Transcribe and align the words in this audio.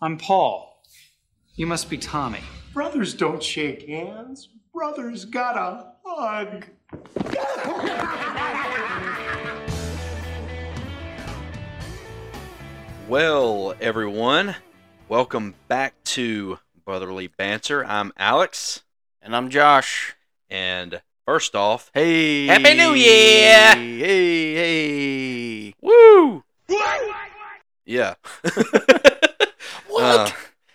I'm 0.00 0.18
Paul. 0.18 0.82
You 1.54 1.66
must 1.66 1.88
be 1.88 1.96
Tommy. 1.98 2.40
Brothers 2.74 3.14
don't 3.14 3.42
shake 3.42 3.88
hands. 3.88 4.48
Brothers 4.74 5.24
gotta 5.24 5.92
hug. 6.04 6.66
Well, 13.08 13.74
everyone, 13.80 14.56
welcome 15.08 15.54
back 15.68 15.94
to 16.04 16.58
Brotherly 16.84 17.28
Banter. 17.28 17.84
I'm 17.86 18.12
Alex, 18.16 18.82
And 19.22 19.34
I'm 19.36 19.48
Josh. 19.48 20.16
and 20.50 21.00
first 21.24 21.54
off, 21.54 21.90
Hey. 21.94 22.46
Happy 22.46 22.74
New 22.74 22.94
Year! 22.94 23.74
Hey, 23.74 24.54
hey. 25.68 25.74
woo! 25.80 26.42
Yeah. 27.84 28.14
What? 29.96 30.04
Uh, 30.04 30.30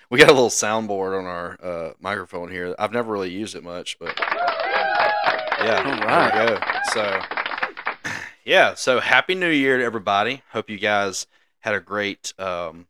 we 0.10 0.18
got 0.18 0.30
a 0.30 0.34
little 0.34 0.50
soundboard 0.50 1.16
on 1.16 1.26
our 1.26 1.58
uh, 1.62 1.94
microphone 2.00 2.50
here. 2.50 2.74
I've 2.80 2.92
never 2.92 3.12
really 3.14 3.30
used 3.30 3.56
it 3.56 3.64
much, 3.64 4.00
but 4.00 4.20
yeah, 4.20 5.84
All 5.86 6.08
right. 6.08 6.34
there 6.34 6.54
we 6.54 6.60
go. 6.60 6.62
So, 6.92 8.12
yeah, 8.46 8.74
so 8.74 9.00
happy 9.00 9.36
New 9.36 9.52
Year 9.52 9.78
to 9.78 9.84
everybody. 9.84 10.42
Hope 10.50 10.72
you 10.72 10.80
guys 10.80 11.28
had 11.60 11.76
a 11.76 11.80
great 11.80 12.34
um, 12.40 12.88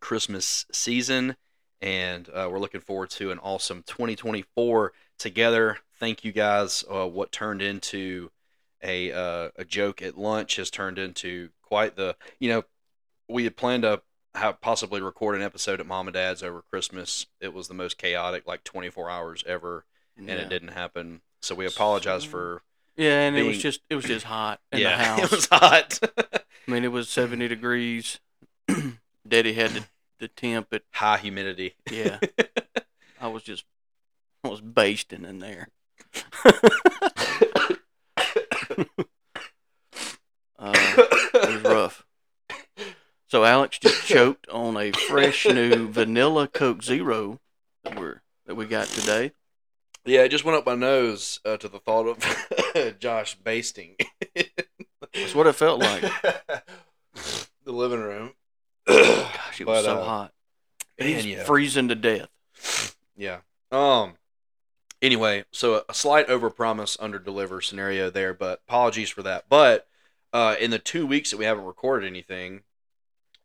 Christmas 0.00 0.66
season, 0.70 1.36
and 1.80 2.28
uh, 2.28 2.48
we're 2.52 2.58
looking 2.58 2.82
forward 2.82 3.08
to 3.12 3.30
an 3.30 3.38
awesome 3.38 3.82
2024 3.86 4.92
together. 5.18 5.78
Thank 5.98 6.22
you 6.22 6.32
guys. 6.32 6.84
Uh, 6.90 7.06
what 7.06 7.32
turned 7.32 7.62
into 7.62 8.30
a 8.82 9.10
uh, 9.10 9.48
a 9.56 9.64
joke 9.64 10.02
at 10.02 10.18
lunch 10.18 10.56
has 10.56 10.70
turned 10.70 10.98
into 10.98 11.48
quite 11.62 11.96
the 11.96 12.14
you 12.38 12.50
know 12.50 12.62
we 13.26 13.44
had 13.44 13.56
planned 13.56 13.84
to 13.84 14.02
have 14.36 14.60
possibly 14.60 15.00
record 15.00 15.34
an 15.36 15.42
episode 15.42 15.80
at 15.80 15.86
mom 15.86 16.06
and 16.08 16.14
dad's 16.14 16.42
over 16.42 16.62
Christmas. 16.62 17.26
It 17.40 17.52
was 17.52 17.68
the 17.68 17.74
most 17.74 17.98
chaotic 17.98 18.46
like 18.46 18.64
24 18.64 19.10
hours 19.10 19.44
ever, 19.46 19.84
and 20.16 20.28
yeah. 20.28 20.34
it 20.36 20.48
didn't 20.48 20.68
happen. 20.68 21.20
So 21.42 21.54
we 21.54 21.66
apologize 21.66 22.22
So- 22.24 22.30
for 22.30 22.62
Yeah, 22.96 23.20
and 23.22 23.36
it 23.36 23.42
was 23.44 23.58
just 23.58 23.80
it 23.90 23.94
was 23.96 24.04
just 24.04 24.26
hot 24.26 24.60
in 24.72 24.80
yeah, 24.80 24.96
the 24.96 25.04
house. 25.04 25.24
it 25.24 25.30
was 25.30 25.48
hot, 25.50 25.98
I 26.18 26.70
mean, 26.70 26.84
it 26.84 26.92
was 26.92 27.08
70 27.08 27.48
degrees. 27.48 28.20
Daddy 29.28 29.52
had 29.54 29.70
the, 29.72 29.84
the 30.18 30.28
temp 30.28 30.72
at 30.72 30.82
high 30.92 31.18
humidity. 31.18 31.74
yeah. 31.90 32.18
I 33.20 33.28
was 33.28 33.42
just 33.42 33.64
I 34.44 34.48
was 34.48 34.60
basting 34.60 35.24
in 35.24 35.38
there. 35.38 35.68
uh, 40.58 40.72
it 40.72 41.54
was 41.54 41.62
rough. 41.62 42.05
So 43.28 43.44
Alex 43.44 43.78
just 43.78 44.06
choked 44.06 44.48
on 44.50 44.76
a 44.76 44.92
fresh 44.92 45.46
new 45.46 45.88
vanilla 45.88 46.46
Coke 46.46 46.82
Zero 46.82 47.40
that 47.82 47.98
we're 47.98 48.22
that 48.46 48.54
we 48.54 48.66
got 48.66 48.86
today. 48.86 49.32
Yeah, 50.04 50.20
it 50.20 50.28
just 50.28 50.44
went 50.44 50.56
up 50.56 50.64
my 50.64 50.76
nose 50.76 51.40
uh, 51.44 51.56
to 51.56 51.68
the 51.68 51.80
thought 51.80 52.06
of 52.06 52.98
Josh 53.00 53.34
basting. 53.34 53.96
That's 55.12 55.34
what 55.34 55.48
it 55.48 55.54
felt 55.54 55.80
like. 55.80 56.02
the 57.64 57.72
living 57.72 58.00
room. 58.00 58.34
Gosh, 58.86 59.60
it 59.60 59.66
was 59.66 59.84
But, 59.84 59.84
so 59.84 59.98
uh, 59.98 60.04
hot. 60.04 60.32
He's 60.96 61.26
yeah. 61.26 61.42
freezing 61.42 61.88
to 61.88 61.96
death. 61.96 62.96
Yeah. 63.16 63.38
Um. 63.72 64.14
Anyway, 65.02 65.44
so 65.50 65.84
a 65.88 65.94
slight 65.94 66.28
overpromise, 66.28 66.96
under-deliver 67.00 67.60
scenario 67.60 68.08
there, 68.08 68.32
but 68.32 68.62
apologies 68.68 69.10
for 69.10 69.22
that. 69.24 69.46
But 69.48 69.88
uh, 70.32 70.54
in 70.60 70.70
the 70.70 70.78
two 70.78 71.06
weeks 71.06 71.32
that 71.32 71.36
we 71.36 71.44
haven't 71.44 71.64
recorded 71.64 72.06
anything, 72.06 72.62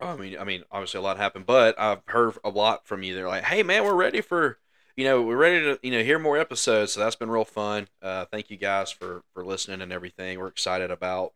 I 0.02 0.16
mean, 0.16 0.38
I 0.40 0.44
mean, 0.44 0.64
obviously 0.72 1.00
a 1.00 1.02
lot 1.02 1.18
happened, 1.18 1.46
but 1.46 1.80
I've 1.80 2.02
heard 2.06 2.38
a 2.44 2.50
lot 2.50 2.86
from 2.88 3.04
you. 3.04 3.16
They're 3.16 3.28
like, 3.28 3.44
"Hey, 3.44 3.64
man, 3.64 3.84
we're 3.84 3.96
ready 3.96 4.22
for, 4.22 4.58
you 4.96 5.04
know, 5.04 5.22
we're 5.22 5.38
ready 5.38 5.60
to, 5.60 5.80
you 5.84 5.92
know, 5.92 6.04
hear 6.04 6.20
more 6.20 6.38
episodes." 6.38 6.94
So 6.94 7.00
that's 7.00 7.16
been 7.16 7.30
real 7.30 7.46
fun. 7.46 7.88
Uh, 8.02 8.26
thank 8.26 8.50
you 8.50 8.58
guys 8.58 8.92
for 8.92 9.24
for 9.34 9.46
listening 9.46 9.82
and 9.82 9.94
everything. 9.94 10.40
We're 10.40 10.48
excited 10.48 10.92
about 10.92 11.34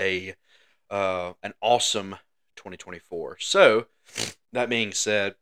a 0.00 0.34
uh, 0.90 1.32
an 1.42 1.54
awesome 1.60 2.16
2024. 2.56 3.38
So 3.40 3.86
that 4.52 4.68
being 4.68 4.92
said, 4.92 5.36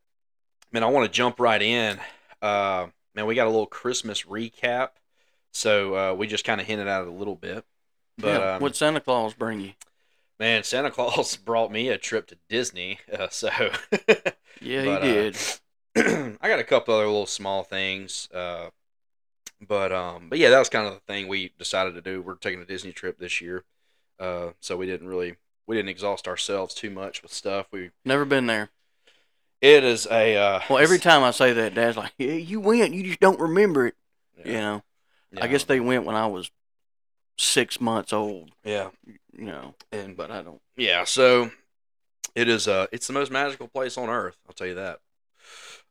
man, 0.73 0.83
I 0.83 0.87
want 0.87 1.11
to 1.11 1.17
jump 1.17 1.41
right 1.41 1.63
in. 1.63 1.99
Uh, 2.43 2.89
man, 3.15 3.27
we 3.27 3.35
got 3.35 3.47
a 3.47 3.51
little 3.51 3.67
Christmas 3.67 4.25
recap. 4.25 4.91
So 5.53 5.95
uh, 5.97 6.15
we 6.15 6.27
just 6.27 6.45
kind 6.45 6.61
of 6.61 6.67
hinted 6.67 6.89
at 6.89 7.03
it 7.03 7.09
a 7.09 7.13
little 7.13 7.37
bit. 7.37 7.65
But 8.19 8.41
yeah. 8.41 8.55
um, 8.55 8.63
What'd 8.63 8.77
Santa 8.77 9.01
Claus 9.01 9.35
bring 9.35 9.61
you? 9.61 9.73
Man, 10.39 10.63
Santa 10.65 10.91
Claus 10.91 11.37
brought 11.45 11.73
me 11.73 11.89
a 11.89 11.99
trip 11.99 12.27
to 12.29 12.39
Disney. 12.49 12.99
Uh, 13.13 13.29
so 13.31 13.49
Yeah, 14.61 14.85
But, 14.85 15.03
uh, 15.03 15.07
he 15.07 15.13
did. 15.13 15.37
I 16.41 16.49
got 16.49 16.59
a 16.59 16.65
couple 16.65 16.95
other 16.95 17.07
little 17.07 17.27
small 17.27 17.63
things. 17.63 18.29
Uh, 18.33 18.71
but 19.67 19.93
um, 19.93 20.29
but 20.29 20.39
yeah, 20.39 20.51
that 20.51 20.59
was 20.59 20.69
kind 20.69 20.87
of 20.87 20.95
the 20.95 21.01
thing 21.01 21.29
we 21.29 21.53
decided 21.59 21.95
to 21.95 22.01
do. 22.03 22.23
We're 22.23 22.35
taking 22.37 22.61
a 22.61 22.67
Disney 22.67 22.93
trip 22.93 23.19
this 23.19 23.41
year. 23.41 23.65
Uh, 24.21 24.51
so 24.61 24.77
we 24.77 24.87
didn't 24.87 25.09
really 25.09 25.37
we 25.67 25.77
didn't 25.77 25.89
exhaust 25.91 26.29
ourselves 26.29 26.75
too 26.75 26.91
much 26.91 27.23
with 27.23 27.33
stuff. 27.33 27.67
We 27.73 27.91
Never 28.05 28.25
been 28.25 28.47
there. 28.47 28.71
it 29.61 29.85
is 29.85 30.07
a 30.11 30.37
uh, 30.37 30.61
Well, 30.69 30.79
every 30.79 30.99
time 30.99 31.23
I 31.23 31.31
say 31.31 31.53
that, 31.53 31.75
Dad's 31.75 31.97
like, 31.97 32.13
"Yeah, 32.19 32.33
you 32.33 32.61
went. 32.61 32.95
You 32.95 33.05
just 33.05 33.21
don't 33.21 33.41
remember 33.41 33.87
it." 33.89 33.95
yeah, 34.39 34.47
You 34.47 34.59
know. 34.59 34.83
yeah, 35.33 35.45
I 35.45 35.49
guess 35.49 35.65
they 35.65 35.81
went 35.81 36.05
when 36.05 36.17
I 36.17 36.27
was 36.27 36.51
six 37.39 37.81
months 37.81 38.13
old. 38.13 38.53
yeah 38.65 38.91
You 39.33 39.47
know, 39.47 39.75
and 39.93 40.17
but 40.17 40.31
I 40.31 40.43
don't. 40.43 40.61
Yeah, 40.77 41.05
so 41.05 41.51
it 42.35 42.49
is 42.49 42.67
uh 42.69 42.87
it's 42.93 43.07
the 43.07 43.13
most 43.13 43.31
magical 43.31 43.69
place 43.69 43.97
on 43.99 44.09
earth, 44.09 44.39
I'll 44.49 44.55
tell 44.55 44.67
you 44.67 44.75
that. 44.75 45.01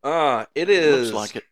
Uh 0.03 0.45
it 0.55 0.69
is 0.69 1.11
Looks 1.11 1.33
like 1.33 1.35
it. 1.37 1.43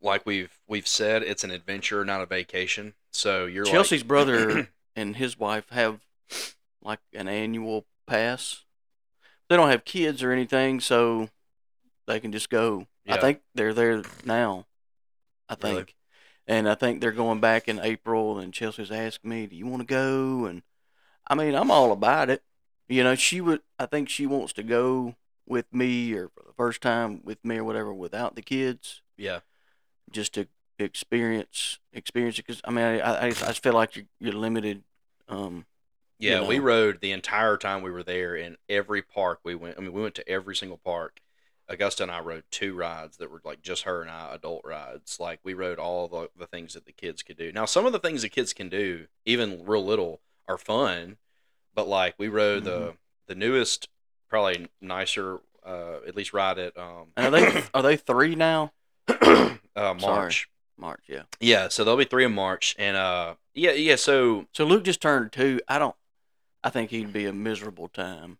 like 0.00 0.26
we've 0.26 0.58
we've 0.66 0.86
said, 0.88 1.22
it's 1.22 1.44
an 1.44 1.50
adventure, 1.50 2.04
not 2.04 2.20
a 2.22 2.26
vacation. 2.26 2.94
So 3.12 3.46
you're 3.46 3.64
like- 3.64 3.72
Chelsea's 3.72 4.02
brother 4.02 4.68
and 4.96 5.16
his 5.16 5.38
wife 5.38 5.68
have 5.70 6.00
like 6.82 7.00
an 7.14 7.28
annual 7.28 7.84
pass. 8.06 8.64
They 9.48 9.56
don't 9.56 9.70
have 9.70 9.84
kids 9.84 10.22
or 10.22 10.32
anything, 10.32 10.80
so 10.80 11.28
they 12.06 12.20
can 12.20 12.32
just 12.32 12.48
go. 12.50 12.86
I 13.08 13.18
think 13.18 13.40
they're 13.54 13.74
there 13.74 14.02
now. 14.24 14.66
I 15.48 15.56
Really? 15.62 15.86
And 16.46 16.68
I 16.68 16.74
think 16.74 17.00
they're 17.00 17.12
going 17.12 17.40
back 17.40 17.68
in 17.68 17.78
April 17.78 18.38
and 18.38 18.52
Chelsea's 18.52 18.90
asked 18.90 19.24
me, 19.24 19.46
Do 19.46 19.56
you 19.56 19.66
want 19.66 19.80
to 19.80 19.86
go? 19.86 20.44
And 20.46 20.62
I 21.26 21.34
mean, 21.34 21.54
I'm 21.54 21.70
all 21.70 21.92
about 21.92 22.30
it. 22.30 22.42
You 22.88 23.04
know, 23.04 23.14
she 23.14 23.40
would 23.40 23.60
I 23.78 23.86
think 23.86 24.08
she 24.08 24.26
wants 24.26 24.52
to 24.54 24.62
go 24.62 25.14
with 25.46 25.72
me 25.72 26.12
or 26.14 26.28
for 26.28 26.42
the 26.46 26.52
first 26.56 26.80
time 26.80 27.20
with 27.24 27.44
me 27.44 27.58
or 27.58 27.64
whatever 27.64 27.92
without 27.92 28.34
the 28.34 28.42
kids 28.42 29.02
Yeah. 29.16 29.40
just 30.10 30.34
to 30.34 30.46
experience 30.78 31.78
experience 31.92 32.38
it 32.38 32.46
because 32.46 32.60
I 32.64 32.70
mean 32.70 32.84
I, 32.84 32.98
I 32.98 33.26
I 33.26 33.30
just 33.30 33.62
feel 33.62 33.72
like 33.74 33.96
you're, 33.96 34.06
you're 34.20 34.32
limited. 34.32 34.82
Um, 35.28 35.66
Yeah, 36.18 36.40
you 36.40 36.46
we 36.46 36.58
rode 36.58 37.00
the 37.00 37.12
entire 37.12 37.56
time 37.56 37.82
we 37.82 37.90
were 37.90 38.02
there 38.02 38.34
in 38.36 38.56
every 38.68 39.02
park 39.02 39.40
we 39.44 39.54
went. 39.54 39.78
I 39.78 39.80
mean, 39.80 39.92
we 39.92 40.02
went 40.02 40.14
to 40.16 40.28
every 40.28 40.56
single 40.56 40.78
park. 40.78 41.20
Augusta 41.72 42.02
and 42.04 42.12
I 42.12 42.20
rode 42.20 42.44
two 42.50 42.74
rides 42.74 43.16
that 43.16 43.30
were 43.30 43.40
like 43.44 43.62
just 43.62 43.82
her 43.82 44.02
and 44.02 44.10
I 44.10 44.34
adult 44.34 44.62
rides. 44.64 45.18
Like 45.18 45.40
we 45.42 45.54
rode 45.54 45.78
all 45.78 46.08
the, 46.08 46.28
the 46.36 46.46
things 46.46 46.74
that 46.74 46.84
the 46.86 46.92
kids 46.92 47.22
could 47.22 47.36
do. 47.36 47.50
Now, 47.52 47.64
some 47.64 47.86
of 47.86 47.92
the 47.92 47.98
things 47.98 48.22
the 48.22 48.28
kids 48.28 48.52
can 48.52 48.68
do, 48.68 49.06
even 49.24 49.64
real 49.64 49.84
little, 49.84 50.20
are 50.48 50.58
fun. 50.58 51.16
But 51.74 51.88
like 51.88 52.14
we 52.18 52.28
rode 52.28 52.64
Mm-hmm. 52.64 52.84
the 52.86 52.94
the 53.28 53.34
newest, 53.34 53.88
probably 54.28 54.68
nicer, 54.80 55.40
uh, 55.64 55.98
at 56.06 56.14
least 56.16 56.32
ride 56.34 56.58
at 56.58 56.76
um, 56.76 57.08
and 57.16 57.26
are 57.26 57.30
they 57.40 57.62
are 57.74 57.82
they 57.82 57.96
three 57.96 58.34
now? 58.34 58.72
uh, 59.08 59.56
Sorry. 59.76 59.96
March. 59.98 60.48
March, 60.78 61.02
yeah. 61.06 61.22
Yeah, 61.38 61.68
so 61.68 61.84
they'll 61.84 61.96
be 61.96 62.04
three 62.04 62.24
in 62.24 62.34
March, 62.34 62.74
and 62.78 62.96
uh, 62.96 63.34
yeah, 63.54 63.70
yeah. 63.72 63.96
So 63.96 64.46
So 64.52 64.64
Luke 64.64 64.84
just 64.84 65.00
turned 65.00 65.32
two. 65.32 65.60
I 65.68 65.78
don't. 65.78 65.94
I 66.64 66.70
think 66.70 66.90
he'd 66.90 67.12
be 67.12 67.26
a 67.26 67.32
miserable 67.32 67.88
time. 67.88 68.38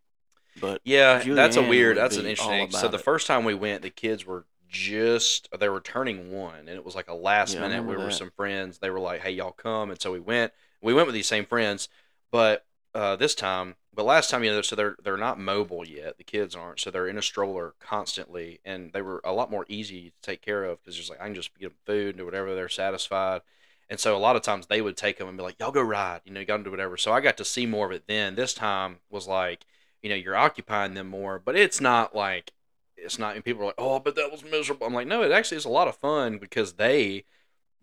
But 0.56 0.82
Yeah, 0.84 1.24
that's 1.30 1.56
a 1.56 1.62
weird. 1.62 1.96
That's 1.96 2.18
an 2.18 2.26
interesting. 2.26 2.70
So 2.70 2.88
the 2.88 2.98
it. 2.98 3.04
first 3.04 3.26
time 3.26 3.44
we 3.44 3.54
went, 3.54 3.82
the 3.82 3.90
kids 3.90 4.26
were 4.26 4.46
just 4.68 5.48
they 5.58 5.68
were 5.68 5.80
turning 5.80 6.32
one, 6.32 6.60
and 6.60 6.70
it 6.70 6.84
was 6.84 6.94
like 6.94 7.08
a 7.08 7.14
last 7.14 7.56
Yeah, 7.56 7.58
minute. 7.58 7.84
We 7.84 7.94
remember 7.94 8.10
were 8.10 8.10
some 8.10 8.30
friends. 8.36 8.78
They 8.78 8.90
were 8.90 9.00
like, 9.00 9.20
"Hey, 9.20 9.30
y'all 9.32 9.52
come," 9.52 9.90
and 9.90 10.00
so 10.00 10.12
we 10.12 10.20
went. 10.20 10.52
We 10.80 10.94
went 10.94 11.06
with 11.06 11.14
these 11.14 11.28
same 11.28 11.46
friends, 11.46 11.88
but 12.32 12.64
uh, 12.94 13.14
this 13.16 13.34
time, 13.36 13.76
but 13.94 14.04
last 14.04 14.30
time, 14.30 14.42
you 14.42 14.50
know, 14.50 14.62
so 14.62 14.74
they're 14.74 14.96
they're 15.04 15.16
not 15.16 15.38
mobile 15.38 15.86
yet. 15.86 16.18
The 16.18 16.24
kids 16.24 16.56
aren't, 16.56 16.80
so 16.80 16.90
they're 16.90 17.06
in 17.08 17.18
a 17.18 17.22
stroller 17.22 17.74
constantly, 17.80 18.60
and 18.64 18.92
they 18.92 19.02
were 19.02 19.20
a 19.24 19.32
lot 19.32 19.50
more 19.50 19.66
easy 19.68 20.10
to 20.10 20.16
take 20.22 20.42
care 20.42 20.64
of 20.64 20.80
because 20.82 20.96
just 20.96 21.10
like 21.10 21.20
I 21.20 21.26
can 21.26 21.34
just 21.34 21.56
give 21.58 21.70
them 21.70 21.78
food 21.86 22.08
and 22.10 22.18
do 22.18 22.24
whatever. 22.24 22.54
They're 22.54 22.68
satisfied. 22.68 23.42
And 23.90 24.00
so 24.00 24.16
a 24.16 24.18
lot 24.18 24.36
of 24.36 24.42
times 24.42 24.66
they 24.66 24.80
would 24.80 24.96
take 24.96 25.18
them 25.18 25.28
and 25.28 25.36
be 25.36 25.42
like, 25.42 25.58
"Y'all 25.58 25.70
go 25.70 25.82
ride," 25.82 26.22
you 26.24 26.32
know, 26.32 26.40
you 26.40 26.46
got 26.46 26.56
to 26.58 26.62
do 26.64 26.70
whatever. 26.70 26.96
So 26.96 27.12
I 27.12 27.20
got 27.20 27.36
to 27.36 27.44
see 27.44 27.66
more 27.66 27.86
of 27.86 27.92
it 27.92 28.04
then. 28.08 28.34
This 28.34 28.54
time 28.54 28.98
was 29.10 29.26
like, 29.28 29.66
you 30.02 30.10
know, 30.10 30.16
you're 30.16 30.36
occupying 30.36 30.94
them 30.94 31.08
more, 31.08 31.38
but 31.38 31.56
it's 31.56 31.80
not 31.80 32.14
like 32.14 32.52
it's 32.96 33.18
not. 33.18 33.34
And 33.36 33.44
people 33.44 33.62
are 33.62 33.66
like, 33.66 33.74
"Oh, 33.78 33.98
but 33.98 34.14
that 34.16 34.30
was 34.30 34.44
miserable." 34.44 34.86
I'm 34.86 34.94
like, 34.94 35.06
no, 35.06 35.22
it 35.22 35.32
actually 35.32 35.58
is 35.58 35.64
a 35.64 35.70
lot 35.70 35.88
of 35.88 35.96
fun 35.96 36.38
because 36.38 36.74
they 36.74 37.24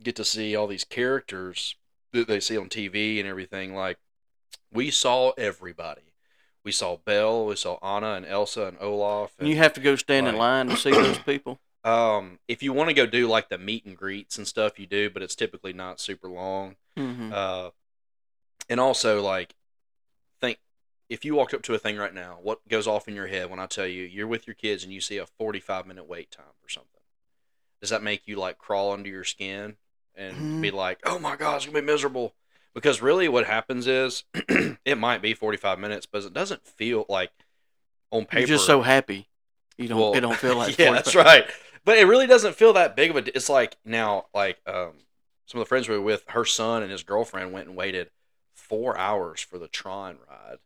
get 0.02 0.16
to 0.18 0.26
see 0.26 0.56
all 0.56 0.68
these 0.68 0.84
characters 0.84 1.76
that 2.14 2.28
they 2.28 2.40
see 2.40 2.58
on 2.58 2.70
TV 2.70 3.20
and 3.20 3.28
everything. 3.28 3.76
Like 3.76 3.98
we 4.72 4.92
saw 4.92 5.32
everybody. 5.32 6.02
We 6.64 6.72
saw 6.72 6.98
Belle, 6.98 7.46
we 7.46 7.56
saw 7.56 7.78
Anna 7.82 8.14
and 8.14 8.26
Elsa 8.26 8.66
and 8.68 8.78
Olaf. 8.82 9.34
And 9.40 9.48
you 9.48 9.56
have 9.58 9.74
to 9.74 9.80
go 9.80 9.96
stand 9.96 10.28
in 10.28 10.36
line 10.36 10.68
to 10.68 10.76
see 10.76 10.92
those 10.92 11.18
people. 11.20 11.60
um, 11.84 12.40
if 12.48 12.62
you 12.62 12.74
want 12.74 12.90
to 12.90 12.94
go 12.94 13.06
do 13.06 13.28
like 13.28 13.50
the 13.50 13.58
meet 13.58 13.86
and 13.86 13.96
greets 13.98 14.38
and 14.38 14.46
stuff, 14.46 14.78
you 14.78 14.86
do, 14.86 15.10
but 15.10 15.24
it's 15.24 15.36
typically 15.36 15.74
not 15.74 16.00
super 16.00 16.28
long. 16.30 16.76
hmm 16.98 17.32
Uh, 17.32 17.70
and 18.70 18.80
also 18.80 19.22
like 19.22 19.56
if 21.10 21.26
you 21.26 21.36
walked 21.36 21.54
up 21.54 21.64
to 21.64 21.74
a 21.74 21.80
thing 21.80 21.98
right 21.98 22.14
now, 22.14 22.38
what 22.42 22.68
goes 22.68 22.88
off 22.88 23.08
in 23.08 23.16
your 23.16 23.28
head 23.28 23.50
when 23.50 23.60
I 23.60 23.66
tell 23.66 23.88
you 23.88 24.04
you're 24.04 24.28
with 24.28 24.46
your 24.48 24.54
kids 24.54 24.84
and 24.84 24.94
you 24.94 25.02
see 25.02 25.18
a 25.18 25.26
45 25.26 25.88
minute 25.88 26.08
wait 26.08 26.32
time 26.32 26.46
for 26.62 26.70
something? 26.70 27.02
Does 27.82 27.90
that 27.90 28.04
make 28.04 28.28
you 28.28 28.36
like 28.36 28.58
crawl 28.58 28.92
under 28.92 29.10
your 29.10 29.24
skin 29.24 29.78
and 30.16 30.62
be 30.62 30.70
like, 30.70 31.00
"Oh 31.06 31.18
my 31.18 31.36
god, 31.36 31.56
it's 31.58 31.66
going 31.66 31.76
to 31.76 31.82
be 31.82 31.86
miserable?" 31.86 32.36
Because 32.74 33.02
really 33.02 33.28
what 33.28 33.46
happens 33.46 33.88
is 33.88 34.24
it 34.86 34.98
might 34.98 35.22
be 35.22 35.34
45 35.34 35.80
minutes, 35.80 36.06
but 36.06 36.24
it 36.24 36.34
doesn't 36.34 36.66
feel 36.68 37.06
like 37.10 37.32
on 38.12 38.26
paper 38.26 38.40
You're 38.40 38.48
just 38.48 38.66
so 38.66 38.82
happy. 38.82 39.30
You 39.78 39.88
don't. 39.88 40.00
well, 40.00 40.14
it 40.14 40.20
don't 40.20 40.36
feel 40.38 40.56
like. 40.58 40.78
yeah, 40.78 40.88
45 40.88 40.94
that's 40.94 41.16
right. 41.16 41.46
But 41.86 41.98
it 41.98 42.06
really 42.06 42.28
doesn't 42.28 42.56
feel 42.56 42.74
that 42.74 42.96
big 42.96 43.12
of 43.12 43.16
a. 43.16 43.36
It's 43.36 43.50
like 43.50 43.78
now, 43.86 44.26
like 44.34 44.60
um, 44.68 44.92
some 45.46 45.60
of 45.60 45.66
the 45.66 45.70
friends 45.70 45.88
we 45.88 45.96
were 45.96 46.04
with, 46.04 46.26
her 46.30 46.46
son 46.46 46.84
and 46.84 46.92
his 46.92 47.04
girlfriend 47.04 47.54
went 47.54 47.68
and 47.68 47.76
waited 47.76 48.12
four 48.54 48.98
hours 48.98 49.42
for 49.42 49.58
the 49.58 49.68
Tron 49.70 50.18
ride, 50.30 50.58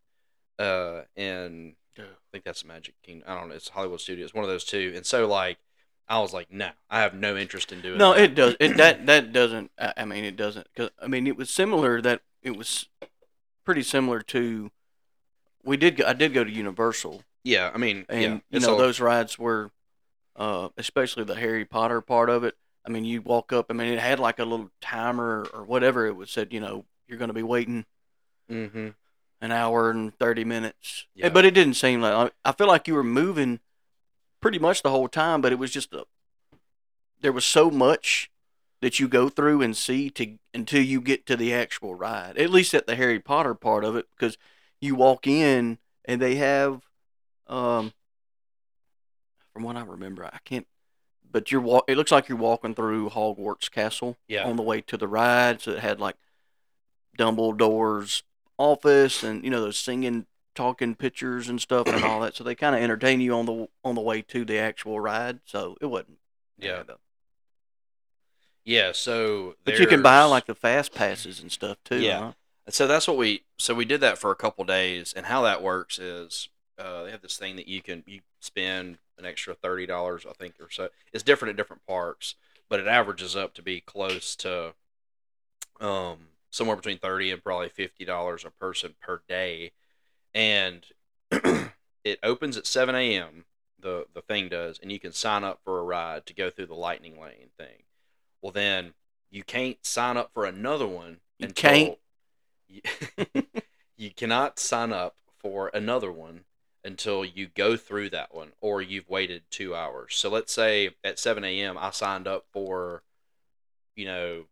uh, 0.60 1.02
and 1.16 1.76
I 1.98 2.02
think 2.32 2.44
that's 2.44 2.66
Magic 2.66 2.96
Kingdom. 3.04 3.26
I 3.28 3.36
don't 3.40 3.50
know. 3.50 3.56
It's 3.56 3.70
Hollywood 3.70 4.02
Studios, 4.02 4.34
one 4.34 4.44
of 4.44 4.50
those 4.50 4.64
two. 4.64 4.94
And 4.96 5.06
so, 5.06 5.28
like, 5.28 5.58
I 6.08 6.20
was 6.20 6.34
like, 6.34 6.52
no, 6.52 6.70
I 6.90 7.02
have 7.02 7.14
no 7.14 7.38
interest 7.38 7.72
in 7.72 7.82
doing. 7.82 7.96
It. 7.96 7.98
No, 8.00 8.14
that. 8.14 8.24
it 8.24 8.36
does. 8.36 8.56
It 8.60 8.78
that 8.78 9.06
that 9.06 9.32
doesn't. 9.32 9.72
I 9.78 10.06
mean, 10.06 10.24
it 10.26 10.36
doesn't. 10.36 10.68
Cause 10.76 10.90
I 11.02 11.08
mean, 11.08 11.28
it 11.28 11.38
was 11.38 11.50
similar. 11.50 12.02
That 12.02 12.22
it 12.42 12.58
was 12.58 12.88
pretty 13.64 13.84
similar 13.84 14.22
to. 14.22 14.72
We 15.64 15.78
did. 15.78 15.96
go 15.98 16.06
I 16.06 16.14
did 16.14 16.34
go 16.34 16.44
to 16.44 16.52
Universal, 16.52 17.24
Yeah, 17.44 17.72
I 17.74 17.78
mean, 17.78 18.06
and 18.10 18.22
yeah, 18.22 18.40
you 18.50 18.60
know 18.60 18.72
all- 18.74 18.78
those 18.78 19.00
rides 19.00 19.40
were, 19.40 19.72
uh, 20.36 20.70
especially 20.78 21.24
the 21.24 21.36
Harry 21.36 21.64
Potter 21.64 22.02
part 22.02 22.30
of 22.30 22.44
it. 22.44 22.56
I 22.86 22.90
mean, 22.90 23.06
you 23.06 23.22
walk 23.22 23.54
up. 23.54 23.68
I 23.70 23.74
mean, 23.74 23.88
it 23.94 24.00
had 24.00 24.20
like 24.20 24.40
a 24.40 24.44
little 24.46 24.70
timer 24.82 25.48
or 25.54 25.64
whatever 25.64 26.06
it 26.06 26.18
was 26.18 26.30
said. 26.32 26.52
You 26.52 26.60
know, 26.60 26.84
you're 27.08 27.18
going 27.18 27.30
to 27.30 27.34
be 27.34 27.44
waiting 27.44 27.86
Mhm. 28.52 28.96
An 29.44 29.52
hour 29.52 29.90
and 29.90 30.18
30 30.18 30.46
minutes. 30.46 31.06
Yeah. 31.14 31.28
But 31.30 31.44
it 31.44 31.54
didn't 31.54 31.74
seem 31.74 32.02
like 32.02 32.32
I 32.46 32.52
feel 32.54 32.68
like 32.68 32.88
you 32.88 32.94
were 32.96 33.04
moving 33.04 33.60
pretty 34.40 34.58
much 34.58 34.82
the 34.82 34.90
whole 34.90 35.10
time, 35.10 35.42
but 35.42 35.52
it 35.52 35.60
was 35.60 35.70
just 35.72 35.94
a 35.94 36.06
there 37.22 37.34
was 37.34 37.46
so 37.46 37.70
much 37.70 38.32
that 38.82 39.00
you 39.00 39.08
go 39.08 39.28
through 39.30 39.62
and 39.62 39.76
see 39.78 40.10
to 40.12 40.38
until 40.54 40.82
you 40.82 41.02
get 41.02 41.26
to 41.26 41.36
the 41.36 41.54
actual 41.54 41.94
ride. 41.94 42.38
At 42.38 42.50
least 42.52 42.74
at 42.74 42.88
the 42.88 42.96
Harry 42.96 43.20
Potter 43.20 43.54
part 43.54 43.84
of 43.84 43.96
it 43.98 44.08
because 44.16 44.38
you 44.82 44.96
walk 44.96 45.28
in 45.28 45.78
and 46.06 46.22
they 46.22 46.36
have 46.36 46.82
um 47.48 47.92
from 49.52 49.64
what 49.64 49.76
I 49.76 49.84
remember, 49.84 50.26
I 50.26 50.40
can't 50.46 50.68
but 51.30 51.52
you're 51.52 51.62
walk 51.62 51.84
it 51.90 51.98
looks 51.98 52.12
like 52.14 52.30
you're 52.30 52.38
walking 52.38 52.76
through 52.76 53.10
Hogwarts 53.10 53.70
Castle 53.70 54.18
Yeah. 54.30 54.48
on 54.48 54.56
the 54.56 54.64
way 54.64 54.80
to 54.82 54.96
the 54.96 55.08
ride. 55.08 55.60
So 55.62 55.72
it 55.72 55.80
had 55.80 56.00
like 56.00 56.16
Dumbledore's 57.18 58.24
office 58.58 59.24
and 59.24 59.44
you 59.44 59.50
know 59.50 59.62
those 59.62 59.78
singing, 59.78 60.26
talking 60.56 60.96
pictures 60.96 61.50
and 61.50 61.62
stuff 61.62 61.88
and 61.88 62.04
all 62.04 62.22
that. 62.22 62.36
So 62.36 62.44
they 62.44 62.56
kind 62.56 62.76
of 62.76 62.82
entertain 62.82 63.22
you 63.22 63.34
on 63.34 63.46
the 63.46 63.68
on 63.84 63.96
the 63.96 64.02
way 64.02 64.22
to 64.24 64.46
the 64.46 64.58
actual 64.58 65.00
ride. 65.00 65.40
So 65.46 65.78
it 65.82 65.88
wasn't. 65.88 66.18
Yeah. 66.58 66.84
Yeah, 68.66 68.92
so 68.94 69.56
But 69.66 69.78
you 69.80 69.88
can 69.88 70.02
buy 70.02 70.24
like 70.24 70.46
the 70.46 70.56
fast 70.56 70.94
passes 70.94 71.42
and 71.42 71.52
stuff 71.52 71.78
too. 71.84 72.00
Yeah. 72.00 72.20
huh? 72.20 72.32
So 72.70 72.88
that's 72.88 73.08
what 73.08 73.18
we 73.18 73.44
so 73.58 73.74
we 73.74 73.84
did 73.86 74.00
that 74.02 74.18
for 74.18 74.32
a 74.32 74.36
couple 74.36 74.64
days, 74.64 75.14
and 75.14 75.26
how 75.26 75.42
that 75.42 75.62
works 75.62 76.00
is 76.00 76.48
uh, 76.80 77.04
they 77.04 77.12
have 77.12 77.22
this 77.22 77.38
thing 77.38 77.58
that 77.58 77.68
you 77.68 77.82
can 77.82 78.04
you 78.08 78.22
spend 78.40 79.00
an 79.18 79.26
extra 79.26 79.54
thirty 79.54 79.86
dollars, 79.86 80.26
I 80.28 80.34
think, 80.34 80.56
or 80.62 80.70
so. 80.72 80.90
It's 81.12 81.24
different 81.24 81.50
at 81.52 81.58
different 81.58 81.86
parks, 81.86 82.36
but 82.70 82.80
it 82.80 82.88
averages 82.88 83.36
up 83.36 83.54
to 83.56 83.62
be 83.62 83.82
close 83.82 84.36
to 84.38 84.74
um 85.82 86.28
somewhere 86.54 86.76
between 86.76 87.00
thirty 87.00 87.32
and 87.32 87.44
probably 87.44 87.70
fifty 87.70 88.06
dollars 88.06 88.46
a 88.46 88.52
person 88.52 88.96
per 89.02 89.22
day, 89.28 89.72
and 90.34 90.86
it 91.32 92.20
opens 92.22 92.56
at 92.56 92.68
seven 92.68 92.96
a.m. 92.96 93.46
the 93.80 94.06
the 94.14 94.22
thing 94.22 94.50
does, 94.50 94.80
and 94.80 94.92
you 94.92 95.00
can 95.00 95.12
sign 95.12 95.44
up 95.44 95.60
for 95.64 95.80
a 95.80 95.84
ride 95.84 96.26
to 96.28 96.34
go 96.34 96.50
through 96.50 96.68
the 96.68 96.76
lightning 96.76 97.20
lane 97.20 97.50
thing. 97.58 97.84
Well, 98.42 98.52
then 98.52 98.94
you 99.30 99.44
can't 99.44 99.84
sign 99.86 100.16
up 100.16 100.32
for 100.34 100.46
another 100.46 100.88
one. 100.88 101.18
You 101.40 101.48
until- 101.48 101.72
can't? 101.72 101.98
you, 102.68 102.82
you 103.98 104.12
cannot 104.12 104.60
sign 104.60 104.94
up 104.94 105.16
for 105.40 105.72
another 105.74 106.12
one 106.12 106.46
until 106.84 107.24
you 107.24 107.48
go 107.48 107.78
through 107.78 108.10
that 108.10 108.34
one 108.34 108.52
or 108.62 108.82
you've 108.82 109.10
waited 109.10 109.44
two 109.50 109.74
hours. 109.74 110.16
So 110.16 110.30
let's 110.30 110.54
say 110.54 110.92
at 111.04 111.18
7 111.18 111.44
a.m. 111.44 111.78
I 111.78 111.92
signed 111.92 112.28
up 112.28 112.46
for, 112.52 113.04
you 113.96 114.06
know, 114.06 114.46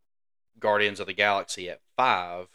Guardians 0.60 1.00
of 1.00 1.08
the 1.08 1.14
Galaxy 1.14 1.70
at 1.70 1.82
5. 2.02 2.48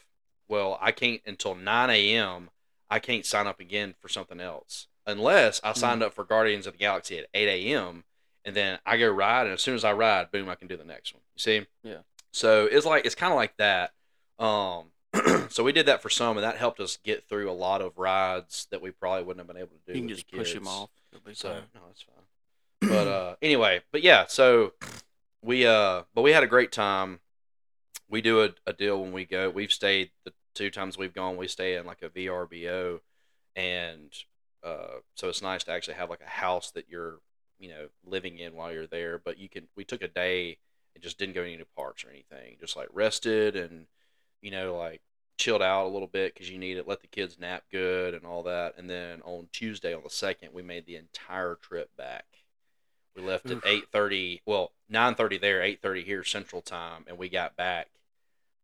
Well, 0.49 0.77
I 0.81 0.91
can't 0.91 1.21
until 1.25 1.55
9 1.55 1.89
a.m. 1.89 2.49
I 2.89 2.99
can't 2.99 3.25
sign 3.25 3.47
up 3.47 3.61
again 3.61 3.95
for 4.01 4.09
something 4.09 4.41
else 4.41 4.87
unless 5.05 5.61
I 5.63 5.71
signed 5.71 6.03
up 6.03 6.13
for 6.13 6.25
Guardians 6.25 6.67
of 6.67 6.73
the 6.73 6.79
Galaxy 6.79 7.17
at 7.17 7.27
8 7.33 7.47
a.m. 7.47 8.03
and 8.43 8.53
then 8.53 8.79
I 8.85 8.97
go 8.97 9.09
ride. 9.09 9.45
And 9.45 9.53
as 9.53 9.61
soon 9.61 9.75
as 9.75 9.85
I 9.85 9.93
ride, 9.93 10.31
boom, 10.31 10.49
I 10.49 10.55
can 10.55 10.67
do 10.67 10.75
the 10.75 10.83
next 10.83 11.13
one. 11.13 11.21
You 11.35 11.39
see? 11.39 11.65
Yeah. 11.81 11.99
So 12.31 12.65
it's 12.69 12.85
like, 12.85 13.05
it's 13.05 13.15
kind 13.15 13.31
of 13.31 13.37
like 13.37 13.55
that. 13.55 13.93
Um, 14.37 14.87
so 15.49 15.63
we 15.63 15.71
did 15.71 15.85
that 15.85 16.01
for 16.01 16.09
some, 16.09 16.35
and 16.35 16.43
that 16.43 16.57
helped 16.57 16.81
us 16.81 16.97
get 17.01 17.29
through 17.29 17.49
a 17.49 17.53
lot 17.53 17.81
of 17.81 17.97
rides 17.97 18.67
that 18.71 18.81
we 18.81 18.91
probably 18.91 19.23
wouldn't 19.23 19.39
have 19.39 19.47
been 19.47 19.61
able 19.61 19.77
to 19.77 19.93
do. 19.93 19.97
You 19.97 20.05
can 20.05 20.09
just 20.09 20.29
the 20.29 20.37
push 20.37 20.53
them 20.53 20.67
off. 20.67 20.89
So 21.31 21.53
fine. 21.53 21.61
no, 21.73 21.81
it's 21.89 22.03
fine. 22.03 22.89
But 22.89 23.07
uh, 23.07 23.35
anyway, 23.41 23.81
but 23.93 24.03
yeah, 24.03 24.25
so 24.27 24.73
we 25.41 25.65
uh, 25.65 26.03
but 26.13 26.21
we 26.21 26.31
had 26.31 26.43
a 26.43 26.47
great 26.47 26.73
time. 26.73 27.21
We 28.09 28.21
do 28.21 28.43
a, 28.43 28.49
a 28.65 28.73
deal 28.73 29.01
when 29.01 29.11
we 29.11 29.25
go. 29.25 29.49
We've 29.49 29.71
stayed 29.71 30.11
the 30.23 30.33
two 30.55 30.69
times 30.71 30.97
we've 30.97 31.13
gone. 31.13 31.37
We 31.37 31.47
stay 31.47 31.75
in 31.75 31.85
like 31.85 32.01
a 32.01 32.09
VRBO, 32.09 32.99
and 33.55 34.13
uh, 34.63 34.99
so 35.15 35.29
it's 35.29 35.41
nice 35.41 35.63
to 35.65 35.71
actually 35.71 35.95
have 35.95 36.09
like 36.09 36.21
a 36.21 36.29
house 36.29 36.71
that 36.71 36.85
you're 36.89 37.19
you 37.59 37.69
know 37.69 37.87
living 38.05 38.37
in 38.39 38.55
while 38.55 38.71
you're 38.71 38.87
there. 38.87 39.19
But 39.23 39.37
you 39.37 39.49
can. 39.49 39.67
We 39.75 39.83
took 39.83 40.01
a 40.01 40.07
day 40.07 40.57
and 40.95 41.03
just 41.03 41.19
didn't 41.19 41.35
go 41.35 41.43
any 41.43 41.61
parks 41.75 42.05
or 42.05 42.09
anything. 42.09 42.57
Just 42.59 42.75
like 42.75 42.89
rested 42.93 43.55
and 43.55 43.87
you 44.41 44.51
know 44.51 44.77
like 44.77 45.01
chilled 45.37 45.61
out 45.61 45.85
a 45.85 45.89
little 45.93 46.07
bit 46.07 46.33
because 46.33 46.49
you 46.49 46.57
need 46.57 46.77
it. 46.77 46.87
Let 46.87 47.01
the 47.01 47.07
kids 47.07 47.39
nap 47.39 47.63
good 47.71 48.13
and 48.13 48.25
all 48.25 48.43
that. 48.43 48.73
And 48.77 48.89
then 48.89 49.21
on 49.21 49.47
Tuesday, 49.53 49.93
on 49.93 50.01
the 50.03 50.09
second, 50.09 50.49
we 50.53 50.63
made 50.63 50.85
the 50.85 50.95
entire 50.95 51.55
trip 51.55 51.89
back. 51.97 52.25
We 53.17 53.23
left 53.23 53.49
at 53.49 53.65
eight 53.65 53.85
thirty. 53.91 54.41
Well, 54.45 54.71
nine 54.87 55.15
thirty 55.15 55.39
there, 55.39 55.61
eight 55.63 55.81
thirty 55.81 56.03
here 56.03 56.23
Central 56.23 56.61
Time, 56.61 57.03
and 57.07 57.17
we 57.17 57.29
got 57.29 57.57
back 57.57 57.87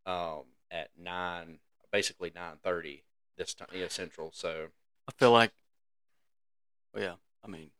um, 0.05 0.43
at 0.69 0.89
nine, 0.98 1.57
basically 1.91 2.31
nine 2.36 2.57
thirty 2.63 3.03
this 3.36 3.55
time, 3.55 3.69
yeah, 3.74 3.88
Central. 3.88 4.31
So 4.31 4.67
I 5.07 5.12
feel 5.17 5.31
like, 5.31 5.51
well, 6.93 7.03
yeah. 7.03 7.13
I 7.43 7.48
mean, 7.48 7.72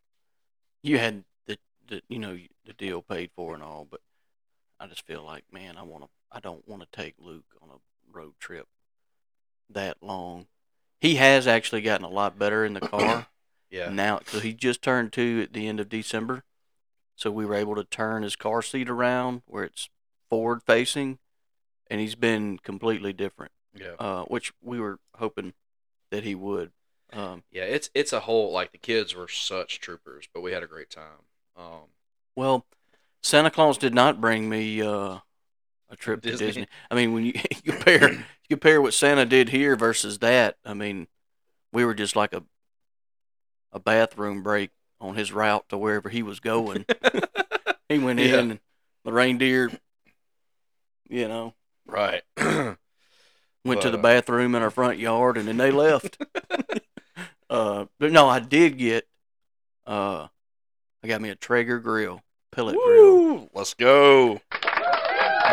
you 0.82 0.98
had 0.98 1.24
the, 1.46 1.60
the 1.88 2.02
you 2.10 2.18
know 2.18 2.40
the 2.66 2.74
deal 2.74 3.04
paid 3.04 3.30
for 3.36 3.54
and 3.54 3.62
all, 3.62 3.88
but 3.90 4.02
I 4.80 4.88
just 4.88 5.06
feel 5.06 5.24
like, 5.24 5.44
man, 5.52 5.78
I 5.78 5.84
want 5.84 6.06
to. 6.06 6.10
I 6.32 6.40
don't 6.40 6.68
want 6.68 6.82
to 6.82 6.88
take 6.92 7.14
Luke 7.20 7.56
on 7.62 7.70
a 7.70 8.18
road 8.18 8.34
trip 8.40 8.68
that 9.70 9.98
long. 10.02 10.48
He 11.00 11.16
has 11.16 11.46
actually 11.46 11.82
gotten 11.82 12.06
a 12.06 12.10
lot 12.10 12.40
better 12.40 12.66
in 12.66 12.74
the 12.74 12.80
car 12.80 13.28
yeah, 13.70 13.90
now. 13.90 14.22
So 14.26 14.40
he 14.40 14.54
just 14.54 14.82
turned 14.82 15.14
two 15.14 15.42
at 15.44 15.54
the 15.54 15.68
end 15.68 15.80
of 15.80 15.90
December, 15.90 16.44
so 17.24 17.32
we 17.32 17.46
were 17.46 17.56
able 17.56 17.76
to 17.76 17.86
turn 17.86 18.22
his 18.24 18.36
car 18.36 18.62
seat 18.62 18.90
around 18.90 19.44
where 19.48 19.64
it's 19.64 19.90
forward 20.30 20.62
facing, 20.62 21.20
and 21.90 22.02
he's 22.02 22.16
been 22.16 22.58
completely 22.60 23.14
different. 23.14 23.54
yeah, 23.74 23.94
Uh, 23.98 24.24
which 24.26 24.52
we 24.62 24.78
were 24.78 25.00
hoping 25.16 25.54
that 26.12 26.26
he 26.26 26.36
would. 26.36 26.72
Um, 27.14 27.44
yeah. 27.50 27.64
It's 27.64 27.90
it's 27.94 28.12
a 28.12 28.20
whole 28.20 28.52
like 28.52 28.74
the 28.74 28.78
kids 28.78 29.16
were 29.16 29.30
such 29.30 29.80
troopers, 29.80 30.28
but 30.34 30.42
we 30.42 30.52
had 30.52 30.64
a 30.64 30.68
great 30.68 30.90
time. 30.90 31.24
Um, 31.56 31.88
Well, 32.36 32.66
Santa 33.22 33.50
Claus 33.52 33.78
did 33.78 33.94
not 33.94 34.20
bring 34.20 34.50
me 34.50 34.82
uh, 34.82 35.20
a 35.90 35.96
trip 35.96 36.22
Disney? 36.22 36.38
to 36.40 36.46
Disney. 36.46 36.68
I 36.92 36.96
mean, 36.96 37.14
when 37.14 37.24
you 37.26 37.34
compare 37.64 38.12
you 38.12 38.26
compare 38.50 38.82
what 38.82 38.94
Santa 38.94 39.26
did 39.26 39.50
here 39.50 39.78
versus 39.78 40.20
that, 40.20 40.58
I 40.66 40.74
mean, 40.74 41.08
we 41.72 41.86
were 41.86 41.94
just 41.94 42.18
like 42.18 42.34
a 42.34 42.44
a 43.72 43.80
bathroom 43.80 44.44
break 44.44 44.72
on 45.04 45.16
his 45.16 45.32
route 45.34 45.68
to 45.70 45.78
wherever 45.78 46.10
he 46.10 46.24
was 46.24 46.40
going. 46.40 46.86
he 47.90 48.00
went 48.00 48.20
Yeah. 48.20 48.40
in, 48.40 48.52
and 48.52 48.60
the 49.04 49.12
reindeer, 49.14 49.70
you 51.10 51.28
know, 51.28 51.54
right. 51.86 52.24
went 52.38 53.82
to 53.82 53.90
the 53.90 54.00
uh, 54.00 54.02
bathroom 54.02 54.56
in 54.56 54.62
our 54.62 54.70
front 54.72 54.98
yard, 54.98 55.38
and 55.38 55.48
then 55.48 55.58
they 55.58 55.72
left. 55.72 56.18
uh, 57.50 57.86
but 58.00 58.12
no, 58.12 58.30
I 58.30 58.40
did 58.40 58.78
get. 58.78 59.06
Uh, 59.86 60.28
I 61.04 61.08
got 61.08 61.22
me 61.22 61.30
a 61.30 61.36
Traeger 61.36 61.80
grill, 61.80 62.22
pellet 62.52 62.78
grill. 62.78 63.50
Let's 63.54 63.74
go. 63.74 64.40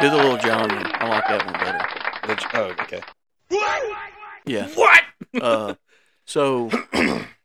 Do 0.01 0.09
the 0.09 0.17
little 0.17 0.39
John 0.39 0.69
one. 0.75 0.87
I 0.95 1.09
like 1.09 1.27
that 1.29 1.45
one 1.45 1.55
better. 1.55 1.79
The- 1.79 1.91
Oh, 2.55 2.75
okay. 2.85 3.03
Yeah. 4.47 4.69
What? 4.69 5.03
Uh, 5.41 5.75
So 6.25 6.71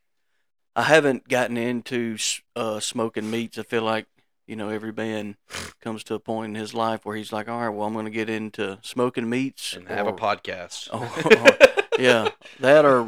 I 0.76 0.82
haven't 0.82 1.26
gotten 1.26 1.56
into 1.56 2.18
uh, 2.54 2.80
smoking 2.80 3.30
meats. 3.30 3.58
I 3.58 3.62
feel 3.62 3.82
like 3.82 4.06
you 4.46 4.54
know 4.56 4.68
every 4.68 4.92
man 4.92 5.36
comes 5.80 6.04
to 6.04 6.14
a 6.14 6.20
point 6.20 6.50
in 6.50 6.54
his 6.54 6.74
life 6.74 7.04
where 7.04 7.16
he's 7.16 7.32
like, 7.32 7.48
all 7.48 7.60
right, 7.60 7.70
well, 7.70 7.86
I'm 7.86 7.94
going 7.94 8.04
to 8.04 8.10
get 8.10 8.28
into 8.28 8.78
smoking 8.82 9.28
meats 9.28 9.74
and 9.74 9.88
have 9.88 10.06
a 10.06 10.10
or- 10.10 10.16
podcast. 10.16 10.88
Oh, 10.92 11.98
yeah, 11.98 12.28
that 12.60 12.84
or 12.84 13.06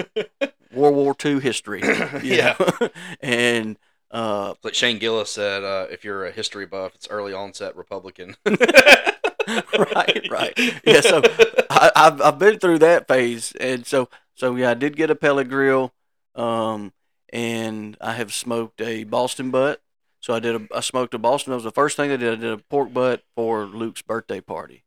World 0.72 0.96
War 0.96 1.14
II 1.22 1.40
history. 1.40 1.82
Yeah. 2.22 2.56
and 3.20 3.76
uh, 4.10 4.54
Like 4.62 4.74
Shane 4.74 4.98
Gillis 4.98 5.30
said, 5.30 5.62
uh, 5.62 5.86
if 5.90 6.02
you're 6.04 6.24
a 6.24 6.30
history 6.32 6.64
buff, 6.64 6.94
it's 6.94 7.06
early 7.10 7.34
onset 7.34 7.76
Republican. 7.76 8.36
right, 8.46 10.26
right. 10.30 10.52
Yeah, 10.84 11.02
so 11.02 11.20
I, 11.68 11.90
I've 11.94 12.20
I've 12.22 12.38
been 12.38 12.58
through 12.58 12.78
that 12.78 13.06
phase, 13.08 13.52
and 13.60 13.86
so 13.86 14.08
so 14.34 14.56
yeah, 14.56 14.70
I 14.70 14.74
did 14.74 14.96
get 14.96 15.10
a 15.10 15.14
pellet 15.14 15.48
grill, 15.50 15.92
um, 16.34 16.92
and 17.32 17.96
I 18.00 18.14
have 18.14 18.32
smoked 18.32 18.80
a 18.80 19.04
Boston 19.04 19.50
butt. 19.50 19.82
So 20.20 20.34
I 20.34 20.40
did 20.40 20.56
a 20.56 20.66
I 20.74 20.80
smoked 20.80 21.14
a 21.14 21.18
Boston. 21.18 21.52
That 21.52 21.56
was 21.56 21.64
the 21.64 21.70
first 21.70 21.96
thing 21.96 22.10
I 22.10 22.16
did. 22.16 22.32
I 22.32 22.36
did 22.36 22.52
a 22.52 22.58
pork 22.58 22.92
butt 22.92 23.22
for 23.34 23.66
Luke's 23.66 24.02
birthday 24.02 24.40
party. 24.40 24.84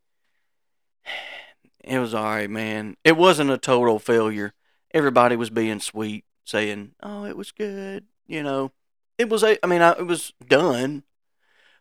It 1.83 1.99
was 1.99 2.13
all 2.13 2.23
right, 2.23 2.49
man. 2.49 2.97
It 3.03 3.17
wasn't 3.17 3.49
a 3.49 3.57
total 3.57 3.97
failure. 3.97 4.53
Everybody 4.93 5.35
was 5.35 5.49
being 5.49 5.79
sweet, 5.79 6.25
saying, 6.45 6.91
"Oh, 7.01 7.25
it 7.25 7.37
was 7.37 7.51
good." 7.51 8.05
You 8.27 8.43
know, 8.43 8.71
it 9.17 9.29
was 9.29 9.43
a. 9.43 9.63
I 9.63 9.67
mean, 9.67 9.81
I, 9.81 9.91
it 9.91 10.05
was 10.05 10.33
done, 10.45 11.03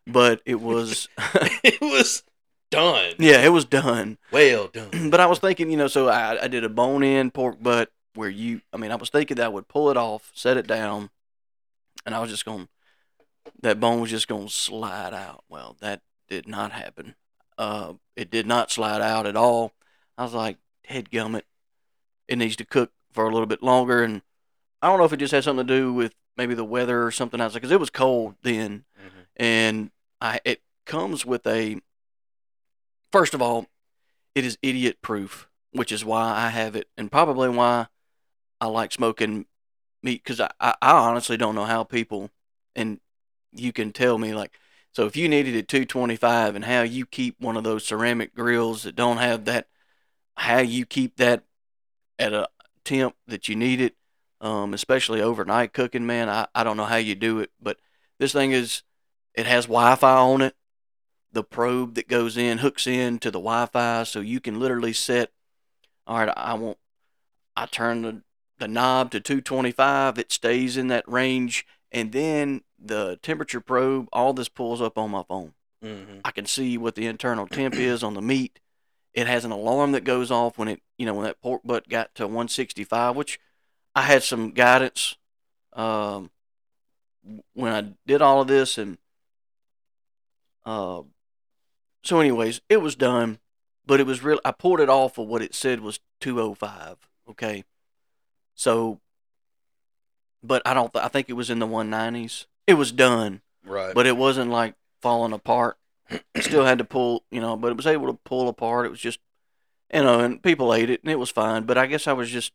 but 0.06 0.40
it 0.46 0.60
was. 0.60 1.08
it 1.18 1.80
was 1.80 2.22
done. 2.70 3.14
yeah, 3.18 3.44
it 3.44 3.50
was 3.50 3.64
done. 3.64 4.16
Well 4.30 4.68
done. 4.68 5.10
but 5.10 5.20
I 5.20 5.26
was 5.26 5.40
thinking, 5.40 5.70
you 5.70 5.76
know, 5.76 5.88
so 5.88 6.08
I, 6.08 6.44
I 6.44 6.48
did 6.48 6.64
a 6.64 6.68
bone 6.68 7.02
in 7.02 7.30
pork 7.30 7.60
butt 7.60 7.90
where 8.14 8.28
you, 8.28 8.60
I 8.72 8.76
mean, 8.76 8.90
I 8.90 8.96
was 8.96 9.10
thinking 9.10 9.36
that 9.36 9.46
I 9.46 9.48
would 9.48 9.68
pull 9.68 9.90
it 9.90 9.96
off, 9.96 10.30
set 10.34 10.56
it 10.56 10.66
down, 10.66 11.10
and 12.04 12.14
I 12.14 12.20
was 12.20 12.30
just 12.30 12.44
going, 12.44 12.68
that 13.62 13.80
bone 13.80 14.00
was 14.00 14.10
just 14.10 14.28
going 14.28 14.48
to 14.48 14.52
slide 14.52 15.14
out. 15.14 15.44
Well, 15.48 15.76
that 15.80 16.02
did 16.28 16.48
not 16.48 16.72
happen. 16.72 17.14
Uh, 17.58 17.94
it 18.16 18.30
did 18.30 18.46
not 18.46 18.70
slide 18.70 19.00
out 19.02 19.26
at 19.26 19.36
all. 19.36 19.72
I 20.16 20.24
was 20.24 20.34
like, 20.34 20.58
head 20.86 21.10
gummit, 21.10 21.42
it 22.26 22.36
needs 22.38 22.56
to 22.56 22.64
cook 22.64 22.90
for 23.12 23.24
a 23.24 23.32
little 23.32 23.46
bit 23.46 23.62
longer. 23.62 24.02
And 24.02 24.22
I 24.82 24.88
don't 24.88 24.98
know 24.98 25.04
if 25.04 25.12
it 25.12 25.18
just 25.18 25.32
had 25.32 25.44
something 25.44 25.66
to 25.66 25.76
do 25.76 25.92
with 25.92 26.14
maybe 26.36 26.54
the 26.54 26.64
weather 26.64 27.04
or 27.04 27.10
something 27.10 27.40
else, 27.40 27.54
because 27.54 27.70
it 27.70 27.80
was 27.80 27.90
cold 27.90 28.34
then 28.42 28.84
Mhm. 28.98 29.26
and 29.36 29.90
I 30.20 30.40
it 30.44 30.62
comes 30.86 31.26
with 31.26 31.46
a 31.46 31.80
first 33.12 33.34
of 33.34 33.42
all, 33.42 33.66
it 34.34 34.44
is 34.44 34.56
idiot 34.62 35.02
proof, 35.02 35.48
which 35.72 35.92
is 35.92 36.04
why 36.04 36.32
I 36.32 36.48
have 36.48 36.76
it, 36.76 36.88
and 36.96 37.10
probably 37.10 37.48
why 37.48 37.88
I 38.60 38.66
like 38.66 38.92
smoking 38.92 39.46
meat 40.02 40.22
because 40.24 40.40
I, 40.40 40.50
I 40.60 40.74
I 40.80 40.92
honestly 40.92 41.36
don't 41.36 41.54
know 41.54 41.64
how 41.64 41.84
people 41.84 42.30
and 42.74 43.00
you 43.52 43.72
can 43.72 43.92
tell 43.92 44.18
me 44.18 44.34
like 44.34 44.52
so 44.92 45.06
if 45.06 45.16
you 45.16 45.28
needed 45.28 45.54
it 45.54 45.68
225 45.68 46.56
and 46.56 46.64
how 46.64 46.82
you 46.82 47.06
keep 47.06 47.40
one 47.40 47.56
of 47.56 47.64
those 47.64 47.84
ceramic 47.84 48.34
grills 48.34 48.82
that 48.84 48.96
don't 48.96 49.18
have 49.18 49.44
that 49.44 49.68
how 50.36 50.58
you 50.58 50.86
keep 50.86 51.16
that 51.16 51.44
at 52.18 52.32
a 52.32 52.48
temp 52.84 53.14
that 53.26 53.48
you 53.48 53.56
need 53.56 53.80
it 53.80 53.94
um, 54.40 54.72
especially 54.72 55.20
overnight 55.20 55.72
cooking 55.72 56.06
man 56.06 56.28
I, 56.28 56.46
I 56.54 56.64
don't 56.64 56.76
know 56.76 56.84
how 56.84 56.96
you 56.96 57.14
do 57.14 57.40
it 57.40 57.50
but 57.60 57.78
this 58.18 58.32
thing 58.32 58.52
is 58.52 58.82
it 59.34 59.46
has 59.46 59.66
Wi-Fi 59.66 60.18
on 60.18 60.42
it. 60.42 60.54
The 61.32 61.44
probe 61.44 61.94
that 61.94 62.08
goes 62.08 62.36
in 62.36 62.58
hooks 62.58 62.86
in 62.86 63.18
to 63.20 63.30
the 63.30 63.38
Wi-Fi, 63.38 64.02
so 64.04 64.20
you 64.20 64.40
can 64.40 64.58
literally 64.58 64.92
set. 64.92 65.30
All 66.06 66.18
right, 66.18 66.32
I 66.36 66.54
want. 66.54 66.78
I 67.56 67.66
turn 67.66 68.02
the 68.02 68.22
the 68.60 68.68
knob 68.68 69.10
to 69.10 69.20
225. 69.20 70.18
It 70.18 70.30
stays 70.30 70.76
in 70.76 70.86
that 70.88 71.04
range, 71.08 71.66
and 71.90 72.12
then 72.12 72.62
the 72.78 73.18
temperature 73.22 73.60
probe. 73.60 74.08
All 74.12 74.32
this 74.32 74.48
pulls 74.48 74.80
up 74.80 74.96
on 74.96 75.10
my 75.10 75.24
phone. 75.24 75.54
Mhm. 75.84 76.20
I 76.24 76.30
can 76.30 76.46
see 76.46 76.78
what 76.78 76.94
the 76.94 77.06
internal 77.06 77.46
temp 77.48 77.74
is 77.74 78.02
on 78.02 78.14
the 78.14 78.22
meat. 78.22 78.60
It 79.12 79.26
has 79.26 79.44
an 79.44 79.50
alarm 79.50 79.92
that 79.92 80.04
goes 80.04 80.30
off 80.30 80.56
when 80.56 80.68
it, 80.68 80.80
you 80.96 81.04
know, 81.04 81.14
when 81.14 81.24
that 81.24 81.40
pork 81.42 81.62
butt 81.64 81.88
got 81.88 82.14
to 82.14 82.26
165, 82.28 83.16
which 83.16 83.40
I 83.94 84.02
had 84.02 84.22
some 84.22 84.52
guidance 84.52 85.16
um, 85.72 86.30
when 87.54 87.72
I 87.72 87.94
did 88.06 88.22
all 88.22 88.40
of 88.40 88.46
this, 88.46 88.78
and 88.78 88.98
uh, 90.64 91.02
so, 92.04 92.20
anyways, 92.20 92.60
it 92.68 92.78
was 92.78 92.94
done, 92.94 93.40
but 93.84 94.00
it 94.00 94.06
was 94.06 94.22
real. 94.22 94.40
I 94.44 94.52
pulled 94.52 94.80
it 94.80 94.88
off 94.88 95.18
of 95.18 95.26
what 95.26 95.42
it 95.42 95.54
said 95.54 95.80
was 95.80 95.98
205. 96.20 96.98
Okay, 97.30 97.64
so, 98.54 99.00
but 100.42 100.62
I 100.66 100.74
don't. 100.74 100.94
I 100.96 101.08
think 101.08 101.28
it 101.28 101.34
was 101.34 101.50
in 101.50 101.58
the 101.58 101.66
190s. 101.66 102.46
It 102.66 102.74
was 102.74 102.92
done 102.92 103.40
Right. 103.64 103.94
but 103.94 104.06
it 104.06 104.16
wasn't 104.16 104.50
like 104.50 104.74
falling 105.02 105.32
apart. 105.32 105.76
Still 106.40 106.64
had 106.64 106.78
to 106.78 106.84
pull, 106.84 107.24
you 107.30 107.40
know, 107.40 107.56
but 107.56 107.70
it 107.70 107.76
was 107.76 107.86
able 107.86 108.06
to 108.08 108.18
pull 108.24 108.48
apart. 108.48 108.86
It 108.86 108.90
was 108.90 109.00
just, 109.00 109.20
you 109.92 110.02
know, 110.02 110.20
and 110.20 110.42
people 110.42 110.72
ate 110.74 110.90
it 110.90 111.02
and 111.02 111.10
it 111.12 111.18
was 111.18 111.30
fine. 111.30 111.64
But 111.64 111.78
I 111.78 111.86
guess 111.86 112.06
I 112.08 112.12
was 112.12 112.30
just, 112.30 112.52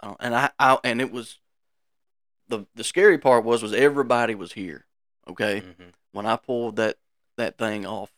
I 0.00 0.14
and 0.20 0.34
I, 0.34 0.50
I, 0.58 0.78
and 0.84 1.00
it 1.00 1.10
was, 1.12 1.38
the 2.48 2.66
the 2.74 2.84
scary 2.84 3.18
part 3.18 3.44
was 3.44 3.62
was 3.62 3.74
everybody 3.74 4.34
was 4.34 4.52
here, 4.52 4.86
okay, 5.28 5.60
Mhm. 5.60 5.92
when 6.12 6.24
I 6.26 6.36
pulled 6.36 6.76
that 6.76 6.96
that 7.36 7.58
thing 7.58 7.84
off, 7.84 8.10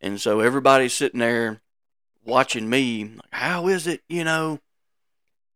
and 0.00 0.20
so 0.20 0.38
everybody's 0.40 0.94
sitting 0.94 1.20
there 1.20 1.60
watching 2.24 2.68
me. 2.70 3.04
Like, 3.04 3.20
How 3.32 3.66
is 3.68 3.86
it, 3.88 4.02
you 4.08 4.22
know? 4.24 4.60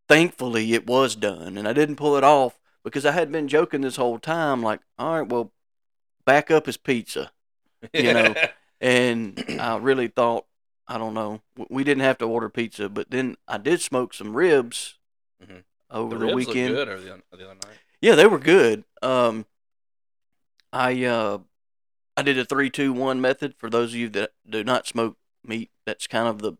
Thankfully, 0.08 0.72
it 0.72 0.86
was 0.86 1.14
done, 1.16 1.58
and 1.58 1.68
I 1.68 1.72
didn't 1.72 1.96
pull 1.96 2.16
it 2.16 2.24
off 2.24 2.58
because 2.82 3.04
I 3.04 3.12
had 3.12 3.30
been 3.30 3.46
joking 3.48 3.82
this 3.82 3.96
whole 3.96 4.18
time. 4.18 4.62
Like, 4.62 4.80
all 4.98 5.20
right, 5.20 5.28
well, 5.28 5.52
back 6.24 6.50
up 6.50 6.66
his 6.66 6.76
pizza, 6.78 7.30
You 7.92 8.12
know, 8.14 8.34
and 8.80 9.42
I 9.60 9.76
really 9.76 10.08
thought, 10.08 10.46
I 10.86 10.98
don't 10.98 11.14
know, 11.14 11.42
we 11.68 11.84
didn't 11.84 12.02
have 12.02 12.18
to 12.18 12.24
order 12.24 12.48
pizza, 12.48 12.88
but 12.88 13.10
then 13.10 13.36
I 13.46 13.58
did 13.58 13.80
smoke 13.80 14.14
some 14.14 14.34
ribs 14.36 14.94
Mhm. 15.42 15.62
over 15.90 16.16
the 16.16 16.26
the, 16.26 16.34
ribs 16.34 16.46
weekend. 16.48 16.74
good 16.74 16.88
or 16.88 16.98
the, 16.98 17.22
the 17.32 17.44
other 17.44 17.54
night. 17.54 17.78
Yeah, 18.00 18.14
they 18.14 18.26
were 18.26 18.38
good. 18.38 18.84
Um, 19.02 19.46
I 20.72 21.04
uh, 21.04 21.38
I 22.16 22.22
did 22.22 22.38
a 22.38 22.44
three 22.44 22.70
two 22.70 22.92
one 22.92 23.20
method 23.20 23.54
for 23.56 23.70
those 23.70 23.90
of 23.90 23.96
you 23.96 24.08
that 24.10 24.32
do 24.48 24.64
not 24.64 24.86
smoke 24.86 25.16
meat. 25.44 25.70
That's 25.86 26.06
kind 26.06 26.28
of 26.28 26.40
the 26.40 26.54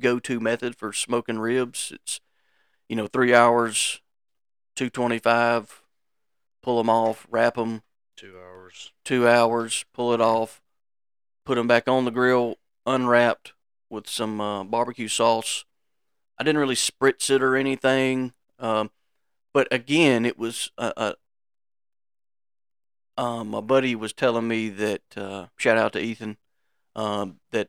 go 0.00 0.18
to 0.20 0.40
method 0.40 0.76
for 0.76 0.92
smoking 0.92 1.38
ribs. 1.38 1.92
It's 1.94 2.20
you 2.88 2.96
know 2.96 3.06
three 3.06 3.34
hours, 3.34 4.00
two 4.74 4.90
twenty 4.90 5.18
five, 5.18 5.82
pull 6.62 6.78
them 6.78 6.90
off, 6.90 7.26
wrap 7.30 7.54
them, 7.56 7.82
Two 8.16 8.36
hours. 8.38 8.92
two 9.04 9.28
hours, 9.28 9.84
pull 9.92 10.12
it 10.12 10.20
off, 10.20 10.62
put 11.44 11.56
them 11.56 11.66
back 11.66 11.88
on 11.88 12.04
the 12.04 12.10
grill, 12.10 12.56
unwrapped 12.84 13.52
with 13.90 14.08
some 14.08 14.40
uh, 14.40 14.64
barbecue 14.64 15.08
sauce. 15.08 15.64
I 16.38 16.44
didn't 16.44 16.60
really 16.60 16.74
spritz 16.74 17.30
it 17.30 17.42
or 17.42 17.56
anything, 17.56 18.32
um, 18.58 18.90
but 19.52 19.68
again, 19.70 20.24
it 20.26 20.38
was 20.38 20.70
a. 20.78 20.92
a 20.96 21.14
um, 23.18 23.48
my 23.48 23.62
buddy 23.62 23.94
was 23.94 24.12
telling 24.12 24.46
me 24.46 24.68
that 24.68 25.00
uh, 25.16 25.46
shout 25.56 25.78
out 25.78 25.94
to 25.94 25.98
Ethan 25.98 26.36
um, 26.94 27.40
that 27.50 27.68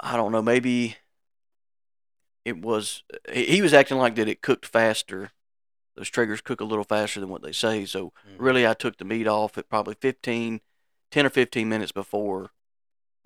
I 0.00 0.16
don't 0.16 0.32
know 0.32 0.40
maybe 0.40 0.96
it 2.44 2.58
was 2.60 3.02
he 3.32 3.44
he 3.46 3.62
was 3.62 3.74
acting 3.74 3.98
like 3.98 4.14
that 4.16 4.28
it 4.28 4.42
cooked 4.42 4.66
faster. 4.66 5.32
Those 5.96 6.10
Traegers 6.10 6.42
cook 6.44 6.60
a 6.60 6.64
little 6.64 6.84
faster 6.84 7.18
than 7.20 7.28
what 7.28 7.42
they 7.42 7.52
say, 7.52 7.84
so 7.84 8.12
Mhm. 8.26 8.36
really 8.38 8.66
I 8.66 8.74
took 8.74 8.98
the 8.98 9.04
meat 9.04 9.26
off 9.26 9.58
at 9.58 9.68
probably 9.68 9.94
15, 9.94 10.60
10 11.10 11.26
or 11.26 11.30
15 11.30 11.68
minutes 11.68 11.90
before 11.92 12.50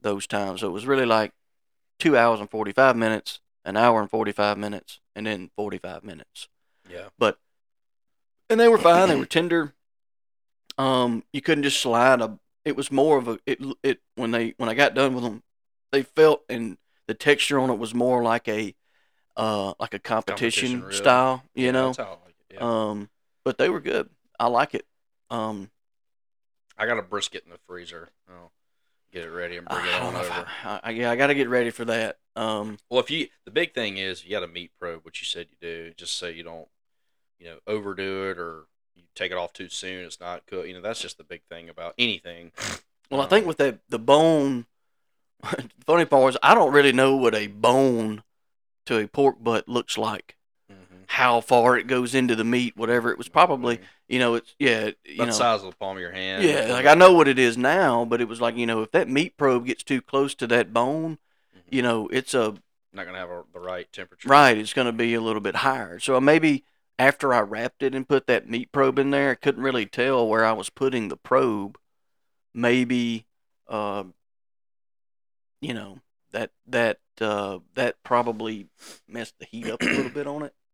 those 0.01 0.27
times. 0.27 0.61
So 0.61 0.69
it 0.69 0.73
was 0.73 0.87
really 0.87 1.05
like 1.07 1.33
two 1.99 2.17
hours 2.17 2.41
and 2.41 2.51
45 2.51 2.97
minutes, 2.97 3.41
an 3.65 3.77
hour 3.77 4.01
and 4.01 4.11
45 4.11 4.57
minutes, 4.59 5.01
and 5.15 5.27
then 5.27 5.51
45 5.55 6.03
minutes. 6.03 6.49
Yeah. 6.89 7.09
But, 7.19 7.39
and 8.49 8.59
they 8.59 8.69
were 8.69 8.79
fine. 8.79 9.09
They 9.09 9.17
were 9.17 9.27
tender. 9.27 9.75
Um, 10.79 11.25
you 11.33 11.41
couldn't 11.43 11.65
just 11.65 11.81
slide 11.81 12.21
a. 12.21 12.39
It 12.65 12.77
was 12.77 12.91
more 12.91 13.19
of 13.19 13.29
a. 13.29 13.39
It 13.47 13.61
it 13.83 14.01
when 14.15 14.31
they 14.31 14.55
when 14.57 14.69
I 14.69 14.75
got 14.75 14.95
done 14.95 15.15
with 15.15 15.25
them, 15.25 15.43
they 15.91 16.03
felt 16.03 16.43
and 16.49 16.79
the 17.07 17.15
texture 17.15 17.59
on 17.59 17.71
it 17.71 17.79
was 17.79 17.95
more 17.95 18.23
like 18.23 18.49
a, 18.49 18.75
uh, 19.37 19.75
like 19.81 19.95
a 19.95 19.99
competition, 19.99 20.81
Competition 20.81 20.93
style. 20.93 21.43
You 21.55 21.67
Yeah, 21.67 21.73
know. 21.73 21.87
That's 21.87 21.99
how 21.99 22.05
I 22.05 22.27
like 22.27 22.35
it. 22.51 22.55
Yeah. 22.57 22.91
Um, 22.91 23.11
but 23.45 23.59
they 23.59 23.69
were 23.69 23.81
good. 23.81 24.09
I 24.39 24.47
like 24.47 24.75
it. 24.75 24.87
Um, 25.31 25.71
I 26.77 26.87
got 26.87 26.99
a 26.99 27.03
brisket 27.03 27.45
in 27.45 27.51
the 27.51 27.59
freezer. 27.67 28.09
I'll 28.29 28.53
get 29.13 29.25
it 29.25 29.31
ready 29.31 29.57
and 29.57 29.69
bring 29.69 29.85
I 29.85 29.89
it 29.89 30.03
on 30.03 30.17
over. 30.17 30.47
I, 30.65 30.81
I, 30.85 30.91
yeah, 30.91 31.11
I 31.11 31.17
got 31.17 31.29
to 31.29 31.35
get 31.35 31.49
ready 31.49 31.71
for 31.71 31.85
that. 31.85 32.19
Um, 32.35 32.79
Well, 32.91 33.01
if 33.01 33.11
you 33.11 33.29
the 33.45 33.51
big 33.51 33.75
thing 33.75 33.99
is 33.99 34.25
you 34.25 34.31
got 34.31 34.43
a 34.43 34.49
meat 34.49 34.73
probe, 34.79 35.05
which 35.05 35.21
you 35.21 35.27
said 35.27 35.49
you 35.51 35.57
do, 35.61 35.93
just 35.97 36.17
so 36.17 36.29
you 36.29 36.43
don't, 36.43 36.69
you 37.39 37.47
know, 37.47 37.59
overdo 37.67 38.31
it 38.31 38.39
or 38.39 38.65
you 38.95 39.05
take 39.15 39.33
it 39.33 39.39
off 39.39 39.53
too 39.53 39.69
soon. 39.69 40.05
It's 40.05 40.21
not 40.21 40.47
cooked. 40.47 40.69
You 40.69 40.75
know, 40.75 40.81
that's 40.83 41.01
just 41.01 41.19
the 41.19 41.25
big 41.25 41.43
thing 41.51 41.69
about 41.69 41.95
anything. 41.99 42.53
well, 43.11 43.21
I 43.21 43.27
think 43.27 43.47
with 43.47 43.59
the 43.59 43.79
the 43.89 43.99
bone, 43.99 44.67
the 45.43 45.69
funny 45.87 46.05
part 46.05 46.35
is 46.35 46.39
I 46.43 46.55
don't 46.55 46.73
really 46.73 46.93
know 46.93 47.17
what 47.17 47.35
a 47.35 47.47
bone 47.49 48.23
to 48.87 48.99
a 48.99 49.07
pork 49.09 49.37
butt 49.43 49.69
looks 49.69 49.97
like. 49.99 50.37
Mhm. 50.71 51.05
how 51.09 51.43
far 51.43 51.77
it 51.77 51.87
goes 51.87 52.15
into 52.15 52.35
the 52.35 52.45
meat, 52.45 52.75
whatever. 52.75 53.11
It 53.11 53.19
was 53.19 53.29
probably, 53.29 53.79
you 54.09 54.19
know, 54.19 54.35
it's 54.37 54.55
yeah, 54.59 54.93
you 55.05 55.15
About 55.17 55.19
know, 55.19 55.27
the 55.27 55.33
size 55.33 55.63
of 55.63 55.71
the 55.73 55.77
palm 55.77 55.97
of 55.99 56.01
your 56.01 56.13
hand. 56.13 56.43
yeah. 56.43 56.73
Like 56.73 56.87
I 56.87 56.95
know 56.95 57.13
what 57.13 57.29
it 57.29 57.39
is 57.39 57.59
now, 57.59 58.07
but 58.07 58.23
it 58.23 58.29
was 58.29 58.41
like 58.41 58.57
you 58.57 58.65
know, 58.67 58.81
if 58.83 58.91
that 58.93 59.09
meat 59.11 59.37
probe 59.37 59.67
gets 59.67 59.83
too 59.83 60.01
close 60.01 60.35
to 60.37 60.47
that 60.47 60.73
bone, 60.73 61.19
Mhm. 61.55 61.61
you 61.71 61.83
know, 61.83 62.09
it's 62.09 62.33
a 62.33 62.55
Not 62.95 63.05
gonna 63.05 63.19
have 63.19 63.29
a, 63.29 63.45
the 63.53 63.61
right 63.61 63.93
temperature. 63.93 64.29
right. 64.29 64.57
It's 64.57 64.73
going 64.73 64.87
to 64.87 64.93
be 64.93 65.13
a 65.15 65.21
little 65.21 65.41
bit 65.43 65.57
higher. 65.57 65.99
So 65.99 66.19
maybe 66.21 66.65
after 66.99 67.35
I 67.35 67.41
wrapped 67.41 67.83
it 67.83 67.95
and 67.95 68.09
put 68.09 68.27
that 68.29 68.49
meat 68.49 68.71
probe 68.73 68.99
in 68.99 69.11
there, 69.11 69.31
I 69.33 69.35
couldn't 69.35 69.63
really 69.63 69.87
tell 69.87 70.27
where 70.27 70.45
I 70.47 70.53
was 70.53 70.71
putting 70.71 71.09
the 71.09 71.17
probe. 71.19 71.77
Maybe, 72.55 73.27
uh, 73.69 74.05
you 75.61 75.75
know, 75.75 76.01
that 76.33 76.53
that 76.67 77.01
uh, 77.21 77.59
that 77.75 78.03
probably 78.03 78.69
messed 79.09 79.39
the 79.39 79.45
heat 79.47 79.69
up 79.69 79.83
a 79.83 79.87
little 79.87 80.11
bit 80.11 80.27
on 80.27 80.43
it. 80.43 80.55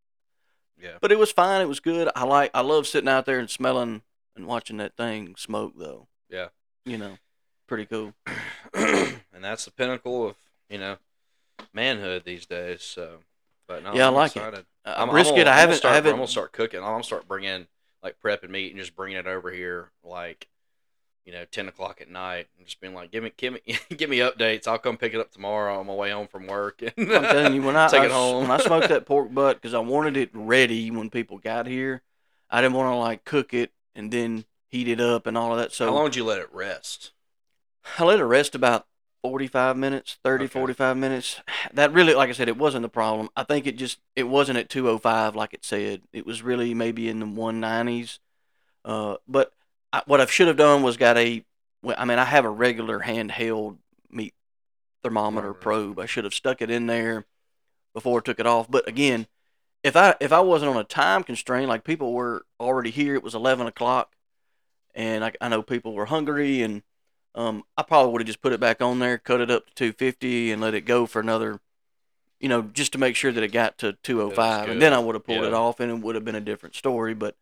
Yeah. 0.81 0.99
But 1.01 1.11
it 1.11 1.19
was 1.19 1.33
fine. 1.33 1.61
It 1.61 1.67
was 1.69 1.81
good. 1.81 2.09
I 2.15 2.23
like. 2.23 2.53
I 2.55 2.61
love 2.61 2.87
sitting 2.87 3.09
out 3.09 3.27
there 3.27 3.41
and 3.41 3.51
smelling 3.51 4.03
and 4.37 4.47
watching 4.47 4.77
that 4.77 4.97
thing 4.97 5.35
smoke, 5.37 5.73
though. 5.77 6.07
Yeah. 6.31 6.51
You 6.85 6.99
know, 6.99 7.19
pretty 7.67 7.85
cool. 7.85 8.15
and 8.75 9.19
that's 9.43 9.65
the 9.65 9.73
pinnacle 9.73 10.29
of 10.29 10.37
you 10.71 10.79
know 10.79 10.99
manhood 11.73 12.23
these 12.25 12.47
days. 12.47 12.83
So, 12.83 13.19
but 13.67 13.83
no, 13.83 13.93
Yeah, 13.93 14.05
I 14.05 14.07
I'm 14.09 14.15
like 14.15 14.37
it. 14.37 14.39
excited. 14.39 14.67
Uh, 14.85 14.95
I'm, 14.97 15.11
I'm 15.11 15.17
I 15.17 15.19
I'm 15.21 15.35
gonna 15.35 15.53
haven't. 15.53 15.77
Start, 15.79 15.93
I 15.93 15.95
haven't. 15.97 16.13
I'm 16.13 16.19
gonna 16.19 16.29
start 16.29 16.53
cooking. 16.53 16.79
I'm 16.79 16.87
gonna 16.93 17.03
start 17.03 17.27
bringing 17.27 17.67
like 18.03 18.17
prepping 18.25 18.51
meat 18.51 18.71
and 18.71 18.79
just 18.81 18.95
bringing 18.95 19.19
it 19.19 19.27
over 19.27 19.51
here 19.51 19.91
like 20.05 20.47
you 21.29 21.35
know 21.35 21.45
ten 21.51 21.69
o'clock 21.69 22.01
at 22.01 22.09
night 22.09 22.47
and 22.57 22.67
just 22.67 22.81
being 22.81 22.95
like, 22.95 23.11
give 23.11 23.23
me, 23.23 23.31
give 23.37 23.53
me, 23.53 23.61
give 23.99 24.09
me 24.09 24.17
updates. 24.21 24.67
I'll 24.67 24.79
come 24.79 24.97
pick 24.97 25.13
it 25.13 25.21
up 25.21 25.31
tomorrow 25.31 25.79
on 25.79 25.87
my 25.87 25.93
way 25.93 26.11
home 26.11 26.27
from 26.27 26.47
work. 26.47 26.81
And 26.81 26.93
I'm 27.13 27.23
telling 27.23 27.55
you, 27.55 27.63
when 27.63 27.77
I, 27.77 27.87
Take 27.91 28.01
I 28.01 28.05
it 28.07 28.11
home. 28.11 28.49
when 28.49 28.51
I 28.51 28.57
smoked 28.57 28.89
that 28.89 29.05
pork 29.07 29.35
butt 29.35 29.61
because 29.61 29.75
I 29.75 29.79
wanted 29.79 30.17
it 30.17 30.31
ready 30.33 30.91
when 30.91 31.11
people 31.11 31.37
got 31.37 31.67
here, 31.67 32.01
I 32.49 32.63
didn't 32.63 32.77
want 32.77 32.91
to 32.95 32.97
like 32.97 33.27
cook 33.27 33.53
it 33.53 33.73
and 33.95 34.11
then 34.11 34.47
heat 34.69 34.89
it 34.89 35.03
up 35.03 35.27
and 35.27 35.37
all 35.37 35.53
of 35.53 35.59
that. 35.59 35.73
So 35.73 35.85
How 35.85 35.93
long 35.95 36.07
did 36.07 36.17
you 36.17 36.25
let 36.25 36.39
it 36.39 36.49
rest? 36.51 37.13
I 37.99 38.05
let 38.05 38.21
it 38.21 38.25
rest 38.25 38.55
about 38.55 38.87
45 39.23 39.77
minutes, 39.77 40.17
30, 40.25 40.45
Okay. 40.47 40.53
45 40.53 40.97
minutes. 40.97 41.41
That 41.75 41.93
really, 41.93 42.15
like 42.15 42.31
I 42.31 42.33
said, 42.33 42.49
it 42.49 42.57
wasn't 42.57 42.83
the 42.83 42.89
problem. 42.89 43.29
I 43.37 43.43
think 43.45 43.67
it 43.67 43.77
just, 43.77 43.99
it 44.17 44.23
wasn't 44.29 44.59
at 44.59 44.71
205 44.71 45.37
like 45.37 45.53
it 45.53 45.63
said. 45.67 46.01
It 46.15 46.25
was 46.25 46.43
really 46.43 46.73
maybe 46.73 47.07
in 47.11 47.21
the 47.21 47.27
190s. 47.27 48.19
Uh, 48.83 49.17
but 49.29 49.53
I, 49.93 50.03
what 50.07 50.21
I 50.21 50.27
should 50.27 50.49
have 50.49 50.57
done 50.57 50.83
was 50.83 50.97
got 50.97 51.17
a, 51.17 51.45
well, 51.83 51.97
I 51.99 52.05
mean, 52.05 52.19
I 52.19 52.25
have 52.25 52.45
a 52.45 52.51
regular 52.51 53.01
handheld 53.01 53.79
meat 54.11 54.35
thermometer 55.03 55.55
probe. 55.55 55.99
I 55.99 56.07
should 56.07 56.25
have 56.25 56.35
stuck 56.35 56.61
it 56.61 56.71
in 56.71 56.87
there 56.87 57.25
before 57.95 58.19
I 58.19 58.23
took 58.23 58.41
it 58.41 58.47
off. 58.47 58.71
But 58.71 58.89
again, 58.89 59.27
if 59.83 59.97
I 59.97 60.15
if 60.21 60.33
I 60.33 60.41
wasn't 60.41 60.71
on 60.73 60.77
a 60.77 60.85
time 60.85 61.23
constraint, 61.23 61.69
like 61.69 61.85
people 61.85 62.13
were 62.13 62.45
already 62.61 62.91
here, 62.91 63.15
it 63.15 63.23
was 63.23 63.35
11 63.35 63.67
o'clock, 63.67 64.15
and 64.95 65.25
I, 65.25 65.33
I 65.41 65.49
know 65.49 65.63
people 65.63 65.95
were 65.95 66.07
hungry, 66.07 66.63
and 66.63 66.83
um, 67.35 67.63
I 67.77 67.83
probably 67.83 68.13
would 68.13 68.21
have 68.21 68.27
just 68.27 68.43
put 68.43 68.53
it 68.53 68.61
back 68.61 68.83
on 68.83 68.99
there, 68.99 69.19
cut 69.19 69.41
it 69.41 69.51
up 69.51 69.67
to 69.67 69.75
250, 69.75 70.53
and 70.53 70.61
let 70.61 70.75
it 70.75 70.83
go 70.83 71.07
for 71.07 71.21
another, 71.21 71.61
you 72.41 72.49
know, 72.49 72.63
just 72.63 72.93
to 72.93 72.99
make 72.99 73.15
sure 73.17 73.31
that 73.33 73.43
it 73.43 73.53
got 73.53 73.79
to 73.79 73.93
205, 74.03 74.69
and 74.69 74.83
then 74.83 74.93
I 74.93 74.99
would 74.99 75.15
have 75.15 75.25
pulled 75.25 75.45
it 75.45 75.55
off, 75.55 75.81
and 75.81 75.91
it 75.91 75.99
would 76.01 76.17
have 76.17 76.25
been 76.25 76.35
a 76.35 76.41
different 76.41 76.75
story. 76.75 77.15
But 77.15 77.37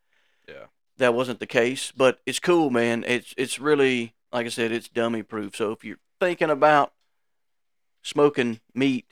Yeah. 0.47 0.65
That 0.97 1.13
wasn't 1.13 1.39
the 1.39 1.47
case. 1.47 1.91
But 1.95 2.19
it's 2.25 2.39
cool, 2.39 2.69
man. 2.69 3.03
It's 3.07 3.33
it's 3.37 3.59
really 3.59 4.13
like 4.31 4.45
I 4.45 4.49
said, 4.49 4.71
it's 4.71 4.89
dummy 4.89 5.23
proof. 5.23 5.55
So 5.55 5.71
if 5.71 5.83
you're 5.83 5.99
thinking 6.19 6.49
about 6.49 6.93
smoking 8.01 8.59
meat 8.73 9.05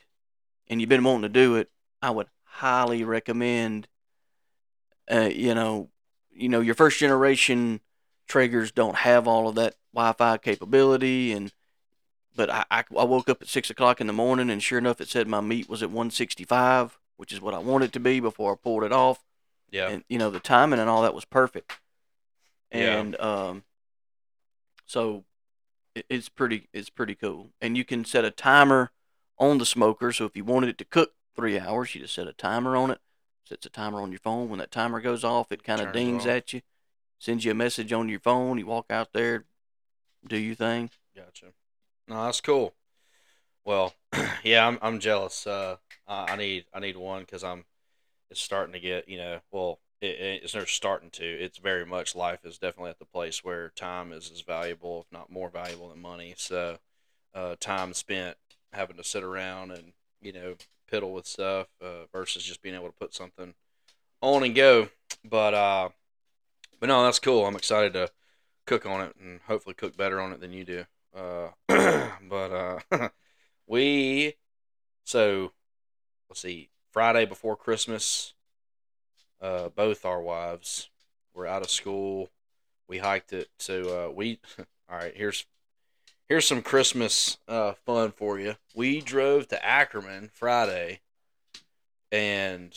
and 0.68 0.80
you've 0.80 0.90
been 0.90 1.04
wanting 1.04 1.24
to 1.24 1.30
do 1.30 1.56
it, 1.56 1.70
I 2.02 2.12
would 2.12 2.28
highly 2.44 3.04
recommend. 3.04 3.88
Uh, 5.10 5.30
you 5.32 5.54
know, 5.54 5.90
you 6.32 6.50
know, 6.50 6.62
your 6.62 6.76
first 6.76 7.00
generation 7.00 7.82
Traegers 8.28 8.74
don't 8.74 8.98
have 8.98 9.28
all 9.28 9.48
of 9.48 9.56
that 9.56 9.76
Wi-Fi 9.94 10.38
capability, 10.38 11.32
and 11.32 11.54
but 12.36 12.50
I, 12.50 12.66
I, 12.72 12.84
I 12.98 13.04
woke 13.04 13.30
up 13.30 13.42
at 13.42 13.48
six 13.48 13.70
o'clock 13.70 14.02
in 14.02 14.08
the 14.08 14.14
morning, 14.14 14.50
and 14.50 14.64
sure 14.64 14.80
enough, 14.80 15.00
it 15.00 15.08
said 15.08 15.28
my 15.28 15.42
meat 15.42 15.70
was 15.70 15.84
at 15.84 15.90
165, 15.90 16.98
which 17.18 17.32
is 17.32 17.40
what 17.40 17.54
I 17.54 17.60
wanted 17.60 17.94
to 17.94 18.00
be 18.00 18.20
before 18.20 18.54
I 18.54 18.56
pulled 18.56 18.84
it 18.84 18.92
off 18.92 19.25
Yeah. 19.72 19.90
and 19.90 20.04
you 20.10 20.18
know 20.18 20.30
the 20.30 20.40
timing 20.40 20.80
and 20.80 20.90
all 20.90 21.02
that 21.02 21.14
was 21.14 21.26
perfect 21.26 21.80
Yeah. 22.74 23.00
and 23.00 23.20
um 23.20 23.64
so 24.86 25.26
it, 25.94 26.06
it's 26.10 26.30
pretty 26.30 26.70
it's 26.74 26.90
pretty 26.90 27.16
cool 27.16 27.52
and 27.62 27.76
you 27.78 27.84
can 27.86 28.06
set 28.06 28.26
a 28.26 28.32
timer 28.32 28.92
on 29.38 29.58
the 29.58 29.66
smoker 29.66 30.12
so 30.12 30.26
if 30.26 30.36
you 30.36 30.44
wanted 30.46 30.70
it 30.70 30.78
to 30.78 30.86
cook 30.86 31.14
three 31.36 31.60
hours 31.60 31.94
you 31.96 32.02
just 32.02 32.14
set 32.16 32.28
a 32.28 32.34
timer 32.34 32.76
on 32.78 32.92
it 32.92 33.00
sets 33.44 33.66
a 33.66 33.70
timer 33.70 34.00
on 34.02 34.12
your 34.12 34.20
phone 34.20 34.50
when 34.50 34.60
that 34.60 34.72
timer 34.72 35.02
goes 35.02 35.24
off 35.24 35.52
it 35.52 35.64
kind 35.64 35.82
of 35.82 35.92
dings 35.94 36.26
at 36.26 36.54
you 36.54 36.62
sends 37.20 37.44
you 37.46 37.52
a 37.52 37.56
message 37.56 37.92
on 37.92 38.08
your 38.10 38.20
phone 38.20 38.58
you 38.58 38.66
walk 38.66 38.86
out 38.90 39.10
there 39.14 39.46
do 40.28 40.38
your 40.38 40.56
thing 40.56 40.90
Gotcha. 41.16 41.54
No, 42.10 42.26
that's 42.26 42.42
cool. 42.42 42.74
Well, 43.64 43.94
yeah, 44.44 44.68
I'm 44.68 44.78
I'm 44.82 45.00
jealous. 45.00 45.48
Uh, 45.48 45.78
I 46.08 46.34
I 46.34 46.36
need 46.36 46.66
I 46.74 46.80
need 46.82 46.98
one 46.98 47.22
because 47.22 47.44
I'm. 47.44 47.64
It's 48.30 48.42
starting 48.42 48.74
to 48.74 48.80
get 48.80 49.08
you 49.10 49.18
know. 49.18 49.40
Well, 49.52 49.80
it, 50.02 50.12
it- 50.20 50.44
it's 50.44 50.56
not 50.56 50.68
starting 50.68 51.10
to. 51.12 51.26
It's 51.26 51.58
very 51.58 51.86
much 51.86 52.16
life 52.16 52.46
is 52.46 52.58
definitely 52.58 52.92
at 52.92 53.00
the 53.00 53.06
place 53.06 53.44
where 53.44 53.70
time 53.70 54.12
is 54.12 54.32
as 54.32 54.42
valuable, 54.42 55.02
if 55.06 55.12
not 55.12 55.32
more 55.32 55.50
valuable 55.50 55.90
than 55.90 56.02
money. 56.02 56.34
So, 56.38 56.80
uh, 57.34 57.56
time 57.60 57.94
spent 57.94 58.38
having 58.74 58.98
to 58.98 59.04
sit 59.04 59.24
around 59.24 59.72
and 59.72 59.94
you 60.22 60.34
know 60.34 60.56
piddle 60.92 61.14
with 61.14 61.28
stuff 61.28 61.68
uh, 61.82 62.06
versus 62.12 62.44
just 62.44 62.62
being 62.62 62.76
able 62.76 62.88
to 62.88 62.94
put 62.94 63.14
something 63.14 63.54
on 64.22 64.44
and 64.44 64.56
go. 64.56 64.90
But 65.24 65.54
uh, 65.54 65.90
but 66.80 66.88
no, 66.88 67.04
that's 67.04 67.20
cool. 67.20 67.46
I'm 67.46 67.56
excited 67.56 67.94
to 67.94 68.10
cook 68.66 68.86
on 68.86 69.02
it 69.02 69.16
and 69.22 69.42
hopefully 69.48 69.76
cook 69.76 69.98
better 69.98 70.22
on 70.22 70.34
it 70.34 70.42
than 70.42 70.54
you 70.54 70.66
do. 70.66 70.86
Uh, 71.16 71.50
but 72.30 72.82
uh, 72.92 73.10
we 73.68 74.36
so 75.06 75.54
let's 76.30 76.42
see. 76.42 76.70
Friday 76.96 77.26
before 77.26 77.58
Christmas, 77.58 78.34
uh, 79.42 79.68
both 79.68 80.06
our 80.06 80.22
wives 80.22 80.90
were 81.34 81.46
out 81.46 81.62
of 81.62 81.70
school. 81.70 82.30
We 82.88 83.00
hiked 83.00 83.34
it. 83.34 83.50
So 83.60 84.08
uh, 84.08 84.14
we 84.14 84.40
all 84.90 84.98
right. 85.00 85.12
Here's 85.14 85.46
here's 86.30 86.48
some 86.48 86.62
Christmas 86.62 87.38
uh, 87.50 87.74
fun 87.74 88.14
for 88.14 88.40
you. 88.40 88.56
We 88.74 89.02
drove 89.02 89.50
to 89.50 89.66
Ackerman 89.66 90.30
Friday, 90.32 91.02
and 92.14 92.72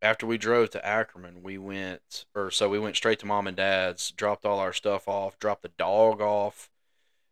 after 0.00 0.24
we 0.24 0.38
drove 0.38 0.70
to 0.70 0.86
Ackerman, 0.86 1.42
we 1.42 1.58
went, 1.58 2.24
or 2.36 2.52
so 2.52 2.68
we 2.68 2.78
went 2.78 2.94
straight 2.94 3.18
to 3.18 3.26
mom 3.26 3.48
and 3.48 3.56
dad's, 3.56 4.12
dropped 4.12 4.46
all 4.46 4.60
our 4.60 4.72
stuff 4.72 5.08
off, 5.08 5.40
dropped 5.40 5.62
the 5.62 5.70
dog 5.76 6.20
off, 6.20 6.70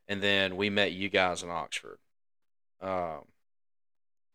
and 0.09 0.21
then 0.21 0.57
we 0.57 0.69
met 0.69 0.91
you 0.91 1.09
guys 1.09 1.45
in 1.45 1.49
Oxford. 1.49 1.99
Um, 2.81 3.27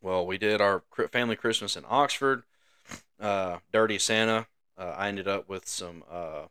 well, 0.05 0.23
we 0.23 0.37
did 0.37 0.61
our 0.61 0.83
family 1.11 1.35
Christmas 1.35 1.75
in 1.75 1.83
Oxford. 1.89 2.43
Uh, 3.19 3.57
Dirty 3.73 3.97
Santa. 3.97 4.45
Uh, 4.77 4.93
I 4.95 5.07
ended 5.07 5.27
up 5.27 5.49
with 5.49 5.67
some 5.67 6.03
uh, 6.11 6.43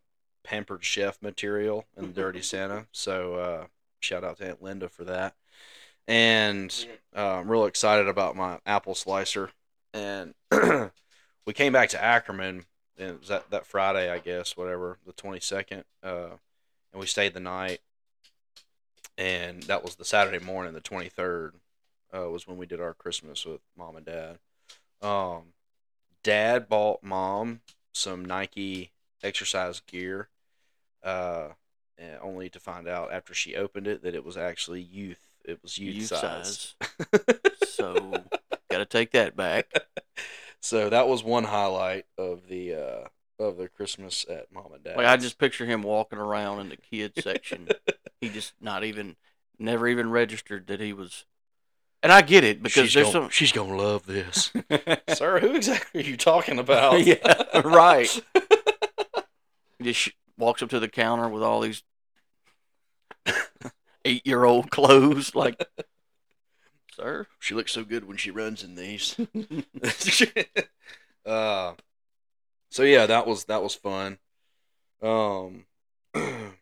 pampered 0.43 0.85
chef 0.85 1.23
material 1.23 1.87
in 1.97 2.13
Dirty 2.15 2.43
Santa. 2.43 2.87
So 2.91 3.35
uh, 3.37 3.67
shout 4.01 4.25
out 4.25 4.39
to 4.39 4.49
Aunt 4.49 4.63
Linda 4.63 4.89
for 4.89 5.05
that. 5.05 5.37
And 6.09 6.75
uh, 7.17 7.37
I'm 7.37 7.49
real 7.49 7.67
excited 7.67 8.09
about 8.09 8.35
my 8.35 8.59
apple 8.67 8.97
slicer. 8.97 9.51
And 9.93 10.35
we 11.47 11.53
came 11.53 11.73
back 11.73 11.91
to 11.91 12.03
Ackerman. 12.03 12.65
And 12.99 13.23
that, 13.29 13.51
that 13.51 13.67
Friday, 13.67 14.11
I 14.11 14.19
guess, 14.19 14.57
whatever, 14.57 14.99
the 15.07 15.13
22nd. 15.13 15.85
Uh, 16.03 16.31
and 16.93 17.01
we 17.01 17.07
stayed 17.07 17.35
the 17.35 17.41
night. 17.41 17.81
And 19.17 19.63
that 19.65 19.85
was 19.85 19.95
the 19.95 20.05
Saturday 20.05 20.45
morning, 20.45 20.75
the 20.75 20.81
23rd, 20.81 21.53
uh, 22.15 22.29
was 22.31 22.47
when 22.47 22.57
we 22.57 22.67
did 22.67 22.81
our 22.81 22.95
Christmas 22.95 23.45
with 23.45 23.61
mom 23.77 23.97
and 23.97 24.07
dad. 24.07 24.39
Um, 25.03 25.55
dad 26.23 26.69
bought 26.69 27.03
mom 27.03 27.61
some 27.93 28.25
Nike 28.25 28.93
exercise 29.23 29.81
gear, 29.81 30.29
uh, 31.03 31.49
and 31.99 32.19
only 32.23 32.49
to 32.51 32.61
find 32.61 32.89
out 32.89 33.13
after 33.13 33.35
she 33.35 33.57
opened 33.57 33.87
it 33.87 34.03
that 34.03 34.15
it 34.15 34.25
was 34.25 34.37
actually 34.37 34.81
youth. 34.81 35.21
It 35.45 35.63
was 35.63 35.77
youth, 35.79 35.97
Youth 35.97 36.07
size. 36.07 36.75
so 37.67 38.13
got 38.71 38.79
to 38.79 38.87
take 38.87 39.13
that 39.13 39.37
back 39.37 39.71
so 40.65 40.89
that 40.89 41.07
was 41.07 41.23
one 41.23 41.45
highlight 41.45 42.07
of 42.17 42.49
the 42.49 42.75
uh, 42.75 43.09
of 43.39 43.59
the 43.59 43.69
Christmas 43.69 44.25
at 44.31 44.51
mom 44.51 44.73
and 44.73 44.83
dad. 44.83 44.97
Like 44.97 45.07
I 45.07 45.19
just 45.19 45.39
picture 45.39 45.67
him 45.67 45.83
walking 45.83 46.19
around 46.19 46.61
in 46.61 46.69
the 46.71 46.79
kids 46.79 47.23
section. 47.23 47.69
he 48.21 48.31
just 48.31 48.55
not 48.63 48.83
even, 48.83 49.17
never 49.59 49.87
even 49.87 50.11
registered 50.11 50.67
that 50.69 50.81
he 50.81 50.95
was. 50.95 51.27
And 52.05 52.13
I 52.13 52.21
get 52.21 52.45
it 52.45 52.63
because 52.63 52.85
she's 52.91 52.95
there's 52.95 53.13
gonna, 53.15 53.25
some. 53.25 53.31
she's 53.31 53.51
gonna 53.51 53.79
love 53.79 54.05
this, 54.05 54.53
sir. 55.09 55.39
Who 55.41 55.57
exactly 55.57 56.03
are 56.03 56.05
you 56.05 56.19
talking 56.19 56.59
about? 56.59 57.01
yeah, 57.07 57.17
right. 57.65 58.23
He 59.79 59.85
just 59.85 60.11
walks 60.37 60.63
up 60.63 60.69
to 60.69 60.81
the 60.81 60.89
counter 60.89 61.31
with 61.31 61.43
all 61.43 61.63
these 61.63 61.83
eight-year-old 64.05 64.71
clothes, 64.71 65.35
like, 65.35 65.67
sir. 66.93 67.27
She 67.39 67.55
looks 67.55 67.73
so 67.73 67.85
good 67.85 68.07
when 68.07 68.19
she 68.19 68.31
runs 68.31 68.63
in 68.63 68.75
these. 68.75 69.17
Uh, 71.25 71.73
so 72.71 72.83
yeah, 72.83 73.07
that 73.07 73.27
was 73.27 73.45
that 73.45 73.63
was 73.63 73.75
fun. 73.75 74.19
Um, 75.01 75.65
trying 76.15 76.53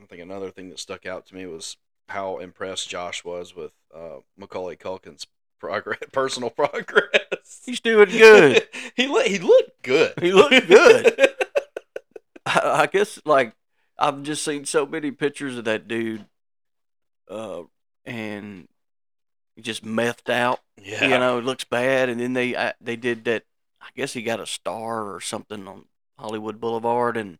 to 0.00 0.08
think 0.08 0.22
another 0.22 0.50
thing 0.50 0.70
that 0.70 0.80
stuck 0.80 1.06
out 1.06 1.24
to 1.26 1.36
me 1.36 1.46
was 1.46 1.76
how 2.08 2.38
impressed 2.38 2.88
Josh 2.88 3.22
was 3.22 3.54
with 3.54 3.72
uh, 3.94 4.20
Macaulay 4.36 4.76
Culkin's 4.76 5.26
progress, 5.58 6.00
personal 6.12 6.50
progress. 6.50 7.62
He's 7.64 7.80
doing 7.80 8.10
good. 8.10 8.68
he 8.96 9.06
look, 9.06 9.26
he 9.26 9.38
looked 9.38 9.82
good. 9.82 10.12
He 10.20 10.32
looked 10.32 10.68
good. 10.68 11.28
I, 12.46 12.82
I 12.82 12.86
guess 12.86 13.20
like 13.24 13.54
I've 13.98 14.22
just 14.22 14.44
seen 14.44 14.64
so 14.64 14.84
many 14.84 15.10
pictures 15.10 15.56
of 15.56 15.64
that 15.64 15.86
dude, 15.88 16.26
uh, 17.30 17.62
and 18.04 18.68
he 19.54 19.62
just 19.62 19.84
methed 19.84 20.28
out. 20.30 20.60
yeah, 20.82 21.04
You 21.04 21.18
know, 21.18 21.38
it 21.38 21.44
looks 21.44 21.64
bad. 21.64 22.08
And 22.08 22.20
then 22.20 22.32
they 22.32 22.56
I, 22.56 22.74
they 22.80 22.96
did 22.96 23.24
that. 23.24 23.44
I 23.80 23.88
guess 23.96 24.12
he 24.12 24.22
got 24.22 24.40
a 24.40 24.46
star 24.46 25.12
or 25.12 25.20
something 25.20 25.66
on 25.66 25.86
Hollywood 26.18 26.60
Boulevard, 26.60 27.16
and 27.16 27.38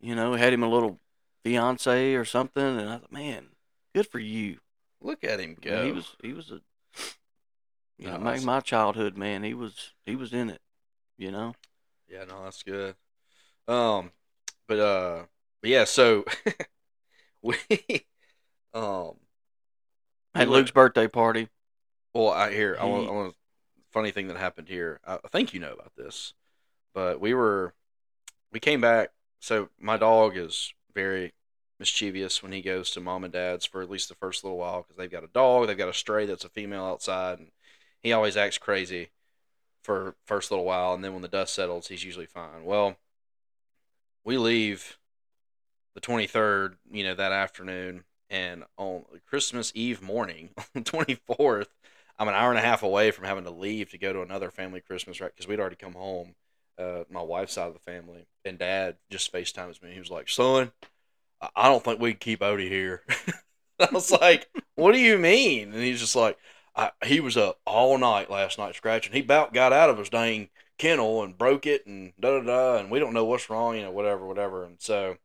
you 0.00 0.14
know 0.14 0.34
had 0.34 0.52
him 0.52 0.62
a 0.62 0.68
little 0.70 1.00
fiance 1.44 2.14
or 2.14 2.24
something. 2.24 2.62
And 2.62 2.88
I 2.88 2.98
thought, 2.98 3.12
man, 3.12 3.48
good 3.94 4.06
for 4.06 4.18
you. 4.18 4.58
Look 5.00 5.24
at 5.24 5.40
him 5.40 5.56
go. 5.60 5.84
He 5.84 5.92
was 5.92 6.16
he 6.22 6.32
was 6.32 6.50
a 6.50 6.60
you 7.98 8.08
know, 8.08 8.18
No, 8.18 8.24
my, 8.24 8.38
my 8.40 8.60
childhood 8.60 9.16
man. 9.16 9.42
He 9.42 9.54
was 9.54 9.92
he 10.04 10.16
was 10.16 10.32
in 10.32 10.50
it. 10.50 10.60
You 11.16 11.30
know. 11.30 11.54
Yeah, 12.08 12.24
no, 12.28 12.44
that's 12.44 12.62
good. 12.62 12.94
Um, 13.66 14.12
but 14.68 14.78
uh, 14.78 15.22
but 15.60 15.70
yeah, 15.70 15.84
so 15.84 16.24
we 17.42 17.56
um, 18.74 19.12
At 20.34 20.48
Luke's 20.48 20.70
birthday 20.70 21.08
party. 21.08 21.48
well, 22.14 22.30
I 22.30 22.52
hear 22.52 22.76
I 22.78 22.84
want 22.84 23.08
I 23.08 23.12
want 23.12 23.34
funny 23.92 24.10
thing 24.10 24.28
that 24.28 24.36
happened 24.36 24.68
here. 24.68 25.00
I, 25.06 25.14
I 25.24 25.28
think 25.28 25.54
you 25.54 25.60
know 25.60 25.72
about 25.72 25.92
this, 25.96 26.34
but 26.94 27.20
we 27.20 27.34
were 27.34 27.74
we 28.52 28.60
came 28.60 28.80
back. 28.80 29.10
So 29.40 29.68
my 29.80 29.96
dog 29.96 30.36
is 30.36 30.72
very 30.94 31.32
mischievous 31.78 32.42
when 32.42 32.52
he 32.52 32.62
goes 32.62 32.90
to 32.90 33.00
mom 33.00 33.24
and 33.24 33.32
dad's 33.32 33.66
for 33.66 33.82
at 33.82 33.90
least 33.90 34.08
the 34.08 34.14
first 34.14 34.44
little 34.44 34.58
while 34.58 34.82
because 34.82 34.96
they've 34.96 35.10
got 35.10 35.24
a 35.24 35.28
dog, 35.28 35.66
they've 35.66 35.76
got 35.76 35.88
a 35.88 35.94
stray 35.94 36.26
that's 36.26 36.44
a 36.44 36.48
female 36.48 36.84
outside, 36.84 37.38
and 37.38 37.50
he 38.02 38.12
always 38.12 38.36
acts 38.36 38.58
crazy 38.58 39.10
for 39.82 40.16
first 40.24 40.50
little 40.50 40.64
while, 40.64 40.94
and 40.94 41.04
then 41.04 41.12
when 41.12 41.22
the 41.22 41.28
dust 41.28 41.54
settles, 41.54 41.88
he's 41.88 42.04
usually 42.04 42.26
fine. 42.26 42.64
Well, 42.64 42.96
we 44.24 44.36
leave 44.36 44.98
the 45.94 46.00
23rd, 46.00 46.74
you 46.90 47.04
know, 47.04 47.14
that 47.14 47.32
afternoon, 47.32 48.04
and 48.28 48.64
on 48.76 49.04
Christmas 49.26 49.70
Eve 49.74 50.02
morning, 50.02 50.50
on 50.58 50.64
the 50.74 50.80
24th, 50.80 51.68
I'm 52.18 52.28
an 52.28 52.34
hour 52.34 52.50
and 52.50 52.58
a 52.58 52.62
half 52.62 52.82
away 52.82 53.10
from 53.10 53.24
having 53.24 53.44
to 53.44 53.50
leave 53.50 53.90
to 53.90 53.98
go 53.98 54.12
to 54.12 54.22
another 54.22 54.50
family 54.50 54.80
Christmas, 54.80 55.20
right? 55.20 55.30
Because 55.34 55.46
we'd 55.46 55.60
already 55.60 55.76
come 55.76 55.92
home, 55.92 56.34
uh, 56.78 57.04
my 57.10 57.22
wife's 57.22 57.52
side 57.52 57.68
of 57.68 57.74
the 57.74 57.78
family, 57.78 58.26
and 58.44 58.58
Dad 58.58 58.96
just 59.10 59.32
FaceTimes 59.32 59.82
me. 59.82 59.92
He 59.92 59.98
was 59.98 60.10
like, 60.10 60.28
"Son, 60.28 60.72
I- 61.54 61.68
don't 61.68 61.84
think 61.84 62.00
we 62.00 62.12
can 62.12 62.18
keep 62.18 62.40
Odie 62.40 62.68
here." 62.68 63.02
I 63.80 63.88
was 63.92 64.10
like, 64.10 64.48
"What 64.74 64.92
do 64.92 64.98
you 64.98 65.18
mean?" 65.18 65.72
And 65.72 65.82
he's 65.82 66.00
just 66.00 66.16
like, 66.16 66.38
I, 66.74 66.90
"He 67.04 67.20
was 67.20 67.36
up 67.36 67.58
all 67.66 67.98
night 67.98 68.30
last 68.30 68.58
night 68.58 68.74
scratching. 68.74 69.12
He 69.12 69.20
about 69.20 69.52
got 69.52 69.72
out 69.72 69.90
of 69.90 69.98
his 69.98 70.08
dang 70.08 70.48
kennel 70.78 71.22
and 71.22 71.36
broke 71.36 71.66
it, 71.66 71.86
and 71.86 72.12
da 72.18 72.38
da 72.38 72.46
da, 72.46 72.76
and 72.78 72.90
we 72.90 72.98
don't 72.98 73.14
know 73.14 73.24
what's 73.24 73.50
wrong, 73.50 73.76
you 73.76 73.82
know, 73.82 73.90
whatever, 73.90 74.26
whatever." 74.26 74.64
And 74.64 74.76
so, 74.80 75.16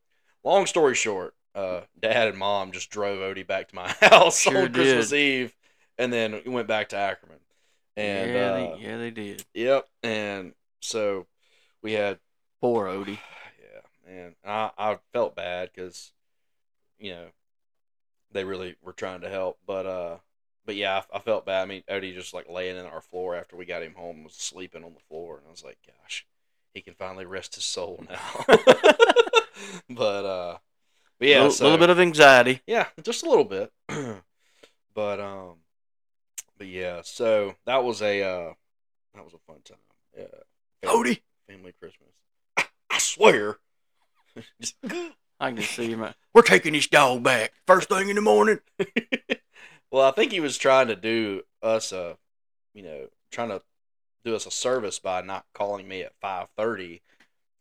long 0.44 0.66
story 0.66 0.94
short, 0.94 1.34
uh, 1.54 1.82
Dad 1.98 2.28
and 2.28 2.38
Mom 2.38 2.72
just 2.72 2.90
drove 2.90 3.18
Odie 3.20 3.46
back 3.46 3.68
to 3.68 3.74
my 3.74 3.88
house 4.00 4.40
Sure 4.40 4.62
on 4.64 4.72
Christmas. 4.72 5.12
Eve, 5.12 5.54
and 5.98 6.12
then 6.12 6.40
we 6.44 6.52
went 6.52 6.68
back 6.68 6.90
to 6.90 6.96
Ackerman. 6.96 7.38
And 7.96 8.30
yeah, 8.30 8.46
uh, 8.46 8.54
they, 8.54 8.82
yeah, 8.82 8.98
they 8.98 9.10
did. 9.10 9.44
Yep. 9.54 9.88
And 10.02 10.54
so 10.80 11.26
we 11.82 11.92
had, 11.92 12.18
Poor 12.60 12.86
Odie. 12.86 13.18
Man. 14.12 14.34
I, 14.44 14.70
I 14.76 14.98
felt 15.12 15.34
bad 15.36 15.70
because, 15.74 16.12
you 16.98 17.12
know, 17.12 17.26
they 18.32 18.44
really 18.44 18.76
were 18.82 18.92
trying 18.92 19.20
to 19.22 19.28
help. 19.28 19.58
But, 19.66 19.86
uh, 19.86 20.16
but 20.64 20.76
yeah, 20.76 21.02
I, 21.12 21.16
I 21.16 21.20
felt 21.20 21.46
bad. 21.46 21.62
I 21.62 21.66
mean, 21.66 21.82
Odie 21.90 22.14
just 22.14 22.34
like 22.34 22.48
laying 22.48 22.76
in 22.76 22.86
our 22.86 23.00
floor 23.00 23.34
after 23.34 23.56
we 23.56 23.64
got 23.64 23.82
him 23.82 23.94
home 23.94 24.24
was 24.24 24.34
sleeping 24.34 24.84
on 24.84 24.94
the 24.94 25.00
floor. 25.08 25.38
And 25.38 25.46
I 25.46 25.50
was 25.50 25.64
like, 25.64 25.78
gosh, 25.86 26.26
he 26.74 26.80
can 26.80 26.94
finally 26.94 27.26
rest 27.26 27.54
his 27.54 27.64
soul 27.64 28.04
now. 28.08 28.44
but, 29.90 30.24
uh, 30.24 30.58
but 31.18 31.28
yeah, 31.28 31.36
a 31.36 31.38
little, 31.38 31.50
so, 31.52 31.64
little 31.64 31.78
bit 31.78 31.90
of 31.90 32.00
anxiety. 32.00 32.60
yeah, 32.66 32.86
just 33.02 33.22
a 33.22 33.28
little 33.28 33.44
bit. 33.44 33.72
but 34.94 35.20
um 35.20 35.58
but 36.58 36.66
yeah, 36.66 37.00
so 37.04 37.54
that 37.64 37.84
was 37.84 38.02
a 38.02 38.22
uh 38.22 38.52
that 39.14 39.24
was 39.24 39.32
a 39.32 39.38
fun 39.46 39.60
time. 39.64 39.78
Yeah. 40.18 40.24
Family, 40.82 41.14
Odie. 41.14 41.20
family 41.48 41.74
Christmas. 41.78 42.10
I 42.56 42.98
swear. 42.98 43.58
I 45.40 45.50
can 45.50 45.62
see 45.62 45.90
him. 45.90 46.06
We're 46.34 46.42
taking 46.42 46.72
this 46.72 46.86
dog 46.86 47.22
back 47.22 47.52
first 47.66 47.88
thing 47.88 48.08
in 48.08 48.16
the 48.16 48.22
morning. 48.22 48.60
well, 49.90 50.06
I 50.06 50.12
think 50.12 50.32
he 50.32 50.40
was 50.40 50.56
trying 50.56 50.88
to 50.88 50.96
do 50.96 51.42
us 51.62 51.92
a 51.92 52.16
you 52.74 52.82
know, 52.82 53.08
trying 53.30 53.50
to 53.50 53.62
do 54.24 54.34
us 54.34 54.46
a 54.46 54.50
service 54.50 54.98
by 54.98 55.20
not 55.20 55.44
calling 55.52 55.88
me 55.88 56.02
at 56.02 56.12
five 56.20 56.48
thirty 56.56 57.02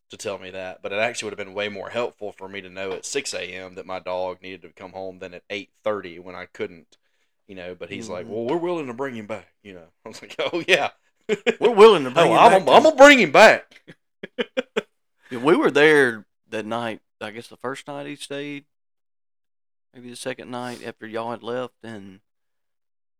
to 0.10 0.17
tell 0.17 0.38
me 0.38 0.51
that. 0.51 0.81
But 0.81 0.93
it 0.93 0.99
actually 0.99 1.27
would 1.27 1.39
have 1.39 1.45
been 1.45 1.55
way 1.55 1.69
more 1.69 1.89
helpful 1.89 2.31
for 2.31 2.47
me 2.47 2.62
to 2.62 2.69
know 2.69 2.91
at 2.91 3.05
six 3.05 3.34
AM 3.34 3.75
that 3.75 3.86
my 3.86 3.99
dog 3.99 4.41
needed 4.41 4.62
to 4.62 4.69
come 4.69 4.91
home 4.91 5.19
than 5.19 5.34
at 5.34 5.43
eight 5.49 5.69
thirty 5.84 6.19
when 6.19 6.36
I 6.36 6.45
couldn't. 6.45 6.97
You 7.47 7.55
know, 7.55 7.75
but 7.75 7.89
he's 7.89 8.07
like, 8.07 8.25
Mhm. 8.27 8.29
Well, 8.29 8.45
we're 8.45 8.57
willing 8.57 8.88
to 8.88 8.93
bring 8.93 9.15
him 9.15 9.25
back, 9.27 9.47
you 9.63 9.73
know. 9.73 9.88
I 10.05 10.10
was 10.10 10.21
like, 10.21 10.36
Oh 10.39 10.63
yeah. 10.67 10.91
We're 11.60 11.71
willing 11.71 12.03
to 12.03 12.12
bring 12.12 12.31
Oh, 12.31 12.34
him 12.34 12.39
I'm, 12.39 12.65
back. 12.65 12.75
I'm 12.75 12.84
gonna 12.84 12.95
bring 12.95 13.19
him 13.19 13.31
back. 13.31 13.81
Yeah, 15.29 15.39
we 15.39 15.55
were 15.55 15.71
there 15.71 16.25
that 16.52 16.66
night. 16.66 17.02
I 17.20 17.32
guess 17.32 17.48
the 17.48 17.58
first 17.58 17.88
night 17.88 18.06
he 18.08 18.16
stayed, 18.16 18.66
maybe 19.94 20.10
the 20.10 20.16
second 20.16 20.50
night 20.52 20.82
after 20.86 21.06
y'all 21.08 21.32
had 21.32 21.44
left, 21.44 21.76
and 21.84 22.20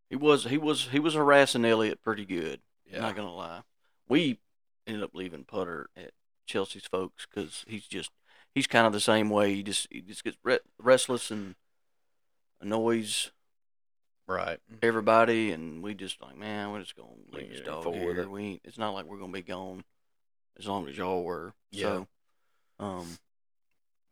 he 0.10 0.16
was 0.16 0.46
he 0.46 0.58
was 0.58 0.88
he 0.90 1.00
was 1.00 1.14
harassing 1.16 1.66
Elliot 1.66 2.02
pretty 2.04 2.26
good. 2.26 2.62
Not 2.92 3.16
gonna 3.16 3.34
lie, 3.34 3.62
we 4.10 4.40
ended 4.86 5.04
up 5.04 5.12
leaving 5.16 5.44
Putter 5.46 5.90
at 5.96 6.12
Chelsea's 6.46 6.86
folks 6.86 7.26
because 7.30 7.64
he's 7.68 7.86
just 7.88 8.12
he's 8.54 8.68
kind 8.68 8.86
of 8.88 8.92
the 8.94 9.00
same 9.00 9.30
way. 9.30 9.54
He 9.56 9.64
just 9.64 9.88
he 9.90 10.02
just 10.02 10.24
gets 10.24 10.38
re- 10.44 10.60
restless 10.80 11.32
and 11.32 11.56
annoys 12.60 13.32
Right. 14.28 14.60
everybody, 14.82 15.52
and 15.52 15.82
we 15.84 15.94
just 15.94 16.22
like 16.22 16.38
man, 16.38 16.72
we're 16.72 16.80
just 16.82 16.96
gonna 16.96 17.10
leave 17.32 17.50
this 17.50 17.62
dog 17.62 17.94
here. 17.94 18.22
it. 18.22 18.30
We 18.30 18.44
ain't, 18.44 18.62
it's 18.64 18.78
not 18.78 18.94
like 18.94 19.06
we're 19.06 19.18
gonna 19.18 19.32
be 19.34 19.42
gone 19.42 19.84
as 20.58 20.68
long 20.68 20.88
as 20.88 20.98
y'all 20.98 21.24
were. 21.24 21.54
Yeah. 21.72 21.84
So, 21.84 22.08
um, 22.82 23.18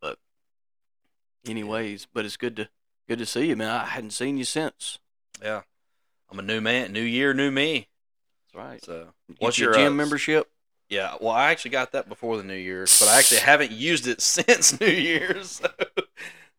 but 0.01 0.17
anyways, 1.47 2.07
but 2.13 2.25
it's 2.25 2.37
good 2.37 2.55
to 2.57 2.69
good 3.07 3.19
to 3.19 3.25
see 3.25 3.47
you, 3.47 3.55
man. 3.55 3.69
I 3.69 3.85
hadn't 3.85 4.11
seen 4.11 4.37
you 4.37 4.45
since. 4.45 4.99
Yeah. 5.41 5.61
I'm 6.31 6.39
a 6.39 6.43
new 6.43 6.61
man, 6.61 6.93
new 6.93 7.01
year, 7.01 7.33
new 7.33 7.49
me. 7.51 7.87
That's 8.53 8.55
right. 8.65 8.83
So 8.83 9.07
Get 9.29 9.37
what's 9.39 9.57
your 9.59 9.71
your 9.71 9.79
gym 9.79 9.93
uh, 9.93 9.95
membership? 9.95 10.49
Yeah, 10.89 11.15
well, 11.21 11.31
I 11.31 11.51
actually 11.51 11.71
got 11.71 11.91
that 11.91 12.09
before 12.09 12.37
the 12.37 12.43
New 12.43 12.55
Year's, 12.55 12.99
but 12.99 13.09
I 13.09 13.19
actually 13.19 13.41
haven't 13.41 13.71
used 13.71 14.07
it 14.07 14.21
since 14.23 14.79
New 14.79 14.87
Year's. 14.87 15.61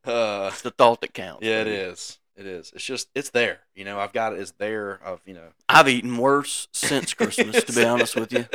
So, 0.03 0.12
uh, 0.14 0.49
It's 0.51 0.62
the 0.62 0.70
thought 0.70 1.03
that 1.03 1.12
counts. 1.12 1.44
yeah, 1.44 1.61
it 1.61 1.66
is. 1.66 2.18
It 2.35 2.46
is. 2.46 2.73
It's 2.75 2.85
just 2.85 3.11
it's 3.14 3.29
there. 3.31 3.59
You 3.75 3.85
know, 3.85 4.01
I've 4.01 4.14
got 4.14 4.33
it. 4.33 4.38
It's 4.40 4.53
there. 4.53 4.99
I've 5.05 5.20
you 5.27 5.35
know. 5.35 5.49
I've 5.68 5.88
eaten 5.90 6.16
worse 6.16 6.68
since 6.73 7.12
Christmas, 7.20 7.62
to 7.64 7.73
be 7.75 7.85
honest 7.85 8.16
with 8.16 8.33
you. 8.33 8.46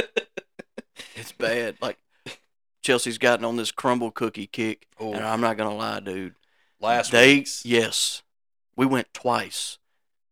It's 1.16 1.32
bad. 1.34 1.76
Like 1.82 1.98
Chelsea's 2.86 3.18
gotten 3.18 3.44
on 3.46 3.56
this 3.58 3.72
Crumbl 3.72 4.14
cookie 4.14 4.48
kick, 4.48 4.88
Oh, 5.00 5.14
and 5.14 5.26
I'm 5.26 5.42
not 5.42 5.58
gonna 5.58 5.76
lie, 5.76 6.00
dude. 6.00 6.36
last 6.80 7.12
they 7.12 7.36
week's 7.38 7.66
yes, 7.66 8.22
we 8.76 8.86
went 8.86 9.14
twice. 9.14 9.80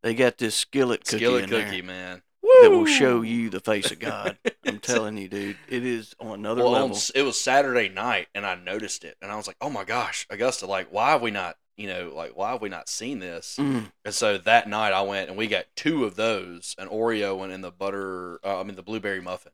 They 0.02 0.14
got 0.14 0.38
this 0.38 0.54
skillet 0.54 1.04
cookie 1.04 1.16
skillet 1.16 1.44
in 1.44 1.50
cookie, 1.50 1.80
there 1.80 1.82
man. 1.82 2.22
that 2.62 2.70
will 2.70 2.86
show 2.86 3.22
you 3.22 3.50
the 3.50 3.58
face 3.60 3.90
of 3.90 3.98
God. 3.98 4.36
I'm 4.66 4.78
telling 4.78 5.16
you, 5.16 5.28
dude, 5.28 5.56
it 5.68 5.84
is 5.84 6.14
on 6.20 6.38
another 6.38 6.62
well, 6.62 6.72
level. 6.72 6.90
s- 6.96 7.10
it 7.10 7.22
was 7.22 7.40
Saturday 7.40 7.88
night, 7.88 8.28
and 8.34 8.46
I 8.46 8.54
noticed 8.54 9.02
it, 9.04 9.16
and 9.20 9.32
I 9.32 9.36
was 9.36 9.46
like, 9.46 9.56
"Oh 9.60 9.70
my 9.70 9.82
gosh, 9.84 10.26
Augusta! 10.30 10.66
Like, 10.66 10.88
why 10.92 11.10
have 11.10 11.22
we 11.22 11.30
not, 11.32 11.56
you 11.76 11.88
know, 11.88 12.12
like, 12.14 12.36
why 12.36 12.52
have 12.52 12.60
we 12.62 12.68
not 12.68 12.88
seen 12.88 13.18
this?" 13.18 13.56
Mm, 13.58 13.90
And 14.04 14.14
so 14.14 14.38
that 14.38 14.68
night, 14.68 14.92
I 14.92 15.02
went 15.02 15.28
and 15.28 15.36
we 15.38 15.46
got 15.48 15.64
two 15.74 16.04
of 16.04 16.14
those, 16.16 16.74
an 16.78 16.88
Oreo 16.88 17.36
one 17.36 17.50
and 17.50 17.64
the 17.64 17.72
butter, 17.72 18.38
uh, 18.44 18.60
I 18.60 18.62
mean 18.62 18.76
the 18.76 18.82
blueberry 18.82 19.20
muffin, 19.22 19.52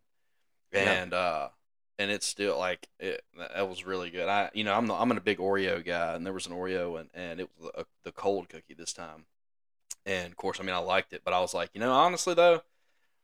Yeah. 0.72 0.80
and 0.90 1.14
uh, 1.14 1.48
and 2.00 2.10
it's 2.10 2.26
still 2.26 2.58
like 2.58 2.88
it, 2.98 3.22
that 3.36 3.68
was 3.68 3.84
really 3.84 4.08
good. 4.10 4.26
I, 4.26 4.50
you 4.54 4.64
know, 4.64 4.74
I'm 4.74 4.86
the, 4.86 4.94
I'm 4.94 5.12
a 5.12 5.20
big 5.20 5.36
Oreo 5.36 5.84
guy, 5.84 6.14
and 6.14 6.24
there 6.24 6.32
was 6.32 6.46
an 6.46 6.52
Oreo, 6.52 6.98
and 6.98 7.10
and 7.12 7.40
it 7.40 7.50
was 7.58 7.70
a, 7.76 7.84
the 8.04 8.12
cold 8.12 8.48
cookie 8.48 8.74
this 8.74 8.94
time, 8.94 9.26
and 10.06 10.32
of 10.32 10.36
course, 10.36 10.58
I 10.58 10.62
mean, 10.62 10.74
I 10.74 10.78
liked 10.78 11.12
it, 11.12 11.20
but 11.24 11.34
I 11.34 11.40
was 11.40 11.52
like, 11.52 11.70
you 11.74 11.80
know, 11.80 11.92
honestly 11.92 12.32
though, 12.32 12.62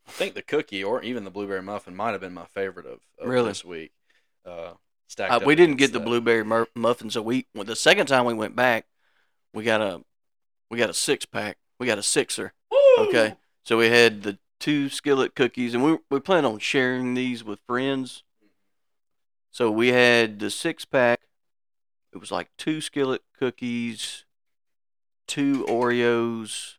I 0.06 0.10
think 0.10 0.34
the 0.34 0.42
cookie 0.42 0.84
or 0.84 1.02
even 1.02 1.24
the 1.24 1.30
blueberry 1.30 1.62
muffin 1.62 1.96
might 1.96 2.12
have 2.12 2.20
been 2.20 2.34
my 2.34 2.44
favorite 2.44 2.86
of, 2.86 3.00
of 3.18 3.28
Really? 3.28 3.48
this 3.48 3.64
week. 3.64 3.92
Uh, 4.44 4.74
stacked 5.08 5.32
uh, 5.32 5.36
up 5.36 5.46
we 5.46 5.54
didn't 5.54 5.76
get 5.76 5.94
the 5.94 6.00
blueberry 6.00 6.44
mur- 6.44 6.68
muffins. 6.74 7.14
So 7.14 7.22
we 7.22 7.46
well, 7.54 7.64
the 7.64 7.74
second 7.74 8.06
time 8.06 8.26
we 8.26 8.34
went 8.34 8.54
back, 8.54 8.84
we 9.54 9.64
got 9.64 9.80
a 9.80 10.02
we 10.70 10.76
got 10.76 10.90
a 10.90 10.94
six 10.94 11.24
pack. 11.24 11.56
We 11.80 11.86
got 11.86 11.98
a 11.98 12.02
sixer. 12.02 12.52
Okay, 12.98 13.36
so 13.64 13.78
we 13.78 13.88
had 13.88 14.22
the 14.22 14.38
two 14.60 14.90
skillet 14.90 15.34
cookies, 15.34 15.72
and 15.72 15.82
we 15.82 15.98
we 16.10 16.20
plan 16.20 16.44
on 16.44 16.58
sharing 16.58 17.14
these 17.14 17.42
with 17.42 17.60
friends. 17.66 18.22
So 19.56 19.70
we 19.70 19.88
had 19.88 20.38
the 20.38 20.50
six 20.50 20.84
pack. 20.84 21.20
It 22.12 22.18
was 22.18 22.30
like 22.30 22.50
two 22.58 22.82
skillet 22.82 23.22
cookies, 23.38 24.26
two 25.26 25.64
Oreos, 25.66 26.74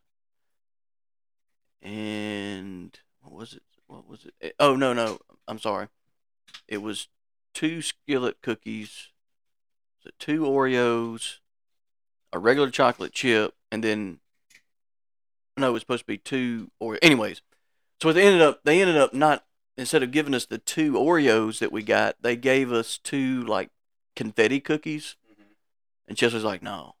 and 1.82 2.96
what 3.20 3.32
was 3.32 3.54
it? 3.54 3.64
What 3.88 4.06
was 4.06 4.26
it? 4.26 4.34
Eh, 4.40 4.50
Oh 4.60 4.76
no, 4.76 4.92
no, 4.92 5.18
I'm 5.48 5.58
sorry. 5.58 5.88
It 6.68 6.80
was 6.80 7.08
two 7.52 7.82
skillet 7.82 8.42
cookies, 8.42 9.08
so 9.98 10.10
two 10.20 10.42
Oreos, 10.42 11.38
a 12.32 12.38
regular 12.38 12.70
chocolate 12.70 13.12
chip, 13.12 13.56
and 13.72 13.82
then 13.82 14.20
no, 15.56 15.70
it 15.70 15.72
was 15.72 15.82
supposed 15.82 16.02
to 16.02 16.06
be 16.06 16.18
two 16.18 16.70
Oreo. 16.80 16.98
Anyways, 17.02 17.42
so 18.00 18.12
they 18.12 18.24
ended 18.24 18.42
up 18.42 18.62
they 18.62 18.80
ended 18.80 18.98
up 18.98 19.12
not 19.12 19.47
instead 19.78 20.02
of 20.02 20.10
giving 20.10 20.34
us 20.34 20.44
the 20.44 20.58
two 20.58 20.94
Oreos 20.94 21.60
that 21.60 21.72
we 21.72 21.82
got, 21.82 22.16
they 22.20 22.36
gave 22.36 22.72
us 22.72 22.98
two 22.98 23.44
like 23.44 23.70
confetti 24.16 24.60
cookies, 24.60 25.16
mm-hmm. 25.30 25.52
and 26.08 26.18
Chelsea's 26.18 26.44
like, 26.44 26.62
no. 26.62 26.96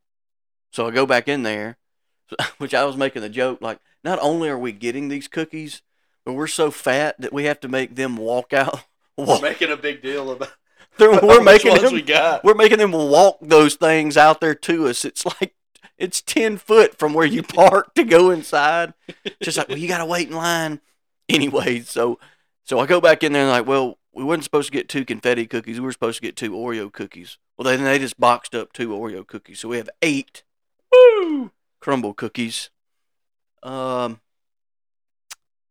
So 0.72 0.86
I 0.86 0.92
go 0.92 1.04
back 1.04 1.28
in 1.28 1.42
there, 1.42 1.76
which 2.58 2.72
I 2.72 2.84
was 2.84 2.96
making 2.96 3.22
the 3.22 3.28
joke 3.28 3.60
like, 3.60 3.80
not 4.04 4.20
only 4.22 4.48
are 4.48 4.58
we 4.58 4.72
getting 4.72 5.08
these 5.08 5.28
cookies, 5.28 5.82
but 6.24 6.34
we're 6.34 6.46
so 6.46 6.70
fat 6.70 7.20
that 7.20 7.32
we 7.32 7.44
have 7.44 7.58
to 7.60 7.68
make 7.68 7.96
them 7.96 8.16
walk 8.16 8.52
out. 8.52 8.84
We're 9.18 9.40
making 9.40 9.72
a 9.72 9.76
big 9.76 10.00
deal 10.00 10.30
about. 10.30 10.52
we're 11.00 11.42
making 11.42 11.74
them 11.74 11.92
we 11.92 12.02
got. 12.02 12.44
we're 12.44 12.54
making 12.54 12.78
them 12.78 12.92
walk 12.92 13.38
those 13.40 13.74
things 13.74 14.16
out 14.16 14.40
there 14.40 14.54
to 14.54 14.86
us. 14.86 15.04
It's 15.04 15.26
like 15.26 15.56
it's 15.96 16.22
ten 16.22 16.56
foot 16.56 16.96
from 16.96 17.14
where 17.14 17.26
you 17.26 17.42
park 17.42 17.94
to 17.94 18.04
go 18.04 18.30
inside. 18.30 18.94
Just 19.42 19.58
like, 19.58 19.68
well, 19.68 19.78
you 19.78 19.88
gotta 19.88 20.06
wait 20.06 20.28
in 20.28 20.36
line. 20.36 20.80
Anyway, 21.28 21.80
so 21.80 22.20
so 22.68 22.78
I 22.78 22.86
go 22.86 23.00
back 23.00 23.22
in 23.22 23.32
there 23.32 23.42
and 23.42 23.50
like, 23.50 23.66
well, 23.66 23.96
we 24.12 24.22
weren't 24.24 24.44
supposed 24.44 24.66
to 24.66 24.72
get 24.72 24.90
two 24.90 25.06
confetti 25.06 25.46
cookies. 25.46 25.80
We 25.80 25.86
were 25.86 25.92
supposed 25.92 26.18
to 26.18 26.22
get 26.22 26.36
two 26.36 26.50
Oreo 26.52 26.92
cookies. 26.92 27.38
Well, 27.56 27.64
then 27.64 27.82
they 27.82 27.98
just 27.98 28.20
boxed 28.20 28.54
up 28.54 28.74
two 28.74 28.90
Oreo 28.90 29.26
cookies, 29.26 29.60
so 29.60 29.68
we 29.70 29.78
have 29.78 29.88
eight 30.02 30.42
Woo! 30.92 31.50
Crumbl 31.82 32.14
cookies. 32.14 32.68
Um. 33.62 34.20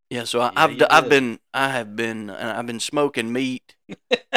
Yeah, 0.09 0.23
so 0.23 0.39
I, 0.39 0.51
Yeah, 0.53 0.63
I've 0.63 0.69
you 0.71 0.77
d- 0.77 0.85
I've 0.89 1.09
been 1.09 1.39
I 1.53 1.69
have 1.69 1.95
been 1.95 2.29
and 2.29 2.49
I've 2.49 2.65
been 2.65 2.79
smoking 2.79 3.31
meat. 3.31 3.75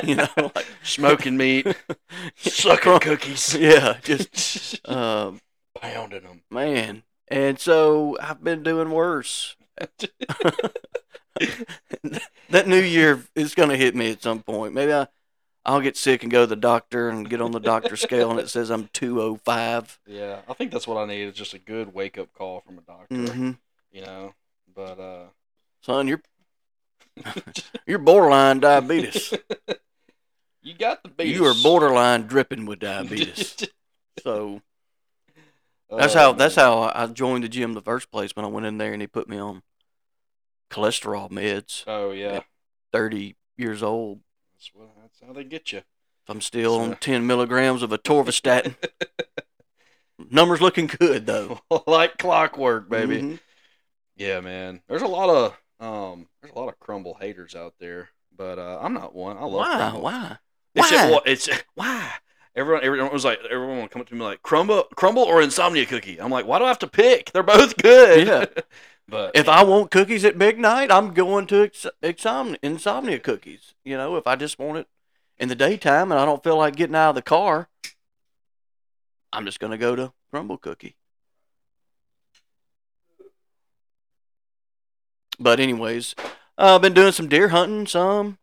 You 0.03 0.17
know, 0.17 0.29
like 0.55 0.67
Smoking 0.83 1.37
meat, 1.37 1.67
sucking 2.37 2.99
cookies, 3.01 3.55
Yeah, 3.59 3.99
just 4.03 4.87
um. 4.89 5.41
pounding 5.81 6.23
them. 6.23 6.43
Man, 6.51 7.05
and 7.29 7.59
so 7.59 8.19
I've 8.21 8.43
been 8.43 8.63
doing 8.63 8.91
worse. 8.91 9.57
that 12.51 12.67
new 12.67 12.81
year 12.81 13.23
is 13.35 13.55
going 13.55 13.69
to 13.69 13.77
hit 13.77 13.95
me 13.95 14.13
at 14.13 14.23
some 14.23 14.43
point. 14.43 14.75
Maybe 14.75 14.93
I, 14.93 15.07
I'll 15.65 15.81
get 15.81 15.97
sick 15.97 16.23
and 16.23 16.33
go 16.33 16.43
to 16.43 16.47
the 16.47 16.57
doctor 16.57 17.09
and 17.09 17.29
get 17.29 17.41
on 17.41 17.53
the 17.53 17.61
doctor 17.61 17.97
scale 17.97 18.31
and 18.31 18.41
it 18.41 18.49
says 18.49 18.71
I'm 18.71 18.89
205. 18.93 20.01
Yeah, 20.07 20.41
I 20.49 20.55
think 20.55 20.73
that's 20.73 20.87
what 20.87 20.99
I 20.99 21.07
need. 21.07 21.29
Is 21.29 21.35
just 21.35 21.55
a 21.55 21.59
good 21.59 21.95
wake 21.95 22.19
up 22.19 22.33
call 22.33 22.61
from 22.61 22.79
a 22.79 22.83
doctor. 22.83 23.15
Mm-hmm. 23.15 23.51
You 23.93 24.03
know, 24.03 24.35
but 24.75 24.99
uh, 24.99 25.25
Son, 25.83 26.09
you're 26.09 26.23
you're 27.87 27.99
borderline 27.99 28.61
diabetes. 28.61 29.35
you 30.63 30.75
got 30.75 31.03
the 31.03 31.09
beat. 31.09 31.35
You 31.35 31.47
are 31.47 31.55
borderline 31.63 32.27
dripping 32.27 32.67
with 32.67 32.81
diabetes. 32.81 33.57
So 34.23 34.63
that's 35.89 36.15
how 36.15 36.33
that's 36.33 36.55
how 36.55 36.91
I 36.95 37.07
joined 37.07 37.45
the 37.45 37.49
gym 37.49 37.75
the 37.75 37.83
first 37.83 38.11
place 38.11 38.35
when 38.35 38.45
I 38.45 38.49
went 38.49 38.67
in 38.67 38.79
there 38.79 38.93
and 38.93 39.03
he 39.03 39.09
put 39.09 39.29
me 39.29 39.39
on 39.39 39.63
cholesterol 40.71 41.31
meds. 41.31 41.85
Oh 41.87 42.11
yeah, 42.13 42.41
30 42.93 43.37
years 43.57 43.83
old. 43.83 44.21
that's, 44.55 44.71
what, 44.75 44.89
that's 45.01 45.21
how 45.27 45.33
they 45.33 45.45
get 45.45 45.73
you. 45.73 45.83
I'm 46.29 46.41
still 46.41 46.77
on 46.77 46.97
10 46.97 47.27
milligrams 47.27 47.83
of 47.83 47.91
atorvastatin. 47.91 48.77
Numbers 50.31 50.61
looking 50.61 50.87
good 50.87 51.27
though, 51.27 51.61
like 51.87 52.19
clockwork, 52.19 52.89
baby. 52.89 53.21
Mhm. 53.23 53.41
Yeah, 54.17 54.41
man. 54.41 54.83
There's 54.87 55.03
a 55.03 55.07
lot 55.07 55.31
of 55.31 55.57
um, 55.85 56.29
there's 56.41 56.55
a 56.55 56.59
lot 56.59 56.69
of 56.69 56.79
Crumbl 56.79 57.19
haters 57.21 57.55
out 57.55 57.75
there, 57.81 58.11
but 58.37 58.59
uh, 58.59 58.79
I'm 58.83 58.93
not 58.93 59.15
one. 59.15 59.39
I 59.39 59.41
love 59.41 59.53
Why? 59.53 59.77
Crumbl. 59.77 60.03
Why? 60.03 60.37
It's, 60.75 60.91
Why? 60.93 61.11
well, 61.11 61.23
it's 61.25 61.49
why 61.75 62.13
everyone 62.55 62.85
everyone 62.85 63.13
was 63.13 63.25
like 63.25 63.41
everyone 63.51 63.81
would 63.81 63.91
come 63.91 64.03
up 64.03 64.09
to 64.09 64.15
me 64.15 64.23
like 64.23 64.43
Crumbl 64.43 64.85
Crumbl 64.97 65.25
or 65.25 65.41
insomnia 65.41 65.87
cookie. 65.87 66.21
I'm 66.21 66.31
like, 66.31 66.47
why 66.47 66.59
do 66.59 66.65
I 66.65 66.69
have 66.69 66.79
to 66.81 66.87
pick? 66.87 67.33
They're 67.33 67.43
both 67.43 67.77
good. 67.79 68.27
Yeah. 68.27 68.45
but 69.11 69.37
If 69.37 69.49
I 69.49 69.63
want 69.65 69.91
cookies 69.91 70.25
at 70.25 70.37
midnight, 70.37 70.91
I'm 70.91 71.13
going 71.13 71.47
to 71.49 71.63
ex- 71.65 71.87
insomnia, 72.03 72.59
insomnia 72.63 73.19
cookies. 73.19 73.75
You 73.85 73.97
know, 73.97 74.17
if 74.17 74.27
I 74.27 74.37
just 74.37 74.59
want 74.59 74.79
it 74.79 74.89
in 75.39 75.49
the 75.49 75.55
daytime 75.55 76.11
and 76.13 76.21
I 76.21 76.25
don't 76.25 76.43
feel 76.43 76.57
like 76.57 76.77
getting 76.77 76.95
out 76.97 77.11
of 77.11 77.15
the 77.17 77.23
car, 77.23 77.69
I'm 79.33 79.45
just 79.45 79.61
going 79.61 79.71
to 79.73 79.79
go 79.79 79.95
to 79.97 80.13
Crumbl 80.33 80.61
cookie. 80.61 80.97
But 85.39 85.59
anyways, 85.61 86.15
uh, 86.59 86.75
I've 86.77 86.83
been 86.83 86.93
doing 86.95 87.13
some 87.13 87.29
deer 87.29 87.49
hunting. 87.49 87.87
Some 87.87 88.39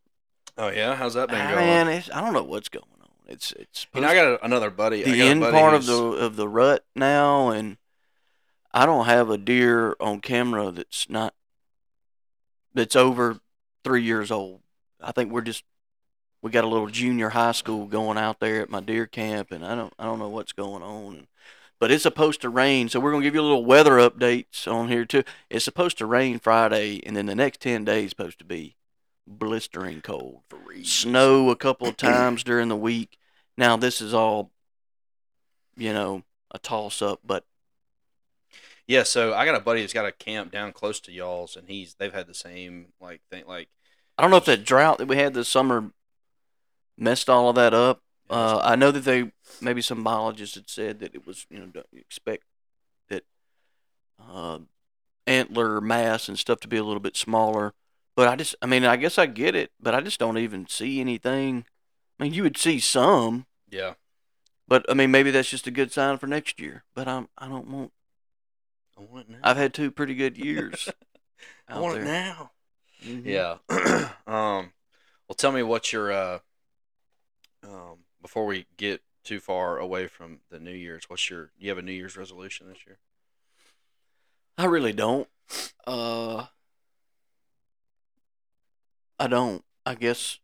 oh 0.57 0.69
yeah, 0.69 0.95
how's 0.95 1.13
that 1.13 1.29
been 1.29 1.39
Ah, 1.39 1.51
going? 1.51 1.65
man, 1.65 1.87
it's, 1.89 2.09
I 2.11 2.21
don't 2.21 2.33
know 2.33 2.43
what's 2.43 2.69
going 2.69 2.85
on. 3.01 3.09
It's 3.27 3.51
it's 3.51 3.85
you 3.93 4.01
know, 4.01 4.07
I 4.07 4.15
got 4.15 4.39
another 4.43 4.71
buddy. 4.71 5.03
The 5.03 5.21
end 5.21 5.41
buddy 5.41 5.55
part 5.55 5.75
of 5.75 5.85
the 5.85 5.95
of 5.95 6.35
the 6.37 6.47
rut 6.47 6.83
now, 6.95 7.49
and 7.49 7.77
I 8.77 8.85
don't 8.85 9.05
have 9.07 9.31
a 9.31 9.39
deer 9.39 9.95
on 9.99 10.21
camera 10.21 10.69
that's 10.69 11.09
not 11.09 11.33
that's 12.75 12.95
over 12.95 13.39
three 13.83 14.03
years 14.03 14.29
old. 14.29 14.59
I 15.01 15.11
think 15.11 15.31
we're 15.31 15.41
just 15.41 15.63
we 16.43 16.51
got 16.51 16.63
a 16.63 16.67
little 16.67 16.85
junior 16.85 17.29
high 17.29 17.53
school 17.53 17.87
going 17.87 18.19
out 18.19 18.39
there 18.39 18.61
at 18.61 18.69
my 18.69 18.79
deer 18.79 19.07
camp, 19.07 19.51
and 19.51 19.65
I 19.65 19.73
don't 19.73 19.93
I 19.97 20.05
don't 20.05 20.19
know 20.19 20.29
what's 20.29 20.53
going 20.53 20.83
on. 20.83 21.25
But 21.79 21.89
it's 21.89 22.03
supposed 22.03 22.39
to 22.41 22.49
rain, 22.49 22.87
so 22.87 22.99
we're 22.99 23.09
gonna 23.09 23.23
give 23.23 23.33
you 23.33 23.41
a 23.41 23.49
little 23.49 23.65
weather 23.65 23.93
updates 23.93 24.71
on 24.71 24.89
here 24.89 25.05
too. 25.05 25.23
It's 25.49 25.65
supposed 25.65 25.97
to 25.97 26.05
rain 26.05 26.37
Friday, 26.37 27.01
and 27.03 27.17
then 27.17 27.25
the 27.25 27.33
next 27.33 27.61
ten 27.61 27.83
days 27.83 28.11
supposed 28.11 28.37
to 28.37 28.45
be 28.45 28.75
blistering 29.25 30.01
cold 30.01 30.41
snow 30.83 31.49
a 31.49 31.55
couple 31.55 31.87
of 31.87 31.97
times 31.97 32.43
during 32.43 32.67
the 32.69 32.75
week. 32.75 33.17
Now 33.57 33.75
this 33.75 34.01
is 34.01 34.13
all, 34.13 34.51
you 35.75 35.93
know, 35.93 36.21
a 36.51 36.59
toss 36.59 37.01
up, 37.01 37.21
but 37.25 37.43
Yeah, 38.87 39.03
so 39.03 39.33
I 39.33 39.45
got 39.45 39.55
a 39.55 39.59
buddy 39.59 39.81
that's 39.81 39.93
got 39.93 40.05
a 40.05 40.13
camp 40.13 40.51
down 40.51 40.71
close 40.71 41.01
to 41.01 41.11
y'all's, 41.11 41.57
and 41.57 41.67
he's 41.67 41.95
they've 41.95 42.13
had 42.13 42.27
the 42.27 42.33
same 42.33 42.87
like 43.01 43.21
thing. 43.29 43.43
Like, 43.45 43.67
I 44.17 44.21
don't 44.21 44.31
know 44.31 44.37
if 44.37 44.45
that 44.45 44.63
drought 44.63 44.97
that 44.99 45.09
we 45.09 45.17
had 45.17 45.33
this 45.33 45.49
summer 45.49 45.91
messed 46.97 47.29
all 47.29 47.49
of 47.49 47.55
that 47.55 47.73
up. 47.73 48.01
Uh, 48.29 48.61
I 48.63 48.75
know 48.75 48.91
that 48.91 49.01
they 49.01 49.31
maybe 49.61 49.81
some 49.81 50.03
biologists 50.03 50.55
had 50.55 50.69
said 50.69 50.99
that 50.99 51.13
it 51.13 51.27
was 51.27 51.45
you 51.49 51.59
know 51.59 51.65
don't 51.65 51.85
expect 51.93 52.43
that 53.09 53.23
uh, 54.25 54.59
antler 55.25 55.81
mass 55.81 56.29
and 56.29 56.39
stuff 56.39 56.61
to 56.61 56.67
be 56.69 56.77
a 56.77 56.83
little 56.83 57.01
bit 57.01 57.17
smaller. 57.17 57.73
But 58.15 58.29
I 58.29 58.37
just 58.37 58.55
I 58.61 58.67
mean 58.67 58.85
I 58.85 58.95
guess 58.95 59.17
I 59.17 59.25
get 59.25 59.53
it, 59.53 59.71
but 59.81 59.95
I 59.95 60.01
just 60.01 60.19
don't 60.19 60.37
even 60.37 60.65
see 60.67 61.01
anything. 61.01 61.65
I 62.19 62.23
mean 62.23 62.33
you 62.33 62.43
would 62.43 62.57
see 62.57 62.79
some, 62.79 63.47
yeah, 63.69 63.93
but 64.65 64.85
I 64.89 64.93
mean 64.93 65.11
maybe 65.11 65.31
that's 65.31 65.49
just 65.49 65.67
a 65.67 65.71
good 65.71 65.91
sign 65.91 66.17
for 66.17 66.27
next 66.27 66.59
year. 66.59 66.85
But 66.95 67.09
I'm 67.09 67.27
I 67.37 67.49
don't 67.49 67.67
want 67.67 67.91
I 68.97 69.01
want 69.01 69.27
it 69.27 69.31
now. 69.31 69.37
I've 69.43 69.57
had 69.57 69.73
two 69.73 69.91
pretty 69.91 70.15
good 70.15 70.37
years. 70.37 70.89
I 71.67 71.79
want 71.79 71.95
there. 71.95 72.03
it 72.03 72.05
now. 72.05 72.51
Mhm. 73.05 73.25
Yeah. 73.25 73.57
um. 74.27 74.73
Well, 75.27 75.35
tell 75.35 75.51
me 75.51 75.63
what 75.63 75.91
your 75.93 76.11
uh. 76.11 76.39
Um. 77.63 77.99
Before 78.21 78.45
we 78.45 78.65
get 78.77 79.01
too 79.23 79.39
far 79.39 79.77
away 79.77 80.07
from 80.07 80.39
the 80.49 80.59
New 80.59 80.71
Year's, 80.73 81.03
what's 81.09 81.29
your? 81.29 81.51
You 81.57 81.69
have 81.69 81.77
a 81.77 81.81
New 81.81 81.91
Year's 81.91 82.17
resolution 82.17 82.67
this 82.67 82.85
year? 82.85 82.97
I 84.57 84.65
really 84.65 84.93
don't. 84.93 85.27
Uh, 85.85 86.47
I 89.19 89.27
don't. 89.27 89.63
I 89.85 89.95
guess 89.95 90.39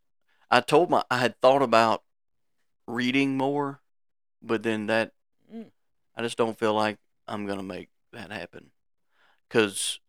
I 0.52 0.62
told 0.62 0.90
my 0.90 1.04
I 1.10 1.18
had 1.18 1.40
thought 1.42 1.62
about 1.62 2.04
reading 2.88 3.38
more, 3.38 3.82
but 4.42 4.64
then 4.64 4.88
that 4.88 5.12
Mm. 5.54 5.72
I 6.16 6.22
just 6.22 6.38
don't 6.38 6.58
feel 6.58 6.74
like 6.74 6.98
I'm 7.28 7.46
gonna 7.46 7.64
make 7.64 7.90
that 8.14 8.32
happen. 8.32 8.72
Cause 9.50 10.00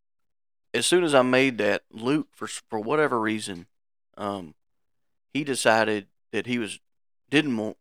as 0.72 0.86
soon 0.86 1.04
as 1.04 1.14
I 1.14 1.22
made 1.22 1.58
that, 1.58 1.82
Luke 1.90 2.28
for 2.32 2.46
for 2.46 2.78
whatever 2.80 3.20
reason, 3.20 3.66
um, 4.16 4.54
he 5.32 5.44
decided 5.44 6.06
that 6.32 6.46
he 6.46 6.58
was 6.58 6.80
didn't 7.30 7.56
want 7.56 7.76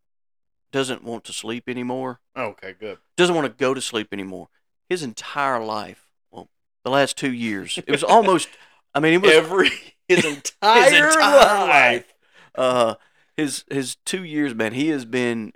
doesn't 0.72 1.04
want 1.04 1.24
to 1.26 1.34
sleep 1.34 1.66
anymore 1.70 2.20
Okay, 2.36 2.74
good. 2.80 2.98
doesn't 3.16 3.36
want 3.36 3.46
to 3.46 3.54
go 3.54 3.74
to 3.74 3.82
sleep 3.82 4.10
anymore. 4.12 4.50
His 4.90 5.04
entire 5.04 5.64
life, 5.64 6.08
well, 6.32 6.50
the 6.84 6.90
last 6.92 7.16
two 7.18 7.32
years, 7.32 7.78
it 7.78 7.90
was 7.92 8.04
almost. 8.04 8.50
I 8.94 9.00
mean, 9.00 9.14
it 9.14 9.22
was 9.22 9.32
Every 9.34 9.70
his 10.08 10.26
entire, 10.26 10.84
his 10.84 11.16
entire 11.16 11.68
life. 11.68 11.70
life. 11.70 12.14
Uh, 12.56 12.96
his 13.38 13.64
his 13.72 13.96
two 14.06 14.24
years, 14.24 14.54
man. 14.54 14.74
He 14.74 14.90
has 14.90 15.06
been. 15.06 15.54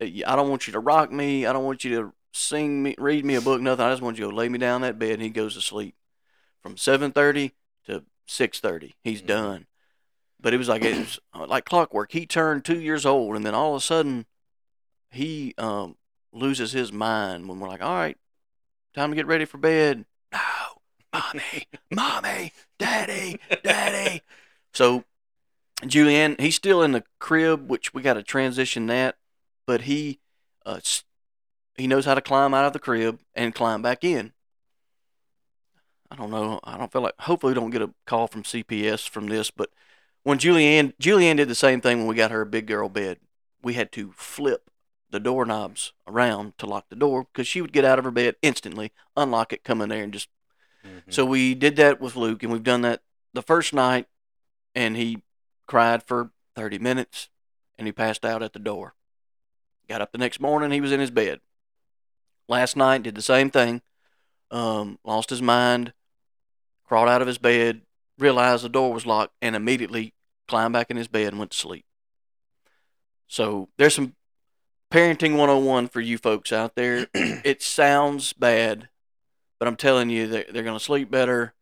I 0.00 0.36
don't 0.36 0.50
want 0.50 0.66
you 0.66 0.72
to 0.72 0.80
rock 0.80 1.12
me. 1.12 1.46
I 1.46 1.52
don't 1.52 1.64
want 1.64 1.84
you 1.84 1.90
to 1.96 2.12
sing 2.34 2.82
me, 2.82 2.94
read 2.98 3.24
me 3.24 3.36
a 3.36 3.40
book, 3.40 3.60
nothing. 3.60 3.86
I 3.86 3.90
just 3.90 4.02
want 4.02 4.18
you 4.18 4.24
to 4.24 4.30
go 4.30 4.36
lay 4.36 4.48
me 4.48 4.58
down 4.58 4.76
in 4.76 4.82
that 4.82 4.98
bed, 4.98 5.12
and 5.14 5.22
he 5.22 5.30
goes 5.30 5.54
to 5.54 5.60
sleep 5.60 5.94
from 6.60 6.76
7:30 6.76 7.52
to 7.86 8.04
6:30. 8.26 8.94
He's 9.02 9.22
Mhm. 9.22 9.26
done. 9.26 9.66
But 10.40 10.52
it 10.52 10.58
was 10.58 10.68
like 10.68 10.82
it 10.82 10.98
was 10.98 11.18
uh, 11.32 11.46
like 11.46 11.64
clockwork. 11.64 12.12
He 12.12 12.26
turned 12.26 12.64
two 12.64 12.80
years 12.80 13.06
old, 13.06 13.36
and 13.36 13.46
then 13.46 13.54
all 13.54 13.74
of 13.74 13.78
a 13.78 13.84
sudden, 13.84 14.26
he 15.10 15.54
um, 15.56 15.96
loses 16.32 16.72
his 16.72 16.92
mind 16.92 17.48
when 17.48 17.60
we're 17.60 17.68
like, 17.68 17.82
"All 17.82 17.94
right, 17.94 18.18
time 18.94 19.10
to 19.10 19.16
get 19.16 19.26
ready 19.26 19.44
for 19.44 19.58
bed." 19.58 20.04
No, 20.32 20.40
mommy, 21.12 21.68
mommy, 21.90 22.52
daddy, 22.78 23.38
daddy. 23.62 24.22
So, 24.74 25.04
Julianne, 25.82 26.38
he's 26.40 26.56
still 26.56 26.82
in 26.82 26.92
the 26.92 27.04
crib, 27.20 27.70
which 27.70 27.94
we 27.94 28.02
got 28.02 28.14
to 28.14 28.22
transition 28.22 28.86
that, 28.86 29.16
but 29.66 29.82
he, 29.82 30.18
uh, 30.66 30.80
he 31.76 31.86
knows 31.86 32.04
how 32.04 32.14
to 32.14 32.20
climb 32.20 32.54
out 32.54 32.64
of 32.64 32.72
the 32.72 32.78
crib 32.78 33.20
and 33.34 33.54
climb 33.54 33.82
back 33.82 34.04
in. 34.04 34.32
I 36.10 36.16
don't 36.16 36.30
know. 36.30 36.60
I 36.62 36.76
don't 36.78 36.92
feel 36.92 37.02
like. 37.02 37.14
Hopefully, 37.20 37.52
we 37.52 37.60
don't 37.60 37.70
get 37.70 37.82
a 37.82 37.92
call 38.06 38.28
from 38.28 38.44
CPS 38.44 39.08
from 39.08 39.26
this. 39.26 39.50
But 39.50 39.70
when 40.22 40.38
Julianne, 40.38 40.94
Julianne 41.00 41.38
did 41.38 41.48
the 41.48 41.54
same 41.54 41.80
thing 41.80 41.98
when 41.98 42.06
we 42.06 42.14
got 42.14 42.30
her 42.30 42.42
a 42.42 42.46
big 42.46 42.66
girl 42.66 42.88
bed. 42.88 43.18
We 43.62 43.74
had 43.74 43.90
to 43.92 44.12
flip 44.16 44.70
the 45.10 45.18
doorknobs 45.18 45.92
around 46.06 46.56
to 46.58 46.66
lock 46.66 46.88
the 46.88 46.96
door 46.96 47.26
because 47.32 47.48
she 47.48 47.60
would 47.60 47.72
get 47.72 47.84
out 47.84 47.98
of 47.98 48.04
her 48.04 48.10
bed 48.10 48.36
instantly, 48.42 48.92
unlock 49.16 49.52
it, 49.52 49.64
come 49.64 49.80
in 49.80 49.88
there, 49.88 50.02
and 50.02 50.12
just. 50.12 50.28
Mhm. 50.84 51.12
So 51.12 51.24
we 51.24 51.54
did 51.54 51.76
that 51.76 52.00
with 52.00 52.14
Luke, 52.14 52.42
and 52.42 52.52
we've 52.52 52.62
done 52.62 52.82
that 52.82 53.02
the 53.32 53.42
first 53.42 53.72
night, 53.72 54.06
and 54.74 54.96
he 54.96 55.22
cried 55.66 56.02
for 56.02 56.30
thirty 56.54 56.78
minutes, 56.78 57.28
and 57.78 57.88
he 57.88 57.92
passed 57.92 58.24
out 58.24 58.42
at 58.42 58.52
the 58.52 58.58
door. 58.58 58.94
Got 59.88 60.02
up 60.02 60.12
the 60.12 60.18
next 60.18 60.40
morning, 60.40 60.70
he 60.70 60.80
was 60.80 60.92
in 60.92 61.00
his 61.00 61.10
bed. 61.10 61.40
Last 62.48 62.76
night, 62.76 63.02
did 63.02 63.14
the 63.14 63.22
same 63.22 63.50
thing. 63.50 63.82
Um, 64.50 64.98
lost 65.04 65.30
his 65.30 65.42
mind, 65.42 65.92
crawled 66.84 67.08
out 67.08 67.22
of 67.22 67.26
his 67.26 67.38
bed, 67.38 67.82
realized 68.18 68.64
the 68.64 68.68
door 68.68 68.92
was 68.92 69.06
locked, 69.06 69.34
and 69.40 69.56
immediately 69.56 70.14
climbed 70.46 70.74
back 70.74 70.90
in 70.90 70.96
his 70.96 71.08
bed 71.08 71.28
and 71.28 71.38
went 71.38 71.50
to 71.52 71.56
sleep. 71.56 71.84
So 73.26 73.68
there's 73.78 73.94
some 73.94 74.14
parenting 74.92 75.36
101 75.36 75.88
for 75.88 76.00
you 76.00 76.18
folks 76.18 76.52
out 76.52 76.76
there. 76.76 77.08
it 77.14 77.62
sounds 77.62 78.32
bad, 78.32 78.88
but 79.58 79.66
I'm 79.66 79.76
telling 79.76 80.10
you, 80.10 80.26
they're, 80.26 80.46
they're 80.52 80.62
going 80.62 80.78
to 80.78 80.84
sleep 80.84 81.10
better. 81.10 81.54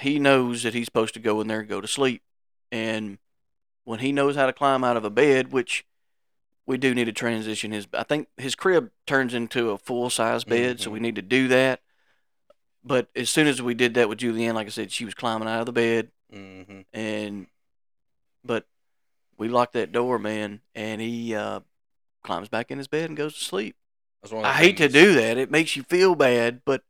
He 0.00 0.18
knows 0.18 0.62
that 0.62 0.74
he's 0.74 0.86
supposed 0.86 1.14
to 1.14 1.20
go 1.20 1.40
in 1.40 1.46
there 1.46 1.60
and 1.60 1.68
go 1.68 1.80
to 1.80 1.88
sleep. 1.88 2.22
And 2.70 3.18
when 3.84 4.00
he 4.00 4.12
knows 4.12 4.36
how 4.36 4.46
to 4.46 4.52
climb 4.52 4.84
out 4.84 4.96
of 4.96 5.04
a 5.04 5.10
bed, 5.10 5.52
which 5.52 5.84
we 6.66 6.76
do 6.78 6.94
need 6.94 7.04
to 7.06 7.12
transition 7.12 7.72
his, 7.72 7.86
I 7.92 8.04
think 8.04 8.28
his 8.36 8.54
crib 8.54 8.90
turns 9.06 9.34
into 9.34 9.70
a 9.70 9.78
full 9.78 10.10
size 10.10 10.44
bed, 10.44 10.80
so 10.80 10.90
we 10.90 11.00
need 11.00 11.16
to 11.16 11.22
do 11.22 11.48
that. 11.48 11.80
But 12.84 13.08
as 13.14 13.30
soon 13.30 13.46
as 13.46 13.60
we 13.62 13.74
did 13.74 13.94
that 13.94 14.08
with 14.08 14.18
Julianne, 14.18 14.54
like 14.54 14.66
I 14.66 14.70
said, 14.70 14.90
she 14.92 15.04
was 15.04 15.14
climbing 15.14 15.48
out 15.48 15.60
of 15.60 15.66
the 15.66 15.72
bed, 15.72 16.10
Mhm. 16.32 16.84
and 16.92 17.46
but 18.44 18.66
we 19.36 19.48
locked 19.48 19.74
that 19.74 19.92
door, 19.92 20.18
man, 20.18 20.60
and 20.74 21.00
he 21.00 21.34
uh, 21.34 21.60
climbs 22.22 22.48
back 22.48 22.70
in 22.70 22.78
his 22.78 22.88
bed 22.88 23.08
and 23.10 23.16
goes 23.16 23.34
to 23.38 23.44
sleep. 23.44 23.76
I 24.44 24.52
hate 24.54 24.76
to 24.78 24.88
do 24.88 25.14
that. 25.14 25.36
It 25.38 25.50
makes 25.50 25.74
you 25.76 25.82
feel 25.82 26.14
bad, 26.14 26.62
but 26.64 26.82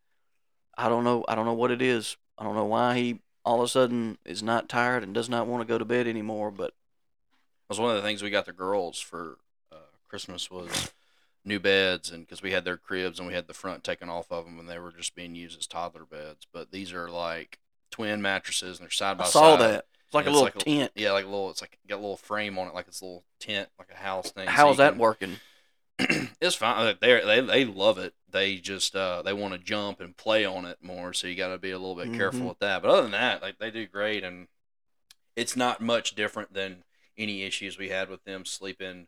I 0.76 0.88
don't 0.88 1.04
know. 1.04 1.24
I 1.28 1.34
don't 1.34 1.46
know 1.46 1.54
what 1.54 1.70
it 1.70 1.80
is. 1.82 2.16
I 2.38 2.44
don't 2.44 2.54
know 2.54 2.64
why 2.66 2.96
he 2.96 3.20
all 3.44 3.60
of 3.60 3.64
a 3.64 3.68
sudden 3.68 4.18
is 4.24 4.42
not 4.42 4.68
tired 4.68 5.02
and 5.02 5.12
does 5.14 5.28
not 5.28 5.46
want 5.46 5.62
to 5.62 5.66
go 5.66 5.76
to 5.78 5.84
bed 5.84 6.06
anymore. 6.06 6.50
But 6.50 6.74
was 7.68 7.80
one 7.80 7.90
of 7.90 7.96
the 7.96 8.02
things 8.06 8.22
we 8.22 8.30
got 8.30 8.46
the 8.46 8.52
girls 8.52 8.98
for 9.00 9.38
Christmas 10.12 10.50
was 10.50 10.92
new 11.42 11.58
beds, 11.58 12.10
and 12.10 12.26
because 12.26 12.42
we 12.42 12.52
had 12.52 12.66
their 12.66 12.76
cribs 12.76 13.18
and 13.18 13.26
we 13.26 13.32
had 13.32 13.46
the 13.46 13.54
front 13.54 13.82
taken 13.82 14.10
off 14.10 14.30
of 14.30 14.44
them, 14.44 14.58
and 14.58 14.68
they 14.68 14.78
were 14.78 14.92
just 14.92 15.14
being 15.14 15.34
used 15.34 15.58
as 15.58 15.66
toddler 15.66 16.04
beds. 16.04 16.46
But 16.52 16.70
these 16.70 16.92
are 16.92 17.08
like 17.08 17.58
twin 17.90 18.20
mattresses, 18.20 18.78
and 18.78 18.84
they're 18.84 18.90
side 18.90 19.16
by 19.16 19.24
side. 19.24 19.28
I 19.28 19.32
saw 19.32 19.56
side. 19.56 19.60
that. 19.70 19.86
It's 20.04 20.14
like 20.14 20.26
And 20.26 20.34
a 20.34 20.38
little 20.38 20.52
like 20.54 20.58
tent. 20.64 20.92
Yeah, 20.94 21.12
like 21.12 21.24
a 21.24 21.28
little. 21.28 21.48
It's 21.48 21.62
like 21.62 21.78
got 21.88 21.94
a 21.94 22.04
little 22.04 22.18
frame 22.18 22.58
on 22.58 22.68
it, 22.68 22.74
like 22.74 22.88
it's 22.88 23.00
a 23.00 23.04
little 23.06 23.24
tent, 23.40 23.70
like 23.78 23.88
a 23.90 23.96
house 23.96 24.30
thing. 24.32 24.44
so 24.44 24.50
How's 24.52 24.74
you 24.74 24.84
that 24.84 24.90
can- 24.90 24.98
working? 24.98 25.36
it's 25.98 26.56
fine. 26.56 26.94
They 27.00 27.20
they 27.24 27.40
they 27.40 27.64
love 27.64 27.96
it. 27.96 28.12
They 28.30 28.56
just 28.56 28.94
uh, 28.94 29.22
they 29.22 29.32
want 29.32 29.54
to 29.54 29.58
jump 29.58 30.00
and 30.00 30.14
play 30.14 30.44
on 30.44 30.66
it 30.66 30.78
more. 30.82 31.14
So 31.14 31.26
you 31.26 31.36
got 31.36 31.48
to 31.48 31.58
be 31.58 31.70
a 31.70 31.78
little 31.78 31.94
bit 31.96 32.12
careful 32.12 32.40
Mhm. 32.40 32.48
with 32.48 32.58
that. 32.58 32.82
But 32.82 32.90
other 32.90 33.02
than 33.02 33.12
that, 33.12 33.40
like 33.40 33.58
they 33.58 33.70
do 33.70 33.86
great, 33.86 34.24
and 34.24 34.48
it's 35.36 35.56
not 35.56 35.80
much 35.80 36.14
different 36.14 36.52
than 36.52 36.84
any 37.16 37.42
issues 37.44 37.78
we 37.78 37.88
had 37.88 38.08
with 38.10 38.24
them 38.24 38.44
sleeping 38.44 39.06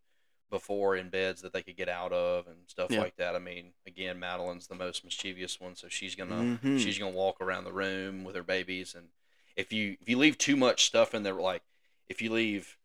before 0.54 0.94
in 0.96 1.08
beds 1.10 1.42
that 1.42 1.52
they 1.52 1.62
could 1.62 1.76
get 1.76 1.88
out 1.88 2.12
of 2.12 2.46
and 2.46 2.56
stuff 2.68 2.90
Yeah. 2.92 3.00
like 3.00 3.16
that. 3.16 3.34
I 3.34 3.40
mean, 3.40 3.72
again, 3.86 4.18
Madeline's 4.20 4.68
the 4.68 4.74
most 4.76 5.04
mischievous 5.04 5.60
one, 5.60 5.74
so 5.74 5.88
she's 5.88 6.14
gonna 6.14 6.58
Mhm. 6.62 6.78
she's 6.78 6.98
gonna 6.98 7.10
walk 7.10 7.40
around 7.40 7.64
the 7.64 7.72
room 7.72 8.22
with 8.24 8.36
her 8.36 8.44
babies, 8.44 8.94
and 8.94 9.08
if 9.56 9.72
you 9.72 9.96
if 10.00 10.08
you 10.08 10.16
leave 10.16 10.38
too 10.38 10.56
much 10.56 10.84
stuff 10.84 11.12
in 11.14 11.24
there, 11.24 11.34
like 11.34 11.62
if 12.08 12.22
you 12.22 12.30
leave 12.32 12.78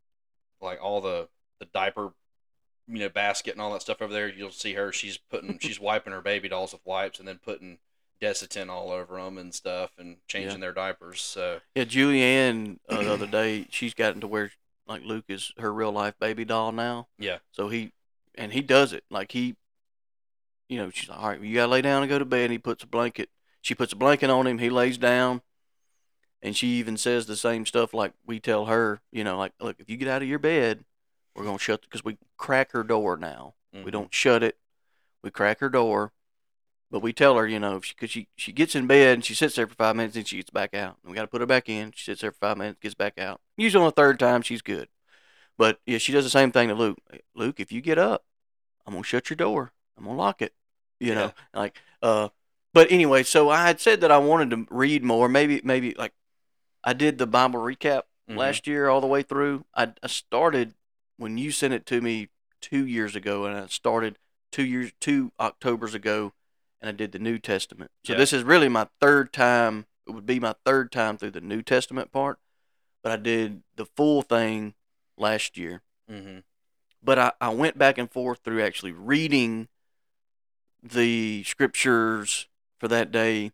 like 0.62 0.82
all 0.82 1.00
the 1.00 1.30
the 1.60 1.66
diaper 1.66 2.14
you 2.88 2.98
know 3.00 3.10
basket 3.10 3.52
and 3.54 3.62
all 3.62 3.72
that 3.72 3.84
stuff 3.84 4.02
over 4.02 4.12
there 4.12 4.28
you'll 4.28 4.50
see 4.52 4.74
her 4.74 4.92
she's 4.92 5.16
putting 5.18 5.60
she's 5.66 5.80
wiping 5.80 6.12
her 6.12 6.22
baby 6.22 6.50
dolls 6.50 6.74
with 6.74 6.84
wipes 6.86 7.20
and 7.20 7.28
then 7.28 7.38
putting 7.38 7.78
desitin 8.20 8.68
all 8.70 8.92
over 8.92 9.22
them 9.22 9.38
and 9.38 9.54
stuff 9.54 9.92
and 10.00 10.18
changing 10.28 10.60
their 10.60 10.74
diapers 10.74 11.22
so 11.22 11.60
Yeah, 11.76 11.84
Julianne 11.86 12.80
uh, 12.90 13.04
the 13.04 13.14
other 13.14 13.28
day, 13.28 13.68
she's 13.70 13.94
gotten 13.94 14.20
to 14.22 14.28
where 14.28 14.52
like 14.90 15.04
Luke 15.06 15.26
is 15.30 15.54
her 15.60 15.72
real 15.72 15.92
life 15.92 16.16
baby 16.20 16.44
doll 16.44 16.72
now. 16.74 17.08
yeah 17.18 17.38
So 17.52 17.70
he 17.70 17.92
and 18.36 18.52
he 18.52 18.62
does 18.62 18.92
it 18.92 19.04
like 19.10 19.32
he, 19.32 19.56
you 20.68 20.78
know, 20.78 20.90
she's 20.90 21.08
like, 21.10 21.20
all 21.20 21.30
right, 21.30 21.42
you 21.42 21.56
gotta 21.56 21.72
lay 21.72 21.82
down 21.82 22.02
and 22.04 22.10
go 22.10 22.20
to 22.20 22.26
bed. 22.26 22.46
And 22.46 22.52
he 22.52 22.58
puts 22.58 22.84
a 22.84 22.88
blanket. 22.88 23.30
She 23.62 23.76
puts 23.76 23.94
a 23.94 23.96
blanket 23.96 24.30
on 24.30 24.48
him. 24.48 24.58
He 24.58 24.70
lays 24.70 24.98
down, 24.98 25.42
and 26.42 26.56
she 26.56 26.68
even 26.80 26.96
says 26.98 27.26
the 27.26 27.36
same 27.36 27.66
stuff 27.66 27.94
like 27.94 28.14
we 28.26 28.40
tell 28.40 28.66
her. 28.66 29.02
You 29.12 29.24
know, 29.24 29.38
like 29.38 29.54
look, 29.60 29.78
if 29.80 29.90
you 29.90 29.98
get 29.98 30.08
out 30.08 30.22
of 30.22 30.28
your 30.28 30.40
bed, 30.40 30.86
we're 31.36 31.44
gonna 31.46 31.60
shut 31.60 31.82
because 31.82 32.04
we 32.04 32.18
crack 32.38 32.72
her 32.72 32.84
door 32.84 33.18
now. 33.18 33.54
We 33.74 33.80
Mhm. 33.80 33.92
don't 33.92 34.14
shut 34.14 34.42
it. 34.44 34.58
We 35.24 35.30
crack 35.32 35.60
her 35.60 35.70
door, 35.70 36.14
but 36.92 37.02
we 37.02 37.14
tell 37.14 37.36
her, 37.38 37.48
you 37.48 37.60
know, 37.60 37.80
because 37.80 38.10
she, 38.10 38.22
she 38.22 38.28
she 38.38 38.52
gets 38.52 38.76
in 38.76 38.88
bed 38.88 39.16
and 39.16 39.26
she 39.26 39.34
sits 39.36 39.56
there 39.56 39.68
for 39.68 39.76
five 39.76 39.96
minutes 39.96 40.16
and 40.16 40.28
she 40.28 40.38
gets 40.38 40.50
back 40.50 40.74
out. 40.74 40.98
And 41.04 41.12
we 41.12 41.16
got 41.16 41.22
to 41.24 41.28
put 41.28 41.42
her 41.42 41.48
back 41.48 41.70
in. 41.70 41.92
She 41.96 42.06
sits 42.06 42.22
there 42.22 42.32
for 42.32 42.40
five 42.40 42.58
minutes, 42.58 42.80
gets 42.82 42.96
back 42.96 43.18
out. 43.20 43.42
Usually 43.58 43.82
on 43.84 43.88
the 43.88 43.92
third 43.92 44.20
time, 44.20 44.42
she's 44.42 44.62
good. 44.62 44.88
But 45.58 45.80
yeah, 45.86 45.98
she 45.98 46.12
does 46.12 46.24
the 46.24 46.30
same 46.30 46.52
thing 46.52 46.70
to 46.70 46.74
Luke. 46.76 46.98
Luke, 47.36 47.60
if 47.60 47.72
you 47.72 47.82
get 47.82 47.98
up, 47.98 48.24
I'm 48.88 48.94
gonna 48.94 49.04
shut 49.04 49.30
your 49.30 49.38
door. 49.38 49.74
I'm 49.98 50.06
gonna 50.06 50.18
lock 50.18 50.42
it. 50.42 50.54
You 51.00 51.16
know, 51.16 51.32
like 51.54 51.78
uh. 52.02 52.30
But 52.74 52.92
anyway, 52.92 53.24
so 53.24 53.50
I 53.50 53.66
had 53.66 53.80
said 53.80 54.02
that 54.02 54.12
I 54.12 54.18
wanted 54.20 54.52
to 54.52 54.68
read 54.70 55.04
more. 55.04 55.28
Maybe 55.30 55.62
maybe 55.64 55.96
like 55.98 56.14
I 56.84 56.94
did 56.94 57.18
the 57.18 57.28
Bible 57.28 57.60
recap 57.60 58.04
Mhm. 58.30 58.38
last 58.38 58.68
year 58.68 58.90
all 58.90 59.02
the 59.02 59.08
way 59.08 59.22
through. 59.24 59.66
I, 59.76 59.94
I 60.04 60.08
started 60.08 60.76
when 61.18 61.38
you 61.38 61.52
sent 61.52 61.74
it 61.74 61.86
to 61.88 62.00
me 62.00 62.30
two 62.62 62.86
years 62.86 63.16
ago, 63.16 63.46
and 63.46 63.58
I 63.58 63.66
started 63.68 64.18
two 64.52 64.64
years 64.66 64.92
two 65.00 65.32
October's 65.40 65.94
ago, 65.94 66.34
and 66.82 66.90
I 66.90 66.92
did 66.92 67.12
the 67.12 67.20
New 67.20 67.38
Testament. 67.40 67.92
So 68.06 68.14
Yeah. 68.14 68.20
this 68.20 68.34
is 68.34 68.44
really 68.44 68.70
my 68.70 68.88
third 69.02 69.34
time. 69.34 69.86
It 70.08 70.12
would 70.12 70.26
be 70.26 70.40
my 70.40 70.56
third 70.66 70.92
time 70.92 71.18
through 71.18 71.32
the 71.32 71.42
New 71.42 71.62
Testament 71.62 72.12
part, 72.12 72.40
but 73.04 73.12
I 73.12 73.18
did 73.18 73.64
the 73.76 73.86
full 73.86 74.22
thing 74.22 74.74
last 75.18 75.58
year. 75.58 75.82
Mhm. 76.10 76.44
But 77.02 77.20
I, 77.20 77.32
I 77.40 77.50
went 77.50 77.78
back 77.78 77.98
and 77.98 78.12
forth 78.12 78.40
through 78.44 78.64
actually 78.64 78.92
reading 78.92 79.68
the 80.82 81.44
scriptures 81.44 82.48
for 82.80 82.88
that 82.88 83.12
day 83.12 83.52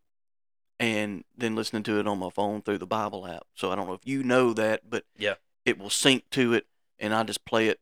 and 0.79 1.23
then 1.35 1.55
listening 1.55 1.83
to 1.83 1.99
it 1.99 2.07
on 2.07 2.19
my 2.19 2.29
phone 2.29 2.61
through 2.61 2.77
the 2.77 2.85
Bible 2.87 3.25
app. 3.27 3.47
So 3.55 3.71
I 3.71 3.75
don't 3.75 3.87
know 3.87 3.93
if 3.93 4.05
you 4.05 4.23
know 4.23 4.53
that, 4.53 4.89
but 4.89 5.05
Yeah. 5.17 5.35
it 5.63 5.77
will 5.77 5.89
sync 5.89 6.29
to 6.31 6.53
it 6.53 6.67
and 6.99 7.13
I 7.13 7.23
just 7.23 7.45
play 7.45 7.67
it. 7.67 7.79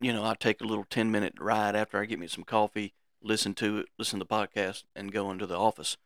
You 0.00 0.12
know, 0.12 0.24
I 0.24 0.34
take 0.34 0.60
a 0.60 0.64
little 0.64 0.84
10 0.84 1.10
minute 1.10 1.34
ride 1.38 1.76
after 1.76 2.00
I 2.00 2.04
get 2.06 2.18
me 2.18 2.26
some 2.26 2.44
coffee, 2.44 2.92
listen 3.24 3.54
to 3.54 3.78
it, 3.78 3.86
listen 3.98 4.20
to 4.20 4.24
the 4.24 4.34
podcast, 4.34 4.84
and 4.94 5.12
go 5.12 5.30
into 5.30 5.46
the 5.46 5.58
office. 5.58 5.96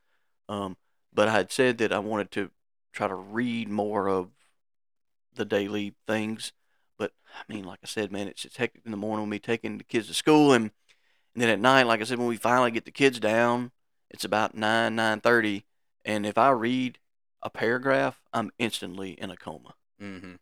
Um, 0.49 0.77
but 1.13 1.29
I 1.29 1.33
had 1.33 1.53
said 1.53 1.79
that 1.79 1.93
I 1.93 1.99
wanted 1.99 2.31
to 2.33 2.51
try 2.93 3.09
to 3.09 3.15
read 3.15 3.69
more 3.69 4.09
of 4.09 4.31
the 5.35 5.45
daily 5.45 5.95
things. 6.07 6.53
But 6.99 7.13
I 7.31 7.53
mean, 7.53 7.65
like 7.65 7.81
I 7.83 7.87
said, 7.87 8.11
man, 8.11 8.29
it's, 8.29 8.45
it's 8.45 8.57
hectic 8.57 8.83
in 8.85 8.91
the 8.91 8.97
morning 8.97 9.27
with 9.27 9.31
me 9.31 9.39
taking 9.39 9.79
the 9.79 9.85
kids 9.85 10.07
to 10.09 10.15
school, 10.15 10.53
and, 10.53 10.71
and 11.35 11.43
then 11.43 11.51
at 11.51 11.61
night, 11.61 11.87
like 11.87 12.01
I 12.01 12.05
said, 12.05 12.19
when 12.19 12.29
we 12.29 12.37
finally 12.37 12.71
get 12.71 12.85
the 12.85 12.91
kids 12.91 13.21
down, 13.21 13.73
it's 14.11 14.25
about 14.25 14.55
nine 14.55 14.97
nine 14.97 15.21
thirty, 15.21 15.65
and 16.05 16.25
if 16.25 16.39
I 16.39 16.51
read 16.51 16.99
a 17.43 17.51
paragraph, 17.51 18.21
I'm 18.33 18.51
instantly 18.59 19.11
in 19.11 19.31
a 19.31 19.37
coma. 19.37 19.75
Mm-hmm. 20.03 20.35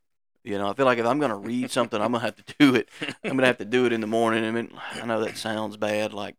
You 0.45 0.59
know, 0.59 0.71
I 0.71 0.75
feel 0.75 0.87
like 0.87 0.99
if 0.99 1.07
I'm 1.07 1.19
gonna 1.19 1.37
read 1.37 1.71
something, 1.71 2.01
I'm 2.01 2.13
gonna 2.13 2.25
have 2.25 2.37
to 2.37 2.55
do 2.59 2.75
it. 2.77 2.89
I'm 3.25 3.31
gonna 3.31 3.47
have 3.49 3.59
to 3.59 3.65
do 3.65 3.85
it 3.85 3.93
in 3.93 4.01
the 4.01 4.07
morning. 4.07 4.45
I 4.45 4.51
mean, 4.53 4.71
I 4.95 5.05
know 5.05 5.21
that 5.25 5.37
sounds 5.37 5.77
bad, 5.77 6.15
like 6.15 6.37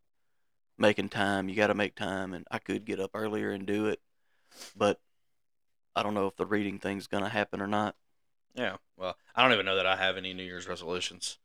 making 0.78 1.10
time. 1.10 1.50
You 1.50 1.56
got 1.56 1.68
to 1.68 1.74
make 1.74 1.96
time, 1.96 2.34
and 2.34 2.46
I 2.52 2.60
could 2.60 2.86
get 2.86 3.00
up 3.00 3.12
earlier 3.14 3.52
and 3.52 3.66
do 3.66 3.88
it, 3.88 4.00
but 4.76 5.00
I 5.96 6.04
don't 6.04 6.14
know 6.14 6.28
if 6.28 6.36
the 6.36 6.46
reading 6.46 6.80
thing's 6.80 7.08
gonna 7.08 7.30
happen 7.30 7.62
or 7.62 7.68
not. 7.68 7.96
yeah 8.56 8.78
well 8.98 9.16
i 9.36 9.44
don't 9.44 9.54
even 9.54 9.66
know 9.66 9.76
that 9.76 9.86
i 9.86 9.96
have 9.96 10.18
any 10.18 10.34
new 10.34 10.44
year's 10.44 10.68
resolutions 10.68 11.38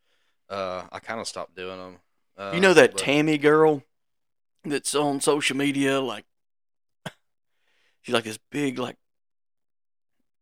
uh 0.49 0.83
i 0.93 0.99
kind 0.99 1.21
of 1.21 1.29
stopped 1.29 1.55
doing 1.55 1.79
them 1.79 1.97
uh, 2.39 2.53
you 2.55 2.61
know 2.61 2.73
that 2.75 2.93
but- 2.93 2.99
Tammy 3.01 3.37
girl 3.39 3.83
that's 4.65 4.95
on 4.95 5.21
social 5.21 5.57
media, 5.57 6.01
like 6.01 6.25
she's 8.03 8.15
like 8.15 8.25
this 8.25 8.39
big, 8.51 8.79
like 8.79 8.97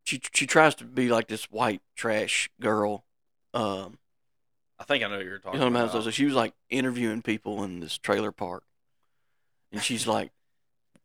she 0.04 0.20
she 0.32 0.46
tries 0.46 0.74
to 0.76 0.84
be 0.84 1.08
like 1.08 1.28
this 1.28 1.44
white 1.50 1.82
trash 1.96 2.50
girl. 2.60 3.04
Um, 3.54 3.98
I 4.78 4.84
think 4.84 5.04
I 5.04 5.08
know 5.08 5.16
what 5.16 5.24
you're 5.24 5.34
you 5.34 5.40
talking 5.40 5.60
know 5.60 5.70
what 5.70 5.90
about. 5.90 6.04
So 6.04 6.10
she 6.10 6.24
was 6.24 6.34
like 6.34 6.54
interviewing 6.68 7.22
people 7.22 7.64
in 7.64 7.80
this 7.80 7.98
trailer 7.98 8.32
park, 8.32 8.64
and 9.72 9.82
she's 9.82 10.06
like, 10.06 10.30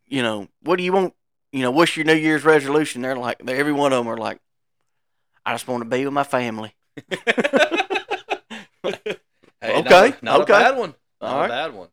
you 0.07 0.21
know, 0.21 0.47
what 0.61 0.77
do 0.77 0.83
you 0.83 0.93
want? 0.93 1.13
You 1.51 1.61
know, 1.61 1.71
what's 1.71 1.95
your 1.95 2.05
New 2.05 2.15
Year's 2.15 2.43
resolution? 2.43 3.01
They're 3.01 3.15
like, 3.15 3.39
they 3.39 3.57
every 3.57 3.71
one 3.73 3.93
of 3.93 3.97
them 4.03 4.07
are 4.11 4.17
like, 4.17 4.39
I 5.45 5.53
just 5.53 5.67
want 5.67 5.83
to 5.83 5.89
be 5.89 6.03
with 6.05 6.13
my 6.13 6.23
family. 6.23 6.73
hey, 8.83 9.17
Okay, 9.63 10.09
not, 10.09 10.23
not 10.23 10.41
okay. 10.41 10.53
a 10.53 10.57
bad 10.59 10.77
one. 10.77 10.95
Not 11.21 11.29
All 11.31 11.37
a 11.37 11.41
right. 11.41 11.49
bad 11.49 11.73
one. 11.73 11.87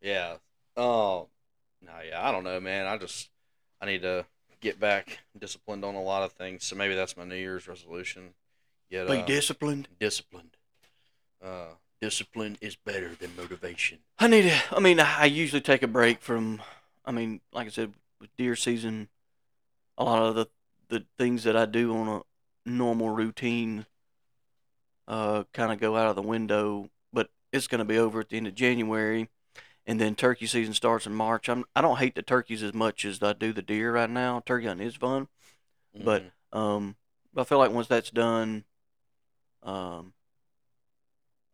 Yeah. 0.00 0.36
Oh, 0.76 1.28
no, 1.82 1.92
yeah. 2.08 2.26
I 2.26 2.30
don't 2.32 2.44
know, 2.44 2.60
man. 2.60 2.86
I 2.86 2.96
just 2.98 3.30
I 3.80 3.86
need 3.86 4.02
to 4.02 4.26
get 4.60 4.78
back 4.78 5.18
disciplined 5.38 5.84
on 5.84 5.94
a 5.94 6.02
lot 6.02 6.22
of 6.22 6.32
things. 6.32 6.64
So 6.64 6.76
maybe 6.76 6.94
that's 6.94 7.16
my 7.16 7.24
New 7.24 7.36
Year's 7.36 7.66
resolution. 7.68 8.34
Get 8.90 9.06
Be 9.08 9.18
uh, 9.18 9.24
disciplined. 9.24 9.88
disciplined. 9.98 10.56
Uh, 11.44 11.74
discipline 12.08 12.58
is 12.60 12.76
better 12.76 13.14
than 13.14 13.34
motivation. 13.36 13.98
I 14.18 14.26
need 14.28 14.42
to. 14.42 14.60
I 14.76 14.80
mean, 14.80 15.00
I 15.00 15.24
usually 15.24 15.62
take 15.62 15.82
a 15.82 15.86
break 15.88 16.20
from. 16.20 16.60
I 17.04 17.12
mean, 17.12 17.40
like 17.52 17.66
I 17.66 17.70
said, 17.70 17.94
with 18.20 18.34
deer 18.36 18.56
season, 18.56 19.08
a 19.96 20.04
lot 20.04 20.22
of 20.22 20.34
the 20.34 20.46
the 20.88 21.04
things 21.18 21.44
that 21.44 21.56
I 21.56 21.64
do 21.66 21.96
on 21.96 22.08
a 22.08 22.20
normal 22.68 23.08
routine, 23.08 23.86
uh, 25.08 25.44
kind 25.54 25.72
of 25.72 25.80
go 25.80 25.96
out 25.96 26.08
of 26.10 26.16
the 26.16 26.22
window. 26.22 26.90
But 27.12 27.30
it's 27.52 27.66
going 27.68 27.78
to 27.78 27.84
be 27.86 27.98
over 27.98 28.20
at 28.20 28.28
the 28.28 28.36
end 28.36 28.46
of 28.46 28.54
January, 28.54 29.28
and 29.86 29.98
then 30.00 30.14
turkey 30.14 30.46
season 30.46 30.74
starts 30.74 31.06
in 31.06 31.14
March. 31.14 31.48
I'm. 31.48 31.64
I 31.74 31.80
don't 31.80 31.98
hate 31.98 32.14
the 32.14 32.22
turkeys 32.22 32.62
as 32.62 32.74
much 32.74 33.04
as 33.06 33.22
I 33.22 33.32
do 33.32 33.52
the 33.54 33.62
deer 33.62 33.92
right 33.92 34.10
now. 34.10 34.42
Turkey 34.44 34.66
hunting 34.66 34.86
is 34.86 34.94
fun, 34.96 35.28
But- 36.04 36.24
Mhm. 36.52 36.58
um, 36.58 36.96
I 37.36 37.44
feel 37.44 37.58
like 37.58 37.70
once 37.72 37.88
that's 37.88 38.10
done, 38.10 38.64
um, 39.62 40.12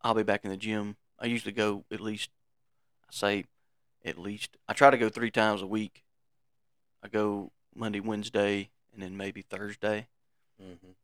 I'll 0.02 0.14
be 0.14 0.22
back 0.22 0.44
in 0.44 0.50
the 0.50 0.56
gym. 0.56 0.96
I 1.18 1.26
usually 1.26 1.52
go 1.52 1.84
at 1.92 2.00
least, 2.00 2.30
I 3.08 3.12
say, 3.12 3.44
at 4.04 4.18
least. 4.18 4.56
I 4.68 4.72
try 4.72 4.90
to 4.90 4.98
go 4.98 5.08
three 5.08 5.30
times 5.30 5.62
a 5.62 5.66
week. 5.66 6.04
I 7.02 7.08
go 7.08 7.52
Monday, 7.74 8.00
Wednesday, 8.00 8.70
and 8.92 9.02
then 9.02 9.16
maybe 9.16 9.42
Thursday. 9.42 10.08
Mhm. 10.60 10.94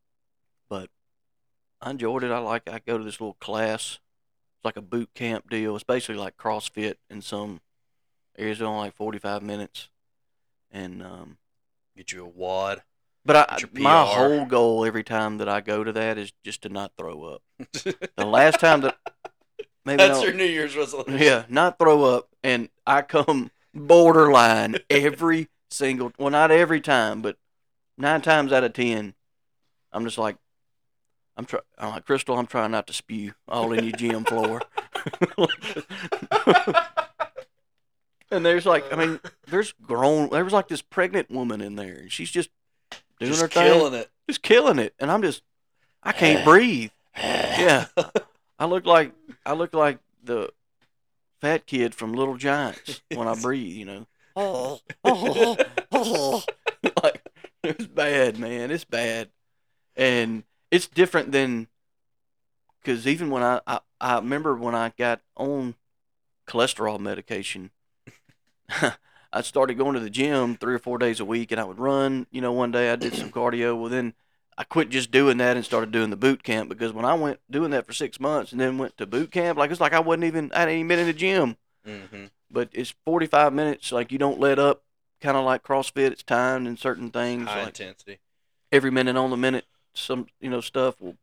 I 1.81 1.91
enjoyed 1.91 2.25
it. 2.25 2.31
I 2.31 2.39
like. 2.39 2.69
I 2.69 2.79
go 2.79 2.99
to 2.99 3.05
this 3.05 3.21
little 3.21 3.35
class. 3.35 3.99
It's 4.57 4.65
like 4.65 4.77
a 4.77 4.83
boot 4.83 5.11
camp 5.15 5.51
deal. 5.51 5.75
It's 5.75 5.85
basically 5.85 6.17
like 6.17 6.37
CrossFit 6.37 6.95
in 7.11 7.21
some 7.21 7.61
areas. 8.37 8.59
It's 8.59 8.65
only 8.67 8.81
like 8.87 8.95
forty 8.95 9.19
five 9.19 9.43
minutes, 9.43 9.89
and 10.71 11.03
um, 11.03 11.37
get 11.97 12.13
you 12.13 12.25
a 12.25 12.29
WOD. 12.29 12.83
But 13.27 13.37
I, 13.37 13.59
my 13.73 14.05
whole 14.05 14.45
goal 14.47 14.85
every 14.85 15.03
time 15.03 15.39
that 15.39 15.49
I 15.49 15.61
go 15.61 15.83
to 15.83 15.93
that 15.93 16.17
is 16.17 16.33
just 16.45 16.63
to 16.63 16.69
not 16.69 16.93
throw 16.97 17.25
up. 17.25 17.43
The 17.73 18.25
last 18.25 18.61
time 18.61 18.83
that 18.83 18.97
maybe 19.85 19.97
That's 19.99 20.19
I'll- 20.19 20.25
your 20.25 20.33
New 20.35 20.45
Year's 20.45 20.77
resolution. 20.77 21.19
yeah, 21.19 21.45
not 21.49 21.79
throw 21.79 22.05
up, 22.05 22.29
and 22.45 22.69
I 22.87 23.03
come 23.03 23.51
borderline 23.75 24.77
every 24.89 25.49
single. 25.71 26.13
Well, 26.19 26.31
not 26.31 26.51
every 26.53 26.81
time, 26.81 27.21
but 27.21 27.37
nine 27.99 28.21
times 28.23 28.53
out 28.53 28.63
of 28.65 28.73
ten, 28.73 29.15
I'm 29.93 30.05
just 30.05 30.19
like, 30.19 30.37
I'm 31.37 31.45
try. 31.47 31.61
I'm 31.79 31.91
like 31.91 32.07
Crystal. 32.07 32.39
I'm 32.39 32.47
trying 32.47 32.71
not 32.71 32.87
to 32.87 32.93
spew 32.93 33.33
all 33.49 33.73
in 33.73 33.85
your 33.85 33.97
gym 33.97 34.25
floor. 34.25 34.63
and 38.31 38.45
there's 38.45 38.67
like, 38.67 38.93
I 38.93 38.97
mean, 38.97 39.21
there's 39.49 39.73
grown. 39.83 40.31
There 40.31 40.45
was 40.45 40.53
like 40.53 40.69
this 40.69 40.83
pregnant 40.83 41.31
woman 41.31 41.61
in 41.61 41.77
there, 41.77 41.95
and 41.95 42.11
she's 42.13 42.31
just 42.31 42.51
doing 43.19 43.31
Just 43.33 43.43
her 43.43 43.49
thing 43.49 43.65
killing 43.65 43.95
it. 43.95 44.11
just 44.29 44.43
killing 44.43 44.79
it, 44.79 44.95
and 44.99 45.11
I'm 45.11 45.23
just, 45.23 45.43
I 46.03 46.13
can't 46.13 46.45
breathe. 46.45 46.91
Yeah, 47.17 47.87
I 48.59 48.67
look 48.67 48.85
like 48.85 49.13
I 49.47 49.55
look 49.55 49.73
like 49.73 49.99
the 50.23 50.51
fat 51.41 51.65
kid 51.67 51.95
from 51.95 52.13
Little 52.13 52.37
Giants 52.37 53.01
when 53.15 53.27
I 53.27 53.35
breathe. 53.35 53.75
You 53.75 53.85
know, 53.87 54.07
oh, 54.37 54.81
oh, 55.03 55.57
oh. 55.93 56.45
like 57.03 57.23
it's 57.63 57.87
bad, 57.87 58.39
man. 58.39 58.71
It's 58.71 58.85
bad, 58.85 59.31
and 59.97 60.45
it's 60.71 60.87
different 60.87 61.33
than 61.33 61.69
because 62.83 63.07
even 63.07 63.31
when 63.31 63.43
I, 63.43 63.61
I 63.67 63.81
I 63.99 64.17
remember 64.17 64.55
when 64.55 64.75
I 64.75 64.93
got 64.99 65.23
on 65.37 65.75
cholesterol 66.47 67.01
medication. 67.01 67.71
I 69.37 69.43
started 69.43 69.77
going 69.77 69.95
to 69.95 70.01
the 70.01 70.11
gym 70.11 70.57
three 70.57 70.75
or 70.75 70.79
four 70.79 70.99
days 70.99 71.21
a 71.21 71.25
week, 71.25 71.53
and 71.53 71.61
I 71.61 71.65
would 71.65 71.79
run. 71.79 72.27
You 72.31 72.41
know, 72.41 72.53
one 72.53 72.71
day 72.71 72.91
I 72.91 72.97
did 72.97 73.15
some 73.15 73.31
cardio. 73.31 73.79
Well, 73.79 73.91
then 73.91 74.15
I 74.57 74.65
quit 74.65 74.89
just 74.89 75.11
doing 75.11 75.37
that 75.39 75.57
and 75.57 75.65
started 75.65 75.93
doing 75.93 76.09
the 76.11 76.17
boot 76.17 76.43
camp 76.43 76.69
because 76.71 76.93
when 76.93 77.05
I 77.05 77.15
went 77.15 77.41
doing 77.51 77.71
that 77.73 77.87
for 77.87 77.93
six 77.93 78.19
months 78.19 78.53
and 78.53 78.61
then 78.61 78.79
went 78.79 78.97
to 78.97 79.07
boot 79.07 79.31
camp, 79.31 79.59
like 79.59 79.71
it's 79.71 79.81
like 79.81 79.93
I 79.93 80.01
wasn't 80.01 80.25
even 80.25 80.51
I 80.53 80.61
hadn't 80.61 80.75
even 80.77 80.89
been 80.89 80.99
in 81.01 81.07
the 81.07 81.13
gym. 81.13 81.57
hmm 81.85 82.25
But 82.51 82.71
it's 82.73 82.95
forty 83.05 83.27
five 83.27 83.53
minutes. 83.53 83.93
Like 83.93 84.11
you 84.11 84.19
don't 84.19 84.41
let 84.41 84.59
up. 84.59 84.83
Kind 85.21 85.37
of 85.37 85.45
like 85.45 85.63
CrossFit, 85.63 86.13
it's 86.13 86.23
timed 86.23 86.67
and 86.67 86.79
certain 86.79 87.11
things. 87.11 87.49
High 87.49 87.65
like 87.65 87.81
intensity. 87.81 88.19
every 88.71 88.91
minute 88.91 89.17
on 89.17 89.31
the 89.31 89.37
minute, 89.37 89.65
some 89.95 90.27
you 90.41 90.51
know 90.51 90.61
stuff. 90.61 90.97
Well, 91.01 91.17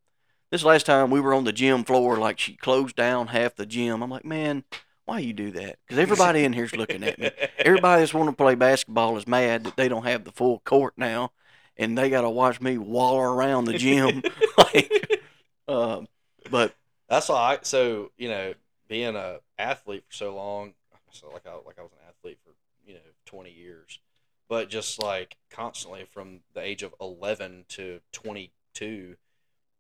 this 0.51 0.64
last 0.64 0.86
time 0.86 1.09
we 1.09 1.20
were 1.20 1.34
on 1.34 1.45
the 1.45 1.51
gym 1.53 1.84
floor, 1.84 2.18
like 2.18 2.38
she 2.39 2.55
closed 2.55 2.95
down 2.95 3.28
half 3.28 3.55
the 3.55 3.66
gym. 3.66 4.01
I'm 4.03 4.09
like, 4.11 4.26
man, 4.26 4.66
why 5.06 5.20
you 5.20 5.34
do 5.34 5.51
that? 5.51 5.78
Because 5.86 5.99
everybody 6.01 6.43
in 6.43 6.54
here's 6.54 6.76
looking 6.76 7.04
at 7.04 7.20
me. 7.20 7.32
Everybody 7.60 8.01
that's 8.01 8.14
want 8.14 8.30
to 8.30 8.36
play 8.36 8.56
basketball 8.56 9.18
is 9.18 9.28
mad 9.28 9.64
that 9.66 9.76
they 9.76 9.89
don't 9.89 10.06
have 10.06 10.24
the 10.24 10.32
full 10.32 10.60
court 10.60 10.93
now, 10.97 11.32
and 11.78 11.97
they 11.97 12.10
got 12.10 12.22
to 12.22 12.30
watch 12.30 12.62
me 12.62 12.78
waller 12.78 13.34
around 13.34 13.66
the 13.66 13.78
gym. 13.78 14.24
like, 14.58 15.22
um, 15.68 16.08
but 16.49 16.76
That's 17.10 17.30
why 17.30 17.56
I 17.56 17.60
so 17.64 18.12
you 18.18 18.30
know 18.30 18.54
being 18.88 19.16
a 19.16 19.39
athlete 19.58 20.04
for 20.08 20.14
so 20.14 20.36
long, 20.36 20.74
so 21.12 21.30
like 21.32 21.47
I 21.47 21.54
like 21.66 21.80
I 21.80 21.84
was 21.84 21.91
an 21.93 22.08
athlete 22.08 22.39
for 22.43 22.54
you 22.86 22.95
know 22.95 22.99
twenty 23.26 23.51
years, 23.51 23.99
but 24.47 24.70
just 24.70 25.01
like 25.01 25.38
constantly 25.49 26.06
from 26.06 26.41
the 26.54 26.62
age 26.62 26.84
of 26.84 26.93
eleven 27.01 27.66
to 27.70 27.99
twenty 28.12 28.51
two, 28.74 29.16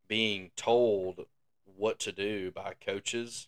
being 0.07 0.51
told 0.55 1.25
what 1.75 1.99
to 1.99 2.11
do 2.11 2.51
by 2.51 2.73
coaches, 2.85 3.47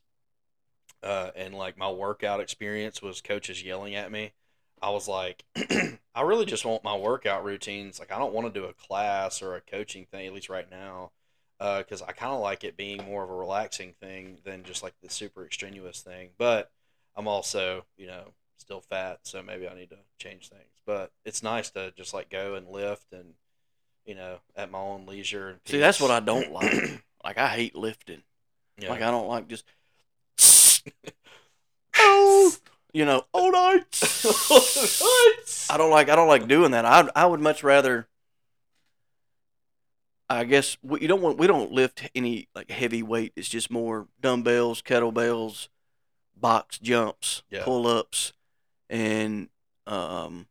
uh, 1.05 1.31
and 1.35 1.53
like 1.55 1.77
my 1.77 1.89
workout 1.89 2.39
experience 2.39 3.01
was 3.01 3.21
coaches 3.21 3.63
yelling 3.63 3.95
at 3.95 4.11
me. 4.11 4.33
I 4.81 4.89
was 4.89 5.07
like, 5.07 5.43
I 6.15 6.21
really 6.21 6.45
just 6.45 6.65
want 6.65 6.83
my 6.83 6.97
workout 6.97 7.45
routines. 7.45 7.99
Like 7.99 8.11
I 8.11 8.17
don't 8.17 8.33
want 8.33 8.51
to 8.51 8.59
do 8.59 8.65
a 8.65 8.73
class 8.73 9.41
or 9.41 9.55
a 9.55 9.61
coaching 9.61 10.05
thing 10.05 10.25
at 10.27 10.33
least 10.33 10.49
right 10.49 10.69
now 10.69 11.11
because 11.57 12.01
I 12.01 12.11
kind 12.11 12.33
of 12.33 12.41
like 12.41 12.63
it 12.63 12.75
being 12.75 13.05
more 13.05 13.23
of 13.23 13.29
a 13.29 13.35
relaxing 13.35 13.93
thing 14.01 14.39
than 14.43 14.63
just 14.63 14.83
like 14.83 14.93
the 15.01 15.09
super 15.09 15.45
extraneous 15.45 16.01
thing. 16.01 16.29
But 16.37 16.69
I'm 17.15 17.27
also, 17.27 17.85
you 17.97 18.07
know, 18.07 18.33
still 18.57 18.81
fat, 18.81 19.19
so 19.23 19.41
maybe 19.41 19.67
I 19.67 19.75
need 19.75 19.89
to 19.91 19.99
change 20.19 20.49
things. 20.49 20.63
But 20.85 21.11
it's 21.23 21.43
nice 21.43 21.69
to 21.71 21.91
just 21.95 22.13
like 22.13 22.29
go 22.29 22.55
and 22.55 22.67
lift 22.67 23.13
and, 23.13 23.35
you 24.05 24.15
know, 24.15 24.39
at 24.55 24.71
my 24.71 24.79
own 24.79 25.05
leisure. 25.05 25.49
And 25.49 25.59
see, 25.65 25.79
that's 25.79 26.01
what 26.01 26.11
I 26.11 26.19
don't 26.19 26.51
like. 26.51 27.03
like 27.23 27.37
I 27.37 27.47
hate 27.47 27.75
lifting. 27.75 28.23
Yeah. 28.77 28.89
Like 28.89 29.01
I 29.01 29.11
don't 29.11 29.27
like 29.27 29.47
just. 29.47 29.65
oh, 31.97 32.53
you 32.93 33.05
know, 33.05 33.25
all 33.33 33.51
night. 33.51 33.85
I 35.69 35.77
don't 35.77 35.91
like 35.91 36.09
I 36.09 36.15
don't 36.15 36.27
like 36.27 36.47
doing 36.47 36.71
that. 36.71 36.85
I 36.85 37.07
I 37.15 37.25
would 37.25 37.39
much 37.41 37.63
rather. 37.63 38.07
I 40.27 40.43
guess 40.43 40.77
we, 40.81 41.01
you 41.01 41.07
don't 41.07 41.21
want 41.21 41.37
we 41.37 41.45
don't 41.47 41.71
lift 41.71 42.09
any 42.15 42.47
like 42.55 42.71
heavy 42.71 43.03
weight. 43.03 43.33
It's 43.35 43.49
just 43.49 43.69
more 43.69 44.07
dumbbells, 44.21 44.81
kettlebells, 44.81 45.67
box 46.35 46.79
jumps, 46.79 47.43
Yeah. 47.49 47.63
pull 47.63 47.87
ups, 47.87 48.33
and 48.89 49.49
um. 49.87 50.47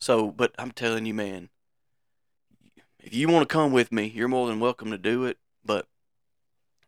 So, 0.00 0.30
but 0.30 0.54
I'm 0.58 0.70
telling 0.70 1.06
you, 1.06 1.14
man, 1.14 1.48
if 2.98 3.14
you 3.14 3.28
want 3.28 3.48
to 3.48 3.52
come 3.52 3.72
with 3.72 3.90
me, 3.90 4.04
you're 4.14 4.28
more 4.28 4.46
than 4.48 4.60
welcome 4.60 4.90
to 4.90 4.98
do 4.98 5.24
it. 5.24 5.38
But 5.64 5.86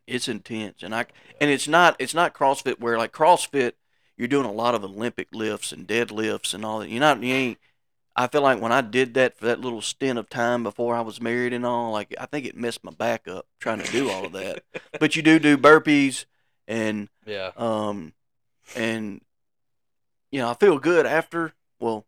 it's 0.07 0.27
intense, 0.27 0.81
and 0.81 0.95
I 0.95 1.05
and 1.39 1.51
it's 1.51 1.67
not 1.67 1.95
it's 1.99 2.13
not 2.13 2.33
CrossFit 2.33 2.79
where 2.79 2.97
like 2.97 3.11
CrossFit 3.11 3.73
you're 4.15 4.27
doing 4.27 4.45
a 4.45 4.51
lot 4.51 4.73
of 4.73 4.83
Olympic 4.83 5.27
lifts 5.31 5.71
and 5.71 5.87
deadlifts 5.87 6.53
and 6.53 6.65
all 6.65 6.79
that. 6.79 6.89
You're 6.89 7.01
not 7.01 7.21
you 7.21 7.33
ain't. 7.33 7.57
I 8.15 8.25
feel 8.25 8.41
like 8.41 8.59
when 8.59 8.71
I 8.71 8.81
did 8.81 9.13
that 9.13 9.37
for 9.37 9.45
that 9.45 9.61
little 9.61 9.81
stint 9.81 10.17
of 10.17 10.27
time 10.27 10.63
before 10.63 10.95
I 10.95 11.01
was 11.01 11.21
married 11.21 11.53
and 11.53 11.63
all, 11.63 11.91
like 11.91 12.15
I 12.19 12.25
think 12.25 12.47
it 12.47 12.57
messed 12.57 12.83
my 12.83 12.91
back 12.91 13.27
up 13.27 13.45
trying 13.59 13.79
to 13.79 13.91
do 13.91 14.09
all 14.09 14.25
of 14.25 14.31
that. 14.31 14.63
but 14.99 15.15
you 15.15 15.21
do 15.21 15.37
do 15.37 15.55
burpees 15.55 16.25
and 16.67 17.09
yeah. 17.25 17.51
um 17.57 18.13
and 18.75 19.21
you 20.31 20.39
know 20.39 20.49
I 20.49 20.53
feel 20.55 20.79
good 20.79 21.05
after. 21.05 21.53
Well, 21.79 22.05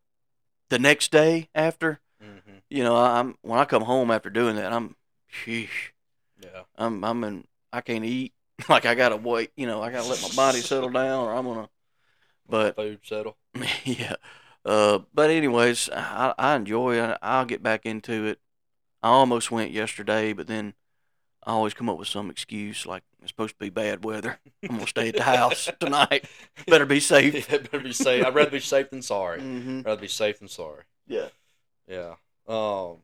the 0.70 0.80
next 0.80 1.12
day 1.12 1.50
after, 1.54 2.00
hmm 2.22 2.38
you 2.70 2.84
know 2.84 2.95
I'm 2.95 3.36
when 3.41 3.60
I 3.60 3.66
come 3.66 3.84
home 3.84 4.10
after 4.10 4.30
doing 4.30 4.56
that, 4.56 4.72
I'm, 4.72 4.95
sheesh, 5.32 5.91
Yeah. 6.41 6.62
I'm 6.78 7.04
I'm 7.04 7.24
in 7.24 7.43
I 7.72 7.82
can't 7.82 8.05
eat. 8.05 8.34
Like 8.67 8.86
I 8.86 8.93
gotta 8.93 9.15
wait, 9.15 9.51
you 9.55 9.65
know, 9.67 9.82
I 9.82 9.89
gotta 9.89 10.09
let 10.09 10.22
my 10.22 10.36
body 10.36 10.59
settle 10.59 10.89
down, 10.89 11.26
or 11.28 11.34
I'm 11.34 11.45
gonna. 11.45 11.70
But 12.49 12.76
Food 12.76 12.99
settle. 13.03 13.38
yeah, 13.86 14.15
uh, 14.65 14.99
but 15.13 15.30
anyways, 15.30 15.89
I, 15.93 16.34
I 16.38 16.55
enjoy. 16.57 16.95
it. 17.01 17.17
I'll 17.22 17.45
get 17.45 17.63
back 17.63 17.86
into 17.86 18.26
it. 18.26 18.39
I 19.01 19.09
almost 19.11 19.49
went 19.49 19.72
yesterday, 19.72 20.34
but 20.34 20.47
then 20.47 20.74
I 21.41 21.51
always 21.51 21.74
come 21.74 21.88
up 21.88 21.97
with 21.97 22.09
some 22.09 22.30
excuse 22.30 22.86
like 22.86 23.03
it's 23.22 23.32
supposed 23.32 23.53
to 23.53 23.59
be 23.59 23.70
bad 23.70 24.03
weather. 24.03 24.39
I'm 24.63 24.76
gonna 24.76 24.88
stay 24.88 25.07
at 25.07 25.15
the 25.15 25.24
house 25.24 25.70
tonight. 25.80 26.26
Better 26.67 26.86
be 26.86 26.99
safe. 26.99 27.49
Yeah, 27.49 27.59
better 27.59 27.80
be 27.80 27.93
safe. 27.93 28.26
I'd 28.26 28.36
rather 28.36 28.51
be 28.51 28.59
safe 28.59 28.89
than 28.89 29.01
sorry. 29.01 29.39
Mm-hmm. 29.39 29.80
I'd 29.80 29.86
rather 29.86 30.01
be 30.01 30.07
safe 30.09 30.39
than 30.39 30.49
sorry. 30.49 30.84
Yeah. 31.07 31.30
Yeah. 31.88 32.15
Um. 32.45 32.97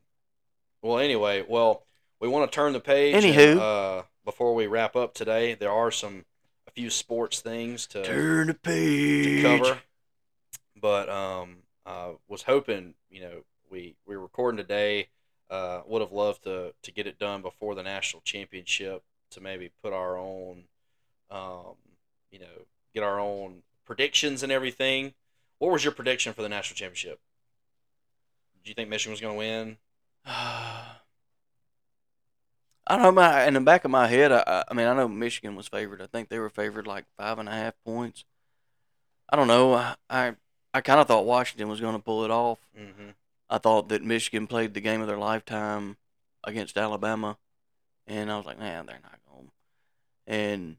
Well, 0.82 0.98
anyway, 0.98 1.44
well, 1.48 1.86
we 2.20 2.28
want 2.28 2.50
to 2.50 2.54
turn 2.54 2.74
the 2.74 2.80
page. 2.80 3.14
and, 3.14 3.24
Anywho. 3.24 3.58
uh, 4.00 4.02
before 4.26 4.54
we 4.54 4.66
wrap 4.66 4.94
up 4.96 5.14
today, 5.14 5.54
there 5.54 5.70
are 5.70 5.90
some 5.90 6.26
a 6.66 6.70
few 6.72 6.90
sports 6.90 7.40
things 7.40 7.86
to 7.86 8.04
Turn 8.04 8.48
the 8.48 8.52
to 8.52 8.58
page. 8.58 9.42
cover. 9.42 9.78
But 10.78 11.08
um, 11.08 11.58
uh, 11.86 12.10
was 12.28 12.42
hoping 12.42 12.94
you 13.08 13.22
know 13.22 13.44
we 13.70 13.94
we're 14.06 14.18
recording 14.18 14.58
today. 14.58 15.08
Uh, 15.48 15.80
would 15.86 16.02
have 16.02 16.12
loved 16.12 16.42
to 16.42 16.74
to 16.82 16.90
get 16.90 17.06
it 17.06 17.18
done 17.18 17.40
before 17.40 17.74
the 17.74 17.82
national 17.82 18.20
championship 18.22 19.02
to 19.30 19.40
maybe 19.40 19.70
put 19.82 19.92
our 19.92 20.18
own, 20.18 20.64
um, 21.30 21.76
you 22.30 22.40
know, 22.40 22.66
get 22.92 23.04
our 23.04 23.20
own 23.20 23.62
predictions 23.86 24.42
and 24.42 24.50
everything. 24.50 25.14
What 25.58 25.72
was 25.72 25.84
your 25.84 25.92
prediction 25.92 26.32
for 26.34 26.42
the 26.42 26.48
national 26.48 26.76
championship? 26.76 27.20
Do 28.64 28.70
you 28.70 28.74
think 28.74 28.90
Michigan 28.90 29.12
was 29.12 29.20
going 29.20 29.34
to 29.34 29.38
win? 29.38 29.76
I 32.86 32.94
don't 32.96 33.02
know. 33.02 33.12
My 33.12 33.44
in 33.46 33.54
the 33.54 33.60
back 33.60 33.84
of 33.84 33.90
my 33.90 34.06
head, 34.06 34.30
I- 34.32 34.44
I, 34.46 34.64
I 34.70 34.74
mean, 34.74 34.86
I 34.86 34.94
know 34.94 35.08
Michigan 35.08 35.56
was 35.56 35.68
favored. 35.68 36.00
I 36.00 36.06
think 36.06 36.28
they 36.28 36.38
were 36.38 36.50
favored 36.50 36.86
like 36.86 37.04
five 37.16 37.38
and 37.38 37.48
a 37.48 37.52
half 37.52 37.74
points. 37.84 38.24
I 39.28 39.36
don't 39.36 39.48
know. 39.48 39.74
I 39.74 39.96
I, 40.08 40.34
I 40.72 40.80
kind 40.82 41.00
of 41.00 41.08
thought 41.08 41.24
Washington 41.26 41.68
was 41.68 41.80
going 41.80 41.96
to 41.96 42.02
pull 42.02 42.24
it 42.24 42.30
off. 42.30 42.58
Mm-hmm. 42.78 43.10
I 43.50 43.58
thought 43.58 43.88
that 43.88 44.02
Michigan 44.02 44.46
played 44.46 44.74
the 44.74 44.80
game 44.80 45.00
of 45.00 45.08
their 45.08 45.18
lifetime 45.18 45.96
against 46.44 46.76
Alabama, 46.78 47.38
and 48.06 48.30
I 48.30 48.36
was 48.36 48.46
like, 48.46 48.58
man, 48.58 48.86
they're 48.86 48.98
not 49.02 49.18
going. 49.30 49.50
And 50.26 50.76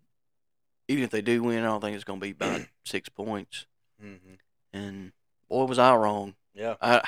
even 0.88 1.04
if 1.04 1.10
they 1.10 1.22
do 1.22 1.44
win, 1.44 1.60
I 1.64 1.68
don't 1.68 1.82
think 1.82 1.96
it's 1.96 2.04
going 2.04 2.20
to 2.20 2.26
be 2.26 2.34
by 2.34 2.68
six 2.86 3.10
points. 3.10 3.66
Mm-hmm. 4.04 4.34
And 4.74 5.12
boy, 5.50 5.66
was 5.66 5.80
I 5.80 5.96
wrong. 5.96 6.36
Yeah. 6.54 6.76
I, 6.82 7.02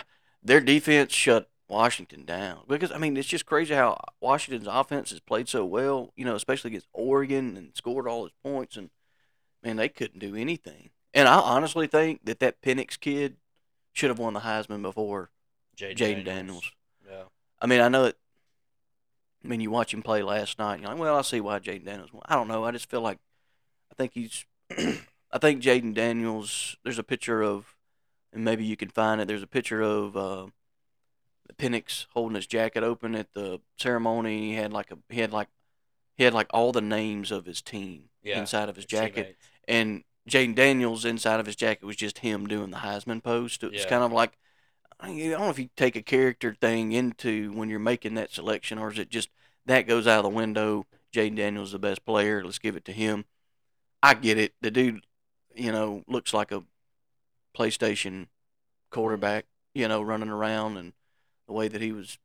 their 0.43 0.61
defense 0.61 1.13
shut 1.13 1.49
Washington 1.69 2.25
down 2.25 2.61
because 2.67 2.91
I 2.91 2.97
mean 2.97 3.15
it's 3.15 3.27
just 3.27 3.45
crazy 3.45 3.75
how 3.75 4.03
Washington's 4.19 4.67
offense 4.67 5.11
has 5.11 5.19
played 5.19 5.47
so 5.47 5.63
well. 5.63 6.11
You 6.15 6.25
know, 6.25 6.35
especially 6.35 6.69
against 6.69 6.87
Oregon 6.93 7.55
and 7.55 7.71
scored 7.75 8.07
all 8.07 8.23
his 8.23 8.33
points, 8.43 8.75
and 8.75 8.89
man, 9.63 9.77
they 9.77 9.87
couldn't 9.87 10.19
do 10.19 10.35
anything. 10.35 10.89
And 11.13 11.27
I 11.27 11.39
honestly 11.39 11.87
think 11.87 12.25
that 12.25 12.39
that 12.39 12.61
Penix 12.61 12.99
kid 12.99 13.37
should 13.93 14.09
have 14.09 14.19
won 14.19 14.33
the 14.33 14.41
Heisman 14.41 14.81
before 14.81 15.29
Jayden, 15.77 15.95
Jayden 15.95 16.25
Daniels. 16.25 16.71
Yeah. 17.07 17.23
I 17.61 17.67
mean, 17.67 17.81
I 17.81 17.87
know 17.87 18.05
it. 18.05 18.17
I 19.43 19.47
mean, 19.47 19.61
you 19.61 19.71
watch 19.71 19.93
him 19.93 20.01
play 20.01 20.21
last 20.21 20.59
night. 20.59 20.75
And 20.75 20.83
you're 20.83 20.91
like, 20.91 20.99
well, 20.99 21.17
I 21.17 21.21
see 21.21 21.39
why 21.39 21.59
Jayden 21.59 21.85
Daniels. 21.85 22.11
Won. 22.11 22.23
I 22.25 22.35
don't 22.35 22.47
know. 22.47 22.63
I 22.63 22.71
just 22.71 22.89
feel 22.89 23.01
like 23.01 23.19
I 23.91 23.95
think 23.95 24.13
he's. 24.13 24.45
I 25.31 25.37
think 25.39 25.61
Jayden 25.61 25.93
Daniels. 25.93 26.77
There's 26.83 26.99
a 26.99 27.03
picture 27.03 27.41
of, 27.41 27.75
and 28.33 28.43
maybe 28.43 28.65
you 28.65 28.75
can 28.75 28.89
find 28.89 29.21
it. 29.21 29.27
There's 29.27 29.43
a 29.43 29.47
picture 29.47 29.81
of 29.81 30.17
uh, 30.17 30.47
Penix 31.59 32.07
holding 32.13 32.35
his 32.35 32.47
jacket 32.47 32.83
open 32.83 33.13
at 33.15 33.33
the 33.33 33.59
ceremony. 33.77 34.49
He 34.49 34.53
had 34.55 34.71
like 34.73 34.91
a 34.91 34.97
he 35.09 35.19
had 35.19 35.31
like 35.33 35.49
he 36.15 36.23
had 36.23 36.33
like 36.33 36.47
all 36.51 36.71
the 36.71 36.81
names 36.81 37.31
of 37.31 37.45
his 37.45 37.61
team 37.61 38.09
Yeah. 38.23 38.39
inside 38.39 38.69
of 38.69 38.75
his 38.75 38.85
jacket, 38.85 39.13
teammates. 39.15 39.45
and 39.67 40.03
Jayden 40.29 40.55
Daniels 40.55 41.05
inside 41.05 41.39
of 41.39 41.45
his 41.45 41.55
jacket 41.55 41.85
was 41.85 41.95
just 41.95 42.19
him 42.19 42.47
doing 42.47 42.69
the 42.71 42.77
Heisman 42.77 43.21
post. 43.23 43.63
It 43.63 43.71
was 43.71 43.81
Yeah. 43.83 43.89
kind 43.89 44.03
of 44.03 44.11
like 44.11 44.37
I 45.01 45.07
don't 45.07 45.39
know 45.39 45.49
if 45.49 45.59
you 45.59 45.69
take 45.77 45.95
a 45.95 46.01
character 46.01 46.53
thing 46.53 46.91
into 46.91 47.51
when 47.53 47.69
you're 47.69 47.79
making 47.79 48.15
that 48.15 48.31
selection, 48.31 48.77
or 48.77 48.91
is 48.91 48.99
it 48.99 49.09
just 49.09 49.29
that 49.65 49.87
goes 49.87 50.07
out 50.07 50.19
of 50.19 50.23
the 50.31 50.35
window? 50.37 50.87
Jayden 51.13 51.35
Daniels 51.37 51.69
is 51.69 51.73
the 51.73 51.79
best 51.79 52.05
player. 52.05 52.43
Let's 52.43 52.59
give 52.59 52.75
it 52.75 52.85
to 52.85 52.91
him. 52.93 53.25
I 54.03 54.13
get 54.13 54.37
it. 54.37 54.53
The 54.61 54.71
dude, 54.71 55.05
you 55.55 55.71
know, 55.71 56.03
looks 56.07 56.33
like 56.33 56.51
a 56.51 56.63
PlayStation 57.57 58.27
quarterback. 58.91 59.45
You 59.73 59.87
know, 59.87 60.01
running 60.01 60.29
around 60.29 60.77
and 60.77 60.93
the 61.49 61.53
way 61.53 61.67
that 61.67 61.81
he 61.81 61.91
was 61.91 62.19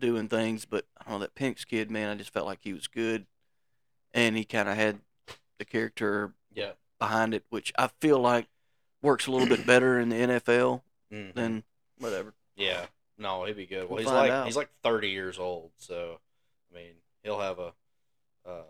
doing 0.00 0.28
things. 0.28 0.64
But 0.64 0.84
I 0.98 1.04
don't 1.04 1.20
know 1.20 1.26
that 1.26 1.34
Penix 1.36 1.64
kid, 1.64 1.90
man. 1.90 2.10
I 2.10 2.14
just 2.16 2.32
felt 2.32 2.44
like 2.46 2.58
he 2.62 2.72
was 2.72 2.88
good, 2.88 3.24
and 4.12 4.36
he 4.36 4.44
kind 4.44 4.68
of 4.68 4.74
had 4.76 4.98
the 5.58 5.64
character 5.64 6.34
Yeah. 6.52 6.72
behind 6.98 7.32
it, 7.34 7.44
which 7.50 7.72
I 7.78 7.86
feel 8.00 8.18
like 8.18 8.48
works 9.00 9.26
a 9.28 9.30
little 9.30 9.46
bit 9.48 9.64
better 9.66 9.98
in 10.00 10.08
the 10.08 10.16
NFL 10.16 10.82
Mhm. 11.12 11.34
than 11.34 11.64
whatever. 11.98 12.34
Yeah. 12.56 12.86
No, 13.16 13.44
he'd 13.44 13.56
be 13.56 13.66
good. 13.66 13.82
Well, 13.88 13.90
We'll 13.90 13.98
he's 13.98 14.06
like 14.08 14.30
out. 14.32 14.46
he's 14.46 14.56
like 14.56 14.70
30 14.82 15.10
years 15.10 15.38
old, 15.38 15.70
so 15.76 16.18
I 16.72 16.74
mean, 16.74 16.94
he'll 17.22 17.38
have 17.38 17.60
a 17.60 17.72
uh 18.44 18.62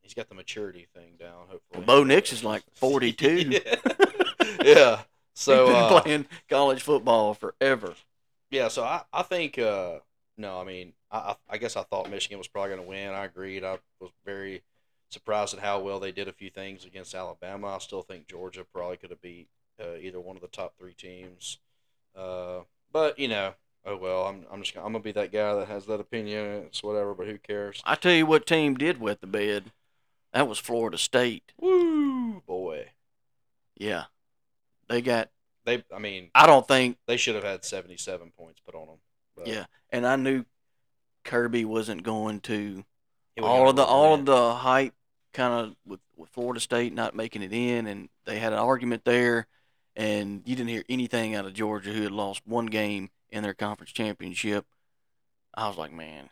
he's 0.00 0.14
got 0.14 0.28
the 0.28 0.34
maturity 0.36 0.86
thing 0.94 1.16
down, 1.18 1.48
hopefully. 1.48 1.84
Bo 1.84 2.04
Nix 2.04 2.32
is 2.32 2.44
like 2.44 2.62
42. 2.74 3.60
yeah. 4.64 5.02
So 5.34 5.66
He's 5.66 5.74
been 5.74 5.82
uh, 5.82 6.00
playing 6.02 6.26
college 6.48 6.82
football 6.82 7.34
forever. 7.34 7.94
Yeah, 8.50 8.68
so 8.68 8.82
I 8.84 9.02
I 9.12 9.22
think 9.22 9.58
uh 9.58 9.98
no, 10.36 10.60
I 10.60 10.64
mean, 10.64 10.92
I 11.10 11.36
I, 11.48 11.58
guess 11.58 11.76
I 11.76 11.82
thought 11.82 12.10
Michigan 12.10 12.38
was 12.38 12.48
probably 12.48 12.70
going 12.70 12.82
to 12.82 12.88
win. 12.88 13.10
I 13.10 13.24
agreed. 13.24 13.62
I 13.62 13.78
was 14.00 14.10
very 14.24 14.62
surprised 15.10 15.54
at 15.54 15.60
how 15.60 15.80
well 15.80 16.00
they 16.00 16.12
did 16.12 16.28
a 16.28 16.32
few 16.32 16.50
things 16.50 16.84
against 16.84 17.14
Alabama. 17.14 17.68
I 17.68 17.78
still 17.78 18.02
think 18.02 18.26
Georgia 18.26 18.64
probably 18.72 18.96
could 18.96 19.10
have 19.10 19.20
beat 19.20 19.48
uh, 19.80 19.96
either 20.00 20.20
one 20.20 20.36
of 20.36 20.42
the 20.42 20.48
top 20.48 20.74
3 20.78 20.94
teams. 20.94 21.58
Uh 22.16 22.60
but, 22.92 23.18
you 23.18 23.28
know, 23.28 23.54
oh 23.84 23.96
well, 23.96 24.24
I'm 24.24 24.46
I'm 24.50 24.62
just 24.62 24.74
gonna, 24.74 24.86
I'm 24.86 24.92
going 24.92 25.02
to 25.02 25.08
be 25.08 25.12
that 25.12 25.32
guy 25.32 25.54
that 25.54 25.68
has 25.68 25.86
that 25.86 26.00
opinion. 26.00 26.64
It's 26.66 26.82
whatever, 26.82 27.14
but 27.14 27.26
who 27.26 27.38
cares? 27.38 27.80
I 27.84 27.94
tell 27.94 28.12
you 28.12 28.26
what 28.26 28.46
team 28.46 28.74
did 28.74 29.00
wet 29.00 29.20
the 29.20 29.26
bed. 29.26 29.72
That 30.32 30.48
was 30.48 30.58
Florida 30.58 30.98
State. 30.98 31.52
Woo, 31.58 32.42
boy. 32.46 32.90
Yeah. 33.76 34.04
They 34.88 35.02
got 35.02 35.30
They 35.64 35.84
I 35.94 35.98
mean, 35.98 36.30
I 36.34 36.46
don't 36.46 36.66
think 36.66 36.96
they 37.06 37.16
should 37.16 37.34
have 37.34 37.44
had 37.44 37.64
77 37.64 38.32
points 38.36 38.60
put 38.64 38.74
on 38.74 38.86
them. 38.86 38.96
But 39.36 39.48
yeah. 39.48 39.66
And 39.90 40.06
I 40.06 40.16
knew 40.16 40.44
Kirby 41.24 41.64
wasn't 41.64 42.02
going 42.02 42.40
to 42.42 42.84
all 43.40 43.68
of 43.68 43.76
the 43.76 43.84
all 43.84 44.14
of 44.14 44.26
the 44.26 44.54
hype 44.54 44.94
kind 45.32 45.52
of 45.54 45.76
with, 45.86 46.00
with 46.16 46.28
Florida 46.30 46.60
State 46.60 46.92
not 46.92 47.14
making 47.14 47.42
it 47.42 47.52
in, 47.52 47.86
and 47.86 48.08
they 48.24 48.38
had 48.38 48.52
an 48.52 48.58
argument 48.58 49.04
there, 49.04 49.46
and 49.96 50.42
you 50.44 50.56
didn't 50.56 50.70
hear 50.70 50.84
anything 50.88 51.34
out 51.34 51.46
of 51.46 51.54
Georgia, 51.54 51.92
who 51.92 52.02
had 52.02 52.12
lost 52.12 52.42
one 52.46 52.66
game 52.66 53.10
in 53.30 53.42
their 53.42 53.54
conference 53.54 53.92
championship. 53.92 54.66
I 55.54 55.68
was 55.68 55.76
like, 55.76 55.92
man, 55.92 56.28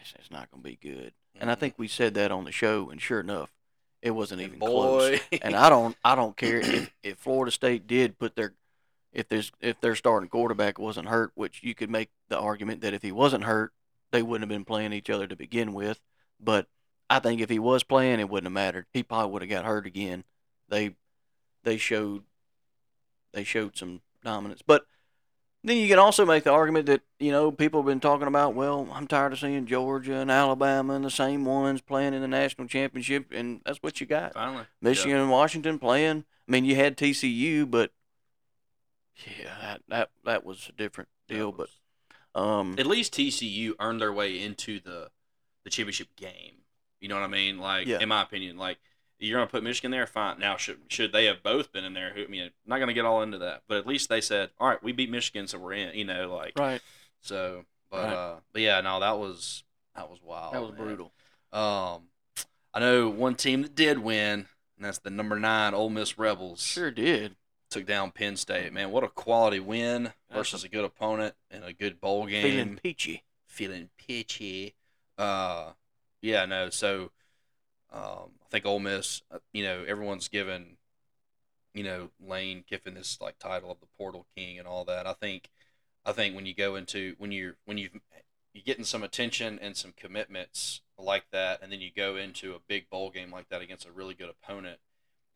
it's, 0.00 0.14
it's 0.18 0.30
not 0.30 0.50
going 0.50 0.62
to 0.62 0.68
be 0.68 0.76
good, 0.76 1.12
and 1.40 1.50
I 1.50 1.54
Mhm. 1.54 1.58
think 1.58 1.74
we 1.78 1.88
said 1.88 2.14
that 2.14 2.32
on 2.32 2.44
the 2.44 2.52
show, 2.52 2.90
and 2.90 3.00
sure 3.00 3.20
enough, 3.20 3.50
it 4.02 4.10
wasn't 4.12 4.42
And 4.42 4.54
even 4.54 4.60
close. 4.60 5.20
And 5.42 5.54
I 5.54 5.68
don't, 5.68 5.96
I 6.04 6.14
don't 6.14 6.36
care 6.36 6.60
if, 6.60 6.90
if 7.02 7.18
Florida 7.18 7.50
State 7.52 7.86
did 7.86 8.18
put 8.18 8.34
their, 8.36 8.54
if 9.12 9.28
there's 9.28 9.52
if 9.60 9.80
their 9.80 9.96
starting 9.96 10.28
quarterback 10.28 10.78
wasn't 10.78 11.08
hurt, 11.08 11.32
which 11.34 11.62
you 11.62 11.74
could 11.74 11.90
make 11.90 12.10
the 12.28 12.38
argument 12.38 12.80
that 12.82 12.94
if 12.94 13.02
he 13.02 13.12
wasn't 13.12 13.44
hurt, 13.44 13.72
they 14.10 14.22
wouldn't 14.22 14.50
have 14.50 14.56
been 14.56 14.64
playing 14.64 14.92
each 14.92 15.10
other 15.10 15.26
to 15.26 15.36
begin 15.36 15.72
with. 15.72 16.00
But 16.38 16.66
I 17.08 17.18
think 17.18 17.40
if 17.40 17.50
he 17.50 17.58
was 17.58 17.82
playing, 17.82 18.20
it 18.20 18.28
wouldn't 18.28 18.46
have 18.46 18.52
mattered. 18.52 18.86
He 18.92 19.02
probably 19.02 19.32
would 19.32 19.42
have 19.42 19.50
got 19.50 19.64
hurt 19.64 19.86
again. 19.86 20.24
They 20.68 20.94
they 21.64 21.76
showed 21.76 22.22
they 23.32 23.44
showed 23.44 23.76
some 23.76 24.00
dominance. 24.24 24.62
But 24.64 24.86
then 25.62 25.76
you 25.76 25.88
can 25.88 25.98
also 25.98 26.24
make 26.24 26.44
the 26.44 26.52
argument 26.52 26.86
that 26.86 27.02
you 27.18 27.32
know 27.32 27.50
people 27.50 27.80
have 27.80 27.86
been 27.86 28.00
talking 28.00 28.28
about. 28.28 28.54
Well, 28.54 28.88
I'm 28.92 29.06
tired 29.06 29.32
of 29.32 29.40
seeing 29.40 29.66
Georgia 29.66 30.16
and 30.16 30.30
Alabama 30.30 30.94
and 30.94 31.04
the 31.04 31.10
same 31.10 31.44
ones 31.44 31.80
playing 31.80 32.14
in 32.14 32.22
the 32.22 32.28
national 32.28 32.68
championship, 32.68 33.32
and 33.32 33.60
that's 33.64 33.82
what 33.82 34.00
you 34.00 34.06
got. 34.06 34.34
Finally. 34.34 34.64
Michigan 34.80 35.18
and 35.18 35.30
Washington 35.30 35.78
playing. 35.78 36.24
I 36.48 36.50
mean, 36.50 36.64
you 36.64 36.76
had 36.76 36.96
TCU, 36.96 37.70
but 37.70 37.92
yeah, 39.26 39.54
that 39.60 39.80
that, 39.88 40.10
that 40.24 40.44
was 40.44 40.68
a 40.68 40.72
different 40.72 41.08
deal. 41.28 41.52
But 41.52 41.68
um, 42.34 42.76
At 42.78 42.86
least 42.86 43.14
TCU 43.14 43.72
earned 43.80 44.00
their 44.00 44.12
way 44.12 44.40
into 44.42 44.80
the 44.80 45.10
the 45.64 45.70
championship 45.70 46.08
game. 46.16 46.54
You 47.00 47.08
know 47.08 47.14
what 47.16 47.24
I 47.24 47.28
mean? 47.28 47.58
Like, 47.58 47.86
Yeah. 47.86 47.98
in 48.00 48.08
my 48.08 48.22
opinion, 48.22 48.56
like 48.58 48.78
you're 49.18 49.38
gonna 49.38 49.50
put 49.50 49.62
Michigan 49.62 49.90
there, 49.90 50.06
fine. 50.06 50.38
Now, 50.38 50.56
should 50.56 50.78
should 50.88 51.12
they 51.12 51.26
have 51.26 51.42
both 51.42 51.72
been 51.72 51.84
in 51.84 51.92
there? 51.94 52.12
Who- 52.14 52.24
I 52.24 52.26
mean, 52.26 52.50
not 52.66 52.78
gonna 52.78 52.94
get 52.94 53.04
all 53.04 53.22
into 53.22 53.38
that, 53.38 53.62
but 53.68 53.76
at 53.78 53.86
least 53.86 54.08
they 54.08 54.20
said, 54.20 54.50
all 54.58 54.68
right, 54.68 54.82
we 54.82 54.92
beat 54.92 55.10
Michigan, 55.10 55.46
so 55.46 55.58
we're 55.58 55.72
in. 55.74 55.94
You 55.96 56.04
know, 56.04 56.34
like 56.34 56.58
right, 56.58 56.80
So, 57.20 57.64
but 57.90 58.04
Right. 58.04 58.12
uh, 58.14 58.36
but 58.52 58.62
yeah, 58.62 58.80
no, 58.80 59.00
that 59.00 59.18
was 59.18 59.64
that 59.94 60.08
was 60.10 60.20
wild. 60.22 60.54
that 60.54 60.62
was 60.62 60.70
man. 60.72 60.78
brutal. 60.80 61.12
Um, 61.52 62.04
I 62.72 62.78
know 62.80 63.08
one 63.08 63.34
team 63.34 63.62
that 63.62 63.74
did 63.74 63.98
win, 63.98 64.46
and 64.76 64.84
that's 64.84 64.98
the 64.98 65.10
number 65.10 65.38
nine 65.38 65.74
Ole 65.74 65.90
Miss 65.90 66.16
Rebels. 66.18 66.62
Sure 66.62 66.90
did. 66.90 67.36
Took 67.70 67.86
down 67.86 68.10
Penn 68.10 68.36
State. 68.36 68.72
Man, 68.72 68.90
what 68.90 69.04
a 69.04 69.08
quality 69.08 69.60
win 69.60 70.12
versus 70.32 70.64
a 70.64 70.68
good 70.68 70.84
opponent 70.84 71.34
in 71.52 71.62
a 71.62 71.72
good 71.72 72.00
bowl 72.00 72.26
game. 72.26 72.42
Feeling 72.42 72.80
peachy. 72.82 73.22
feeling 73.46 73.90
pitchy. 73.96 74.74
Uh, 75.16 75.72
yeah, 76.20 76.46
no. 76.46 76.70
So, 76.70 77.12
um, 77.92 78.30
I 78.44 78.48
think 78.50 78.66
Ole 78.66 78.80
Miss. 78.80 79.22
uh, 79.30 79.38
You 79.52 79.62
know, 79.62 79.84
everyone's 79.86 80.26
given, 80.26 80.78
you 81.72 81.84
know, 81.84 82.10
Lane 82.20 82.64
Kiffin 82.68 82.94
this 82.94 83.20
like 83.20 83.38
title 83.38 83.70
of 83.70 83.78
the 83.78 83.86
Portal 83.96 84.26
King 84.36 84.58
and 84.58 84.66
all 84.66 84.84
that. 84.86 85.06
I 85.06 85.12
think, 85.12 85.48
I 86.04 86.10
think 86.10 86.34
when 86.34 86.46
you 86.46 86.54
go 86.54 86.74
into 86.74 87.14
when 87.18 87.30
you're 87.30 87.54
when 87.66 87.78
you've 87.78 87.92
you 88.52 88.62
getting 88.62 88.84
some 88.84 89.04
attention 89.04 89.60
and 89.60 89.76
some 89.76 89.92
commitments 89.96 90.80
like 90.98 91.26
that, 91.30 91.62
and 91.62 91.70
then 91.70 91.80
you 91.80 91.90
go 91.94 92.16
into 92.16 92.54
a 92.54 92.58
big 92.66 92.90
bowl 92.90 93.10
game 93.10 93.30
like 93.30 93.48
that 93.48 93.62
against 93.62 93.86
a 93.86 93.92
really 93.92 94.14
good 94.14 94.28
opponent, 94.30 94.80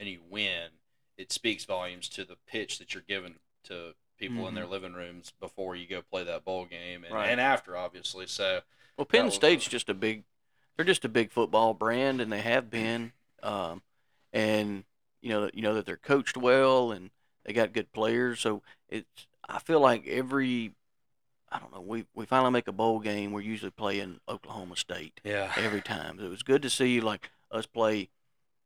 and 0.01 0.09
you 0.09 0.21
win. 0.29 0.71
It 1.17 1.33
speaks 1.33 1.65
volumes 1.65 2.09
to 2.11 2.25
the 2.25 2.37
pitch 2.47 2.79
that 2.79 2.95
you're 2.95 3.05
giving 3.07 3.37
to 3.65 3.95
people 4.19 4.47
in 4.49 4.55
their 4.55 4.67
living 4.67 4.95
rooms 4.95 5.33
before 5.41 5.75
you 5.77 5.87
go 5.87 6.01
play 6.03 6.25
that 6.25 6.45
bowl 6.45 6.65
game, 6.65 7.05
and, 7.05 7.13
Right. 7.15 7.29
and 7.29 7.41
after, 7.41 7.77
obviously. 7.77 8.27
So 8.27 8.61
Well, 8.97 9.05
Penn 9.05 9.27
was- 9.27 9.35
State's 9.35 9.67
just 9.67 9.89
a 9.89 9.95
big, 9.95 10.25
they're 10.77 10.85
just 10.85 11.05
a 11.05 11.09
big 11.09 11.31
football 11.31 11.75
brand, 11.75 12.21
and 12.21 12.33
they 12.33 12.41
have 12.43 12.71
been. 12.71 13.13
Um, 13.43 13.83
and 14.33 14.85
you 15.21 15.29
know, 15.29 15.51
you 15.53 15.61
know 15.61 15.75
that 15.75 15.85
they're 15.85 15.99
coached 15.99 16.35
well, 16.39 16.93
and 16.93 17.11
they 17.45 17.53
got 17.53 17.75
good 17.75 17.93
players. 17.93 18.41
So 18.41 18.63
it's, 18.89 19.27
I 19.47 19.59
feel 19.59 19.81
like 19.81 20.07
every, 20.09 20.73
I 21.53 21.59
don't 21.59 21.71
know, 21.75 21.83
we 21.83 22.07
we 22.15 22.25
finally 22.25 22.53
make 22.53 22.69
a 22.69 22.73
bowl 22.73 23.01
game. 23.01 23.33
We're 23.33 23.43
usually 23.43 23.71
playing 23.71 24.21
Oklahoma 24.27 24.77
State 24.77 25.21
yeah, 25.25 25.53
every 25.59 25.83
time. 25.83 26.19
It 26.21 26.31
was 26.31 26.43
good 26.43 26.63
to 26.63 26.71
see 26.71 27.03
like 27.03 27.31
us 27.51 27.67
play, 27.67 28.09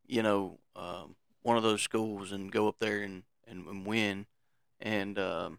you 0.07 0.23
know, 0.23 0.61
um, 0.77 1.17
one 1.49 1.57
of 1.57 1.63
those 1.63 1.81
schools 1.83 2.31
and 2.31 2.53
go 2.53 2.69
up 2.69 2.77
there 2.79 3.01
and 3.01 3.23
and, 3.47 3.67
and 3.67 3.87
win. 3.87 4.27
And 4.81 5.19
um, 5.19 5.59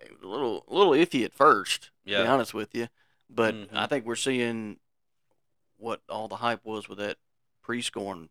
it 0.00 0.10
was 0.12 0.22
a 0.22 0.26
little 0.26 0.64
a 0.68 0.74
little 0.74 0.92
iffy 0.94 1.24
at 1.24 1.32
first, 1.34 1.84
to 1.84 1.90
be 2.06 2.10
Yeah. 2.12 2.32
honest 2.32 2.54
with 2.54 2.74
you. 2.74 2.88
But 3.30 3.54
Mhm. 3.54 3.68
I 3.74 3.86
think 3.86 4.04
we're 4.04 4.16
seeing 4.16 4.78
what 5.76 6.00
all 6.08 6.28
the 6.28 6.36
hype 6.36 6.64
was 6.64 6.88
with 6.88 6.98
that 6.98 7.18
Prieskorn 7.66 8.28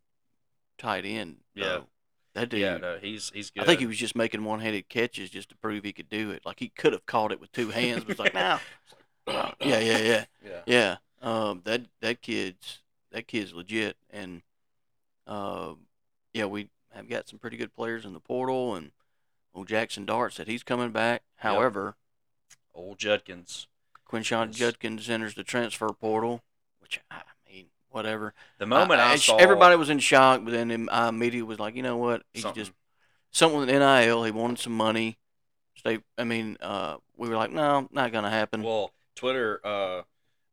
tight 0.78 1.06
end. 1.06 1.38
Yeah. 1.56 1.64
though. 1.66 1.88
that 2.34 2.50
dude. 2.50 2.62
yeah, 2.62 2.78
no, 2.78 2.98
he's 2.98 3.30
he's 3.34 3.52
good. 3.52 3.62
I 3.62 3.66
think 3.68 3.80
he 3.80 3.86
was 3.86 3.98
just 3.98 4.16
making 4.16 4.44
one-handed 4.44 4.90
catches 4.90 5.30
just 5.30 5.50
to 5.50 5.56
prove 5.56 5.84
he 5.84 5.94
could 5.94 6.10
do 6.10 6.32
it. 6.32 6.44
Like 6.46 6.60
he 6.60 6.70
could 6.70 6.92
have 6.94 7.06
caught 7.06 7.32
it 7.32 7.40
with 7.40 7.52
two 7.52 7.70
hands, 7.70 8.04
but 8.06 8.12
it's 8.12 8.20
like, 8.20 8.34
nah. 8.34 8.58
yeah, 9.28 9.54
yeah, 9.62 9.98
yeah. 10.00 10.26
yeah, 10.44 10.62
Yeah, 10.66 10.98
um, 11.22 11.62
that 11.66 11.82
that 12.02 12.22
kid's 12.24 12.82
that 13.12 13.28
kid's 13.28 13.54
legit, 13.54 13.98
and 14.10 14.42
uh, 15.28 15.74
yeah, 16.34 16.46
we 16.46 16.70
have 16.94 17.10
got 17.10 17.28
some 17.30 17.40
pretty 17.40 17.58
good 17.58 17.76
players 17.76 18.06
in 18.06 18.14
the 18.14 18.20
portal, 18.20 18.76
and 18.76 18.92
old 19.54 19.68
Jackson 19.68 20.06
Dart 20.06 20.34
said 20.34 20.48
he's 20.48 20.64
coming 20.64 20.92
back. 20.92 21.24
However, 21.38 21.96
old 22.74 22.98
Judkins. 23.00 23.68
Quinshon 24.10 24.48
Yes. 24.48 24.56
Judkins 24.58 25.10
enters 25.10 25.34
the 25.34 25.44
transfer 25.44 25.90
portal, 25.90 26.42
which 26.80 27.00
I 27.10 27.22
mean, 27.50 27.66
whatever. 27.90 28.34
The 28.60 28.68
moment 28.68 29.00
I, 29.02 29.14
I- 29.14 29.16
saw 29.16 29.38
everybody 29.38 29.76
was 29.76 29.90
in 29.90 30.00
shock, 30.00 30.42
but 30.44 30.52
then 30.52 30.88
I 30.92 31.10
immediately 31.10 31.48
was 31.48 31.60
like, 31.60 31.76
you 31.76 31.82
know 31.84 31.98
what? 31.98 32.24
He's 32.32 32.44
something, 32.44 32.62
just 32.64 32.74
something 33.32 33.60
with 33.60 33.70
NIL. 33.70 34.24
He 34.24 34.32
wanted 34.32 34.60
some 34.60 34.78
money. 34.78 35.18
Stay. 35.76 36.00
I 36.18 36.24
mean, 36.24 36.58
uh, 36.62 36.98
we 37.18 37.28
were 37.28 37.36
like, 37.36 37.52
no, 37.52 37.88
not 37.92 38.12
gonna 38.12 38.30
happen. 38.30 38.62
Well, 38.62 38.92
Twitter, 39.16 39.60
uh, 39.66 40.04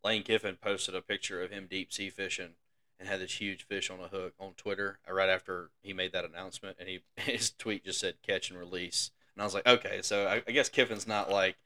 Lane 0.03 0.23
Kiffin 0.23 0.57
posted 0.57 0.95
a 0.95 1.03
picture 1.03 1.43
of 1.43 1.51
him 1.51 1.67
deep 1.71 1.93
sea 1.93 2.09
fishing 2.09 2.55
and 3.01 3.09
had 3.09 3.19
this 3.21 3.41
huge 3.41 3.67
fish 3.67 3.91
on 3.91 3.99
a 3.99 4.07
hook 4.09 4.35
on 4.39 4.53
Twitter 4.59 4.99
uh, 5.09 5.13
right 5.13 5.29
after 5.31 5.71
he 5.83 5.93
made 5.93 6.13
that 6.13 6.25
announcement, 6.25 6.77
and 6.79 6.89
he 6.89 7.01
his 7.17 7.51
tweet 7.51 7.85
just 7.85 7.99
said 7.99 8.15
catch 8.23 8.51
and 8.51 8.59
release, 8.59 9.11
and 9.35 9.43
I 9.43 9.45
was 9.45 9.55
like, 9.55 9.67
okay, 9.67 10.01
so 10.03 10.27
I, 10.29 10.43
I 10.47 10.53
guess 10.53 10.69
Kiffin's 10.69 11.09
not 11.09 11.31
like, 11.31 11.57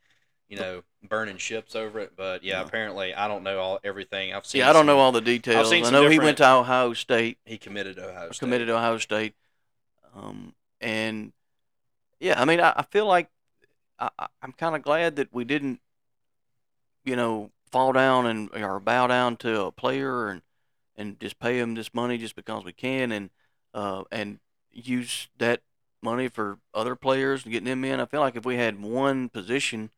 you 0.49 0.57
know, 0.57 0.83
burning 1.03 1.37
ships 1.39 1.75
over 1.75 1.99
it, 1.99 2.13
but 2.17 2.43
yeah, 2.45 2.61
No. 2.61 2.67
apparently 2.67 3.13
I 3.15 3.27
don't 3.29 3.43
know 3.43 3.59
all 3.59 3.81
everything. 3.83 4.33
I've 4.33 4.47
seen. 4.47 4.61
yeah, 4.61 4.71
I 4.71 4.73
don't 4.73 4.81
some- 4.81 4.87
know 4.87 4.99
all 4.99 5.11
the 5.13 5.21
details. 5.21 5.71
I 5.73 5.81
know 5.91 6.09
he 6.09 6.19
went 6.21 6.39
to 6.39 6.49
Ohio 6.49 6.93
State. 6.93 7.39
He 7.45 7.59
committed 7.59 7.97
to 7.97 8.09
Ohio 8.11 8.31
State. 8.31 8.39
committed 8.39 8.69
to 8.69 8.77
Ohio 8.77 8.99
State. 8.99 9.35
Um, 10.15 10.55
and 10.81 11.33
yeah, 12.21 12.41
I 12.41 12.45
mean, 12.45 12.61
I, 12.61 12.73
I 12.77 12.83
feel 12.83 13.07
like 13.07 13.29
I, 13.99 14.09
I'm 14.41 14.53
kind 14.53 14.77
of 14.77 14.83
glad 14.83 15.17
that 15.17 15.29
we 15.33 15.45
didn't, 15.45 15.81
you 17.05 17.17
know, 17.17 17.51
fall 17.73 17.93
down 17.93 18.27
and 18.27 18.51
or 18.55 18.79
bow 18.79 19.09
down 19.09 19.37
to 19.39 19.63
a 19.63 19.73
player 19.73 20.29
and 20.29 20.43
and 20.97 21.19
just 21.21 21.39
pay 21.39 21.59
them 21.59 21.75
this 21.75 21.93
money 21.95 22.19
just 22.19 22.37
because 22.37 22.65
we 22.65 22.73
can 22.73 23.13
and 23.13 23.31
uh, 23.73 24.05
and 24.13 24.39
use 24.73 25.29
that 25.39 25.61
money 26.03 26.29
for 26.29 26.59
other 26.73 26.95
players 26.95 27.45
and 27.45 27.53
getting 27.53 27.67
them 27.69 27.85
in. 27.85 28.01
I 28.01 28.07
feel 28.07 28.21
like 28.21 28.37
if 28.37 28.45
we 28.45 28.57
had 28.57 28.81
one 28.81 29.29
position 29.29 29.91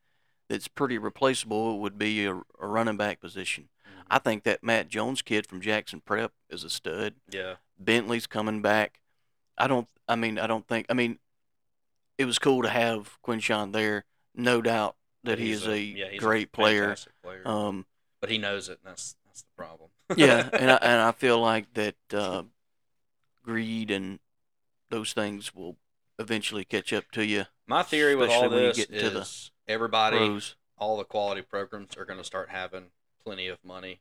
that's 0.49 0.69
pretty 0.69 0.99
replaceable, 0.99 1.75
it 1.75 1.79
would 1.79 1.99
be 1.99 2.25
a, 2.25 2.35
a 2.37 2.67
running 2.67 2.97
back 2.97 3.21
position. 3.21 3.69
Mhm. 3.87 4.03
I 4.11 4.19
think 4.19 4.45
that 4.45 4.63
Matt 4.63 4.89
Jones 4.89 5.23
kid 5.23 5.47
from 5.47 5.61
Jackson 5.61 6.01
Prep 6.01 6.33
is 6.49 6.65
a 6.65 6.71
stud. 6.71 7.15
Yeah, 7.31 7.55
Bentley's 7.79 8.27
coming 8.27 8.63
back. 8.63 9.01
I 9.59 9.67
don't. 9.67 9.89
I 10.09 10.17
mean, 10.17 10.39
I 10.39 10.47
don't 10.47 10.67
think. 10.67 10.87
I 10.89 10.95
mean, 10.95 11.19
it 12.19 12.25
was 12.25 12.39
cool 12.39 12.63
to 12.63 12.69
have 12.69 13.19
Quinshon 13.23 13.73
there. 13.73 14.05
No 14.35 14.63
doubt 14.63 14.97
that 15.25 15.39
he 15.39 15.51
is 15.51 15.67
a, 15.67 15.81
yeah, 15.81 16.11
he's 16.11 16.21
great 16.21 16.53
player. 16.53 16.97
player. 17.23 17.43
Um, 17.47 17.87
but 18.21 18.31
he 18.31 18.39
knows 18.39 18.69
it, 18.69 18.79
and 18.85 18.91
that's 18.93 19.17
that's 19.27 19.43
the 19.43 19.49
problem. 19.57 19.91
Yeah, 20.17 20.49
and 20.53 20.71
I, 20.71 20.77
and 20.77 21.01
I 21.01 21.13
feel 21.13 21.41
like 21.41 21.73
that 21.75 21.97
uh, 22.13 22.43
greed 23.43 23.91
and 23.91 24.19
those 24.91 25.13
things 25.13 25.55
will 25.55 25.77
eventually 26.19 26.65
catch 26.65 26.93
up 26.93 27.11
to 27.13 27.25
you. 27.25 27.45
My 27.67 27.83
theory 27.83 28.15
with 28.15 28.31
all 28.31 28.37
especially 28.37 28.55
when 28.55 28.65
you 28.65 28.73
this 28.73 28.87
get 28.87 29.01
to 29.01 29.11
the 29.11 29.21
is 29.21 29.51
everybody, 29.67 30.19
Pros. 30.19 30.55
all 30.79 30.97
the 30.97 31.05
quality 31.05 31.43
programs 31.43 31.97
are 31.97 32.05
going 32.05 32.19
to 32.19 32.25
start 32.25 32.51
having 32.51 32.87
plenty 33.25 33.49
of 33.49 33.59
money 33.65 34.01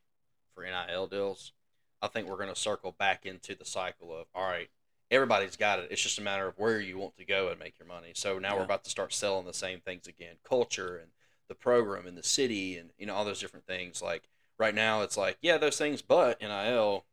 for 0.54 0.64
NIL 0.64 1.06
deals. 1.06 1.52
I 2.00 2.08
think 2.08 2.28
we're 2.28 2.36
going 2.36 2.48
to 2.48 2.60
circle 2.60 2.92
back 2.92 3.26
into 3.26 3.54
the 3.54 3.64
cycle 3.64 4.16
of 4.16 4.26
all 4.34 4.48
right, 4.48 4.68
everybody's 5.10 5.56
got 5.56 5.78
it. 5.78 5.88
It's 5.90 6.02
just 6.02 6.18
a 6.18 6.22
matter 6.22 6.46
of 6.46 6.58
where 6.58 6.80
you 6.80 6.98
want 6.98 7.16
to 7.16 7.24
go 7.24 7.48
and 7.48 7.58
make 7.58 7.78
your 7.78 7.88
money. 7.88 8.12
So 8.14 8.38
now 8.38 8.56
we're 8.56 8.64
about 8.64 8.84
to 8.84 8.90
start 8.90 9.12
selling 9.12 9.46
the 9.46 9.54
same 9.54 9.80
things 9.80 10.06
again, 10.06 10.36
culture 10.44 10.96
and 10.96 11.10
the 11.48 11.54
program 11.54 12.06
and 12.06 12.16
the 12.16 12.24
city 12.24 12.76
and 12.76 12.90
you 12.98 13.06
know 13.06 13.14
all 13.14 13.24
those 13.24 13.40
different 13.40 13.66
things. 13.66 14.02
Like 14.02 14.28
right 14.58 14.74
now, 14.74 15.02
it's 15.02 15.16
like 15.16 15.38
yeah, 15.42 15.58
those 15.58 15.78
things, 15.78 16.02
but 16.02 16.40
NIL. 16.40 17.04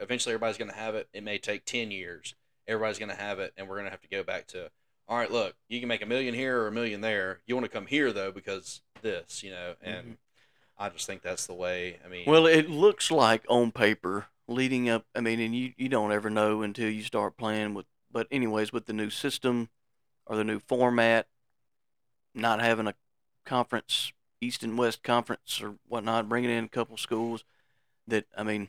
Eventually, 0.00 0.32
everybody's 0.32 0.58
going 0.58 0.70
to 0.70 0.76
have 0.76 0.94
it. 0.94 1.08
It 1.12 1.24
may 1.24 1.38
take 1.38 1.64
ten 1.64 1.90
years. 1.90 2.34
Everybody's 2.68 2.98
going 2.98 3.10
to 3.10 3.16
have 3.16 3.40
it, 3.40 3.52
and 3.56 3.68
we're 3.68 3.74
going 3.74 3.86
to 3.86 3.90
have 3.90 4.02
to 4.02 4.08
go 4.08 4.22
back 4.22 4.46
to 4.48 4.70
all 5.08 5.16
right, 5.16 5.30
look, 5.30 5.54
you 5.68 5.80
can 5.80 5.88
make 5.88 6.02
a 6.02 6.06
million 6.06 6.34
here 6.34 6.60
or 6.60 6.68
a 6.68 6.72
million 6.72 7.00
there. 7.00 7.40
You 7.46 7.54
want 7.54 7.64
to 7.64 7.70
come 7.70 7.86
here 7.86 8.12
though 8.12 8.30
because 8.30 8.82
this, 9.00 9.42
you 9.42 9.50
know, 9.50 9.74
and 9.82 10.04
mm-hmm. 10.04 10.12
I 10.78 10.90
just 10.90 11.06
think 11.06 11.22
that's 11.22 11.46
the 11.46 11.54
way. 11.54 11.98
I 12.04 12.08
mean, 12.08 12.24
Well, 12.26 12.46
it 12.46 12.68
looks 12.68 13.10
like 13.10 13.44
on 13.48 13.72
paper 13.72 14.26
leading 14.46 14.88
up. 14.88 15.06
I 15.14 15.20
mean, 15.20 15.40
and 15.40 15.54
you, 15.54 15.72
you 15.76 15.88
don't 15.88 16.12
ever 16.12 16.28
know 16.28 16.62
until 16.62 16.90
you 16.90 17.02
start 17.02 17.38
playing 17.38 17.74
with. 17.74 17.86
But 18.10 18.26
anyways, 18.30 18.72
with 18.72 18.86
the 18.86 18.92
new 18.92 19.10
system 19.10 19.70
or 20.26 20.36
the 20.36 20.44
new 20.44 20.58
format, 20.58 21.26
not 22.34 22.60
having 22.60 22.86
a 22.86 22.94
conference, 23.46 24.12
East 24.40 24.62
and 24.62 24.78
West 24.78 25.02
conference 25.02 25.60
or 25.60 25.74
whatnot, 25.88 26.28
bringing 26.28 26.50
in 26.50 26.64
a 26.64 26.68
couple 26.68 26.96
schools, 26.96 27.44
that 28.06 28.26
I 28.36 28.42
mean, 28.42 28.68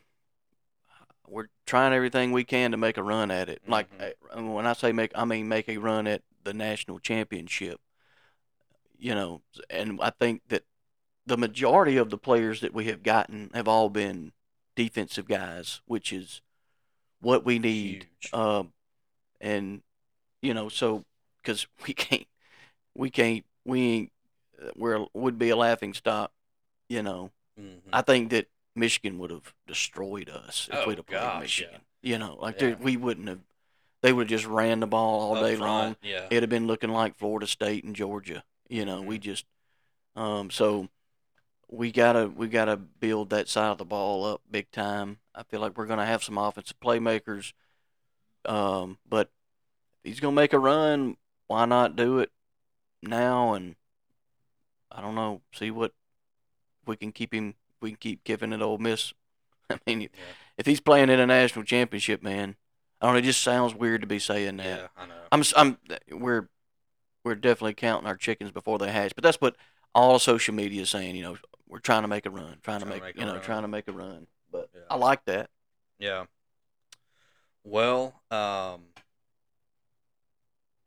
we're 1.28 1.50
trying 1.66 1.94
everything 1.94 2.32
we 2.32 2.44
can 2.44 2.72
to 2.72 2.78
make 2.78 2.98
a 2.98 3.04
run 3.04 3.30
at 3.32 3.50
it. 3.50 3.62
Like 3.68 3.90
Mhm. 3.98 4.14
uh, 4.32 4.44
when 4.44 4.66
I 4.66 4.74
say 4.74 4.92
make, 4.92 5.12
I 5.16 5.26
mean 5.26 5.48
make 5.48 5.70
a 5.70 5.78
run 5.78 6.08
at 6.08 6.24
the 6.44 6.54
national 6.54 7.00
championship. 7.00 7.80
You 8.98 9.16
know, 9.16 9.42
and 9.70 10.00
I 10.02 10.10
think 10.10 10.42
that 10.50 10.64
the 11.26 11.38
majority 11.38 11.98
of 11.98 12.10
the 12.10 12.18
players 12.18 12.62
that 12.62 12.74
we 12.74 12.86
have 12.86 13.04
gotten 13.04 13.52
have 13.54 13.68
all 13.68 13.90
been 13.90 14.34
defensive 14.76 15.28
guys, 15.28 15.82
which 15.86 16.12
is 16.12 16.42
what 17.22 17.46
we 17.46 17.60
need. 17.60 18.08
Um, 18.34 18.74
and 19.40 19.84
you 20.42 20.54
know, 20.54 20.68
so 20.70 21.06
because 21.42 21.68
we 21.86 21.94
can't, 21.94 22.28
we 22.96 23.10
can't, 23.10 23.46
we 23.64 23.82
ain't, 23.82 24.12
we're 24.76 25.06
would 25.14 25.38
be 25.40 25.50
a 25.50 25.56
laughing 25.56 25.94
stock. 25.94 26.32
You 26.88 27.04
know, 27.04 27.32
Mhm. 27.60 27.82
I 27.94 28.02
think 28.02 28.30
that 28.32 28.48
Michigan 28.76 29.20
would 29.20 29.32
have 29.32 29.54
destroyed 29.68 30.30
us 30.30 30.70
if 30.72 30.80
Oh, 30.80 30.88
we'd 30.88 30.98
have 30.98 31.06
played 31.08 31.20
gosh, 31.20 31.34
yeah. 31.34 31.40
Michigan. 31.68 31.82
You 32.02 32.18
know, 32.18 32.36
like 32.36 32.62
Yeah. 32.62 32.76
we 32.76 32.98
wouldn't 32.98 33.28
have. 33.28 33.42
They 34.02 34.14
would 34.14 34.30
have 34.30 34.40
just 34.40 34.46
ran 34.50 34.80
the 34.80 34.88
ball 34.88 35.20
all 35.22 35.36
Up 35.36 35.44
day 35.44 35.56
front, 35.58 35.70
long 35.72 35.96
Yeah. 36.02 36.26
it'd 36.30 36.44
have 36.44 36.50
been 36.50 36.68
looking 36.68 36.90
like 36.92 37.18
Florida 37.18 37.46
State 37.48 37.84
and 37.84 37.96
Georgia. 37.96 38.44
You 38.70 38.86
know, 38.86 39.02
we 39.02 39.18
just 39.18 39.46
um 40.16 40.50
so 40.50 40.90
we 41.68 41.92
gotta 41.92 42.28
we 42.28 42.48
gotta 42.48 42.78
build 42.78 43.30
that 43.32 43.48
side 43.50 43.72
of 43.72 43.78
the 43.78 43.86
ball 43.86 44.26
up 44.26 44.42
big 44.50 44.72
time. 44.72 45.20
I 45.36 45.44
feel 45.44 45.60
like 45.60 45.78
we're 45.78 45.86
gonna 45.86 46.06
have 46.06 46.24
some 46.24 46.38
offensive 46.38 46.80
playmakers. 46.80 47.54
Um, 48.46 48.98
but 49.08 49.30
if 50.04 50.12
he's 50.12 50.20
gonna 50.20 50.36
make 50.36 50.54
a 50.54 50.60
run, 50.60 51.18
why 51.48 51.66
not 51.66 51.96
do 51.96 52.20
it 52.20 52.32
now 53.04 53.54
and 53.54 53.76
I 54.92 55.02
don't 55.02 55.16
know, 55.16 55.42
see 55.54 55.72
what 55.72 55.94
we 56.86 56.96
can 56.98 57.12
keep 57.12 57.34
him 57.34 57.56
we 57.82 57.92
can 57.92 57.98
keep 57.98 58.24
giving 58.24 58.52
it 58.54 58.62
old 58.62 58.82
miss. 58.82 59.14
I 59.70 59.78
mean 59.86 60.02
Yeah. 60.02 60.08
if 60.58 60.66
he's 60.66 60.80
playing 60.80 61.10
in 61.10 61.20
a 61.20 61.28
national 61.28 61.64
championship, 61.66 62.22
man, 62.24 62.56
I 63.00 63.06
don't 63.06 63.14
know, 63.16 63.20
it 63.20 63.24
just 63.24 63.42
sounds 63.42 63.74
weird 63.76 64.02
to 64.02 64.08
be 64.08 64.20
saying 64.20 64.58
that. 64.58 64.66
Yeah, 64.80 64.88
I 64.98 65.06
know. 65.06 65.14
I'm 65.32 65.44
I'm 65.56 65.78
we're 66.20 66.50
we're 67.24 67.36
definitely 67.36 67.74
counting 67.76 68.08
our 68.08 68.16
chickens 68.18 68.52
before 68.52 68.80
they 68.80 68.92
hatch, 68.92 69.14
but 69.16 69.24
that's 69.24 69.40
what 69.40 69.56
all 69.94 70.20
social 70.20 70.54
media 70.54 70.82
is 70.82 70.90
saying. 70.90 71.16
You 71.16 71.24
know, 71.24 71.38
we're 71.68 71.80
trying 71.80 72.02
to 72.02 72.08
make 72.08 72.26
a 72.26 72.30
run, 72.30 72.58
trying, 72.64 72.80
to 72.80 72.86
Trying 72.86 72.88
to 72.88 72.90
make, 72.90 73.02
make 73.04 73.16
a 73.16 73.20
you 73.20 73.26
know 73.26 73.34
run. 73.34 73.42
trying 73.44 73.62
to 73.62 73.68
make 73.68 73.88
a 73.88 73.92
run. 73.92 74.28
But 74.52 74.70
Yeah. 74.74 74.82
I 74.90 74.96
like 74.96 75.26
that. 75.26 75.50
Yeah. 76.00 76.26
Well, 77.64 78.22
um, 78.32 78.82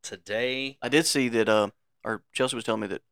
today, 0.03 0.79
I 0.83 0.89
did 0.89 1.07
see 1.07 1.29
that. 1.29 1.49
Uh, 1.49 1.69
or 2.05 2.23
Chelsea 2.33 2.57
was 2.57 2.65
telling 2.65 2.81
me 2.81 2.87
that 2.89 3.03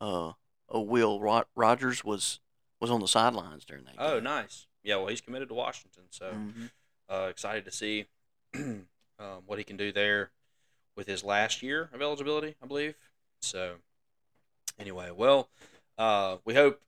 uh 0.00 0.32
oh, 0.68 0.80
Will 0.80 1.20
Ro- 1.20 1.44
Rogers 1.54 2.04
was 2.04 2.40
was 2.80 2.90
on 2.90 3.00
the 3.00 3.08
sidelines 3.08 3.64
during 3.64 3.84
that. 3.84 3.94
Oh, 3.98 4.14
game. 4.16 4.24
nice. 4.24 4.66
Yeah, 4.82 4.96
well, 4.96 5.08
he's 5.08 5.20
committed 5.20 5.48
to 5.48 5.54
Washington, 5.54 6.04
so 6.10 6.32
Mhm. 6.32 6.70
uh, 7.08 7.26
excited 7.28 7.64
to 7.66 7.70
see 7.70 8.06
um, 8.54 8.86
what 9.46 9.58
he 9.58 9.64
can 9.64 9.76
do 9.76 9.92
there 9.92 10.30
with 10.96 11.06
his 11.06 11.22
last 11.22 11.62
year 11.62 11.90
of 11.92 12.00
eligibility, 12.00 12.56
I 12.62 12.66
believe. 12.66 12.94
So, 13.42 13.76
anyway, 14.78 15.10
well, 15.10 15.48
uh, 15.98 16.38
we 16.44 16.54
hope 16.54 16.80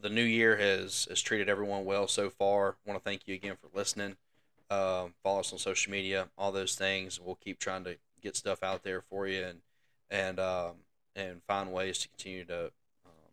the 0.00 0.10
new 0.10 0.22
year 0.22 0.56
has 0.56 1.06
has 1.08 1.20
treated 1.22 1.48
everyone 1.48 1.84
well 1.84 2.06
so 2.06 2.30
far. 2.30 2.76
Want 2.86 2.98
to 2.98 3.04
thank 3.04 3.26
you 3.26 3.34
again 3.34 3.56
for 3.56 3.68
listening. 3.76 4.16
Um, 4.70 5.14
follow 5.22 5.40
us 5.40 5.52
on 5.52 5.58
social 5.58 5.90
media, 5.90 6.28
all 6.38 6.52
those 6.52 6.74
things. 6.76 7.18
We'll 7.20 7.34
keep 7.36 7.58
trying 7.58 7.84
to 7.84 7.96
get 8.20 8.36
stuff 8.36 8.62
out 8.62 8.82
there 8.82 9.00
for 9.00 9.26
you 9.26 9.42
and 9.42 9.60
and 10.10 10.38
um, 10.38 10.72
and 11.14 11.42
find 11.46 11.72
ways 11.72 11.98
to 11.98 12.08
continue 12.08 12.44
to 12.44 12.66
um, 13.04 13.32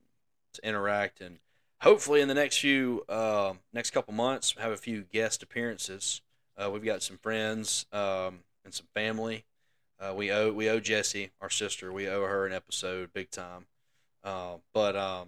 to 0.54 0.68
interact 0.68 1.22
and 1.22 1.40
hopefully 1.82 2.22
in 2.22 2.28
the 2.28 2.34
next 2.34 2.60
few 2.60 3.04
uh, 3.10 3.54
next 3.74 3.92
couple 3.92 4.14
months 4.14 4.56
have 4.58 4.72
a 4.72 4.78
few 4.78 5.04
guest 5.04 5.44
appearances. 5.44 6.22
Uh, 6.58 6.70
we've 6.72 6.86
got 6.86 7.04
some 7.04 7.18
friends 7.18 7.86
um, 7.94 8.40
and 8.66 8.74
some 8.74 8.88
family. 8.94 9.46
Uh, 10.00 10.14
we 10.16 10.32
owe 10.32 10.52
we 10.52 10.70
owe 10.70 10.80
Jesse, 10.80 11.32
our 11.42 11.50
sister, 11.50 11.92
we 11.92 12.08
owe 12.08 12.26
her 12.26 12.46
an 12.46 12.54
episode, 12.54 13.14
big 13.14 13.30
time. 13.30 13.66
Uh, 14.24 14.56
but 14.74 14.96
um, 14.96 15.28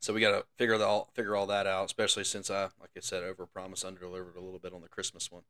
so 0.00 0.14
we 0.14 0.20
got 0.20 0.30
to 0.30 0.44
figure 0.56 0.82
all 0.82 1.10
figure 1.14 1.36
all 1.36 1.46
that 1.46 1.66
out, 1.66 1.84
especially 1.86 2.24
since 2.24 2.50
I, 2.50 2.64
like 2.80 2.90
I 2.96 3.00
said, 3.00 3.22
over 3.22 3.46
promise, 3.46 3.84
under 3.84 4.00
delivered 4.00 4.36
a 4.36 4.40
little 4.40 4.58
bit 4.58 4.72
on 4.72 4.82
the 4.82 4.88
Christmas 4.88 5.30
one. 5.30 5.42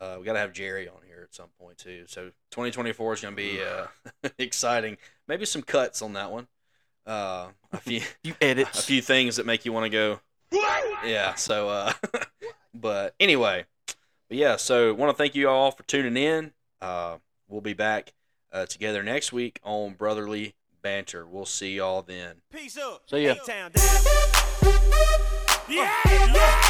Uh, 0.00 0.16
we 0.18 0.24
got 0.24 0.34
to 0.34 0.38
have 0.38 0.52
Jerry 0.52 0.88
on 0.88 0.96
here 1.06 1.20
at 1.22 1.34
some 1.34 1.48
point 1.58 1.78
too. 1.78 2.04
So 2.06 2.26
2024 2.50 3.14
is 3.14 3.20
going 3.20 3.34
to 3.34 3.36
be 3.36 3.60
uh, 3.62 3.86
exciting. 4.38 4.98
Maybe 5.26 5.46
some 5.46 5.62
cuts 5.62 6.02
on 6.02 6.12
that 6.14 6.30
one. 6.30 6.48
Uh, 7.06 7.48
a 7.72 7.78
few 7.78 8.00
You 8.22 8.34
a 8.40 8.64
few 8.64 9.00
things 9.00 9.36
that 9.36 9.46
make 9.46 9.64
you 9.64 9.72
want 9.72 9.84
to 9.84 9.90
go. 9.90 10.20
Yeah. 11.04 11.34
So, 11.34 11.68
uh, 11.68 11.92
but 12.74 13.14
anyway, 13.20 13.64
but 13.86 14.36
yeah. 14.36 14.56
So, 14.56 14.92
want 14.92 15.10
to 15.10 15.16
thank 15.16 15.34
you 15.34 15.48
all 15.48 15.70
for 15.70 15.82
tuning 15.84 16.16
in. 16.16 16.52
Uh, 16.80 17.18
we'll 17.48 17.60
be 17.60 17.74
back 17.74 18.12
uh, 18.52 18.66
together 18.66 19.02
next 19.02 19.32
week 19.32 19.60
on 19.62 19.94
Brotherly 19.94 20.54
Banter. 20.82 21.26
We'll 21.26 21.46
see 21.46 21.76
y'all 21.76 22.02
then. 22.02 22.36
Peace 22.52 22.76
up. 22.76 23.02
See 23.08 23.24
ya. 23.24 23.32
A-Town 23.32 23.70
down. 23.72 23.96
Yeah, 25.68 25.92
yeah. 26.06 26.66